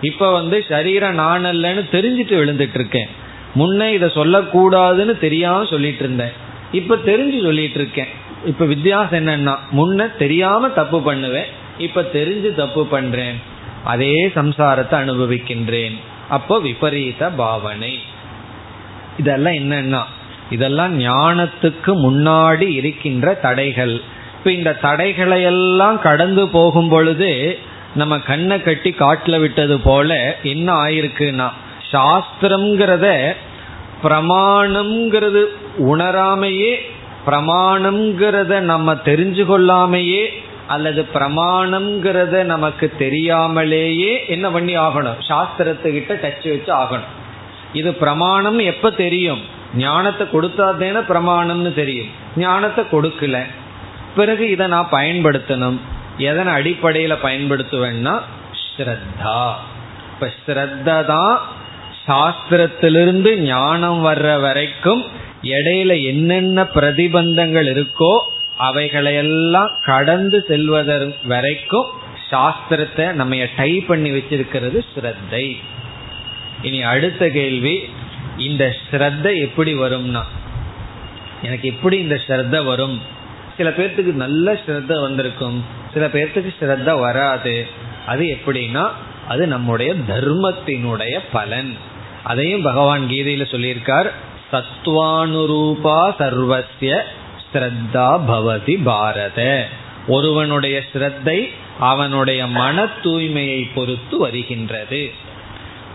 இப்ப 0.03 0.32
வந்து 0.32 0.64
சரீரம் 0.68 1.14
நான் 1.14 1.44
அல்லன்னு 1.44 1.82
தெரிஞ்சிட்டு 1.92 2.34
விழுந்துட்டு 2.40 2.74
இருக்கேன். 2.74 3.09
முன்ன 3.55 3.88
இதை 3.88 4.09
சொல்லக்கூடாதுன்னு 4.14 5.18
தெரியாம 5.18 5.64
சொல்லிட்டு 5.64 6.05
இருந்தேன். 6.05 6.32
இப்ப 6.72 6.96
தெரிஞ்சு 6.96 7.42
சொல்லிட்டு 7.42 7.78
இருக்கேன். 7.78 8.07
இப்ப 8.46 8.64
வித்தியாசம் 8.64 9.26
என்னன்னா 9.26 9.57
முன்ன 9.72 10.16
தெரியாம 10.16 10.68
தப்பு 10.68 11.03
பண்ணுவேன் 11.03 11.50
இப்ப 11.78 12.03
தெரிஞ்சு 12.12 12.55
தப்பு 12.55 12.86
பண்றேன். 12.86 13.36
அதே 13.84 14.26
சம்சாரத்தை 14.26 14.96
அனுபவிக்கின்றேன். 15.03 15.96
அப்போ 16.28 16.61
விபரீத 16.61 17.30
பாவனை. 17.30 17.98
இதெல்லாம் 19.18 19.53
என்னன்னா 19.53 20.03
இதெல்லாம் 20.50 21.00
ஞானத்துக்கு 21.00 21.92
முன்னாடி 22.07 22.68
இருக்கின்ற 22.68 23.34
தடைகள். 23.34 24.00
இப்ப 24.38 24.53
இந்த 24.53 24.72
தடைகளை 24.72 25.42
எல்லாம் 25.42 26.00
கடந்து 26.00 26.48
போகும் 26.48 26.88
பொழுது 26.88 27.59
நம்ம 27.95 28.18
கண்ணை 28.18 28.62
கட்டி 28.62 28.90
காட்டுல 28.90 29.40
விட்டது 29.40 29.80
போல 29.80 30.36
என்ன 30.43 30.72
ஆயிருக்குன்னா 30.72 31.51
சாஸ்திரம்ங்கிறத 31.93 33.32
பிரமாணம்ங்கிறது 34.03 35.45
உணராமையே 35.78 36.76
பிரமாணம்ங்கிறத 37.26 38.61
நம்ம 38.61 38.95
தெரிஞ்சு 38.95 39.45
கொள்ளாமையே 39.45 40.26
அல்லது 40.66 41.07
பிரமாணம்ங்கிறத 41.14 42.45
நமக்கு 42.45 42.93
தெரியாமலேயே 42.99 44.24
என்ன 44.26 44.51
பண்ணி 44.51 44.76
ஆகணும்? 44.76 45.20
சாஸ்திரத்துக்கிட்ட 45.28 46.12
டச் 46.14 46.49
வச்சு 46.49 46.74
ஆகணும். 46.74 47.11
இது 47.72 47.95
பிரமாணம் 47.95 48.59
எப்ப 48.59 48.90
தெரியும்? 48.90 49.43
ஞானத்தை 49.74 50.26
கொடுத்தாதேன 50.26 51.05
பிரமாணம்னு 51.09 51.74
தெரியும். 51.74 52.07
ஞானத்தை 52.36 52.84
கொடுக்கல. 52.84 53.43
பிறகு 54.16 54.51
இதை 54.51 54.66
நான் 54.66 54.88
பயன்படுத்தணும். 54.93 55.78
எதன் 56.29 56.51
அடிப்படையில் 56.57 57.23
பயன்படுத்துவேன்னா 57.25 58.14
ஸ்ரத்தா. 58.64 59.41
இப்ப 60.12 60.29
ஸ்ரத்தா 60.43 60.97
தான் 61.12 61.37
சாஸ்திரத்திலிருந்து 62.07 63.31
ஞானம் 63.41 64.01
வர்ற 64.07 64.29
வரைக்கும் 64.41 65.03
இடையில 65.57 65.93
என்னென்ன 66.12 66.62
பிரதிபந்தங்கள் 66.75 67.68
இருக்கோ 67.75 68.12
அவைகளையெல்லாம் 68.68 69.73
கடந்து 69.85 70.39
செல்வதன் 70.49 71.14
வரைக்கும் 71.33 71.89
சாஸ்திரத்தை 72.31 73.07
நம்ம 73.20 73.47
டை 73.57 73.73
பண்ணி 73.89 74.11
வச்சிருக்கிறது 74.11 74.79
ஸ்ரத்தை. 74.93 75.45
இனி 76.62 76.81
அடுத்த 76.93 77.23
கேள்வி 77.39 77.75
இந்த 78.47 78.64
ஸ்ரத்த 78.83 79.27
எப்படி 79.47 79.73
வரும்னா? 79.75 80.23
எனக்கு 81.47 81.66
எப்படி 81.68 81.97
இந்த 81.99 82.16
ஸ்ரத்த 82.27 82.57
வரும்? 82.64 82.97
சில 83.57 83.68
பேர்த்துக்கு 83.70 84.12
நல்ல 84.25 84.53
ஸ்ரத்த 84.64 85.01
வந்திருக்கும். 85.07 85.59
சில 85.93 86.07
பேர்த்துக்கு 86.07 86.55
ஸ்ரத்த 86.61 87.01
வராது. 87.01 87.68
அது 88.07 88.38
எப்படின்னா 88.38 88.90
அது 89.28 89.47
நம்முடைய 89.47 89.95
தர்மத்தினுடைய 89.95 91.18
பலன். 91.32 91.76
அதையும் 92.22 92.62
பகவான் 92.62 93.03
கீதையில 93.03 93.45
சொல்லியிருக்கார். 93.51 94.11
சத்வானுரூபா 94.53 95.99
சர்வசிய 96.18 97.01
ஸ்ரத்தா 97.53 98.09
பவதி 98.28 98.82
பாரத. 98.84 99.68
ஒருவனுடைய 100.09 100.82
ஸ்ரத்தை 100.93 101.49
அவனுடைய 101.80 102.47
மன 102.47 102.84
தூய்மையை 102.84 103.70
பொறுத்து 103.74 104.18
வருகின்றது. 104.18 105.12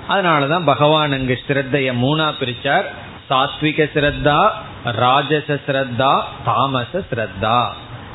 அதனாலதான் 0.10 0.66
பகவான் 0.66 1.12
அங்கு 1.12 1.40
ஸ்ரத்தைய 1.48 1.90
மூணா 2.04 2.28
பிரிச்சார். 2.40 2.86
சாத்விக 3.30 3.90
ஸ்ரத்தா 3.96 4.50
ராஜச 4.86 5.60
ஸ்ரத்தா 5.68 6.22
தாமச 6.46 7.04
ஸ்ரத்தா. 7.12 7.60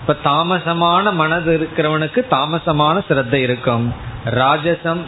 இப்ப 0.07 0.31
தாமசமான 0.31 1.13
மனது 1.13 1.69
இருக்கிறவனுக்கு 1.69 2.25
தாமசமான 2.31 3.05
சிரத்தை 3.09 3.43
இருக்கும். 3.43 3.95
ராஜசம் 4.25 5.01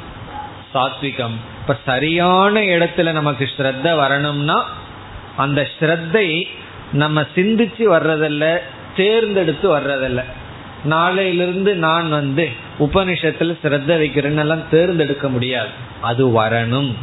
சாத்விகம். 0.75 1.35
இப்ப 1.61 1.77
சரியான 1.87 2.61
இடத்துல 2.61 3.13
நமக்கு 3.13 3.51
ஸ்ரத்த 3.57 3.97
வரணும்னா 3.97 4.65
அந்த 5.37 5.69
ஸ்ரத்தை 5.81 6.45
நம்ம 6.93 7.21
சிந்திச்சு 7.21 7.85
வர்றதில்ல 7.91 8.59
தேர்ந்தெடுத்து 8.97 9.79
வர்றதில்ல. 9.79 10.25
நாளையிலிருந்து 10.91 11.75
நான் 11.75 12.11
வந்து 12.11 12.49
உபனிஷத்துல 12.79 13.59
ஸ்ரத்த 13.63 13.99
வைக்கிறேன்னு 13.99 14.39
எல்லாம் 14.39 14.69
தேர்ந்தெடுக்க 14.69 15.29
முடியாது. 15.29 15.69
அது 16.01 16.29
வரணும். 16.29 16.95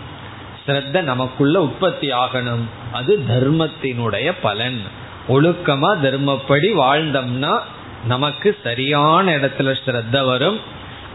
ஸ்ரத்த 0.67 1.01
நமக்குள்ள 1.01 1.61
உற்பத்தி 1.61 2.07
ஆகணும். 2.07 2.63
அது 2.91 3.23
தர்மத்தினுடைய 3.29 4.33
பலன். 4.41 4.81
ஒழுக்கமா 5.29 5.95
தர்மப்படி 6.03 6.73
வாழ்ந்தோம்னா 6.73 7.59
நமக்கு 8.07 8.57
சரியான 8.63 9.37
இடத்துல 9.37 9.75
ஸ்ரத்த 9.85 10.25
வரும். 10.25 10.59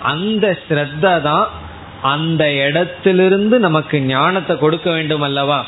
அந்த 0.03 0.59
ஸ்ரத்த 0.69 1.21
தான் 1.21 1.49
அந்த 2.03 2.53
இடத்திலிருந்து 2.53 3.59
நமக்கு 3.59 4.01
ஞானத்தை 4.01 4.59
கொடுக்க 4.59 4.91
வேண்டும் 4.91 5.21
அல்லவா? 5.21 5.65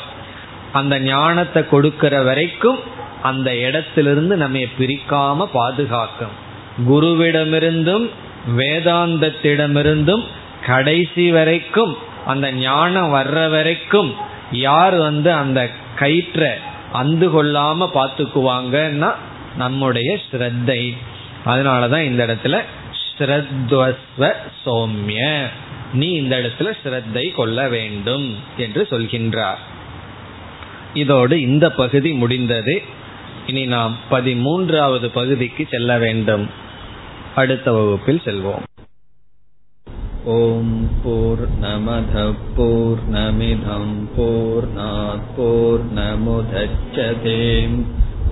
அந்த 0.71 0.99
ஞானத்தை 0.99 1.67
கொடுக்கிற 1.67 2.23
வரைக்கும் 2.23 2.79
அந்த 3.21 3.55
இடத்திலிருந்து 3.55 4.37
நம்ம 4.37 4.57
பிரிக்காம 4.57 5.45
பாதுகாக்கும். 5.53 6.35
குருவிடமிருந்தும் 6.89 8.09
வேதாந்தத்திடமிருந்தும் 8.57 10.23
கடைசி 10.65 11.31
வரைக்கும் 11.31 11.97
அந்த 12.25 12.51
ஞானம் 12.51 13.13
வர்ற 13.13 13.49
வரைக்கும் 13.49 14.15
யார் 14.51 14.95
வந்து 14.95 15.33
அந்த 15.33 15.69
கயிற்ற 15.95 16.53
அந்து 16.93 17.27
கொள்ளாம 17.27 17.89
பார்த்துக்குவாங்கன்னா 17.93 19.13
நம்முடைய 19.57 20.19
ஸ்ரத்தை. 20.31 20.97
அதனாலதான் 21.49 22.01
இந்த 22.01 22.25
இடத்துல 22.25 22.61
ஸ்ரத்வஸ்வ 23.17 24.31
சௌமிய. 24.65 25.45
நீ 25.93 26.09
இந்த 26.11 26.37
இடத்துல 26.37 26.71
ஸ்ரத்தை 26.83 27.31
கொள்ள 27.31 27.67
வேண்டும் 27.67 28.35
என்று 28.57 28.87
சொல்கின்றார். 28.89 29.61
இதோடு 30.93 31.41
இந்த 31.41 31.71
பகுதி 31.71 32.11
முடிந்தது. 32.11 32.81
இனி 33.47 33.65
நாம் 33.65 33.97
பதிமூன்றாவது 34.11 35.07
பகுதிக்கு 35.07 35.67
செல்ல 35.69 35.97
வேண்டும். 35.97 36.49
அடுத்த 37.35 37.71
வகுப்பில் 37.71 38.21
செல்வோம். 38.25 38.63
ஓம் 40.23 40.89
போர் 41.03 41.43
நமத 41.61 42.35
போர் 42.55 43.01
நமிதம் 43.11 43.95
போர் 45.35 45.93
நமுதச்சதேம் 45.95 47.77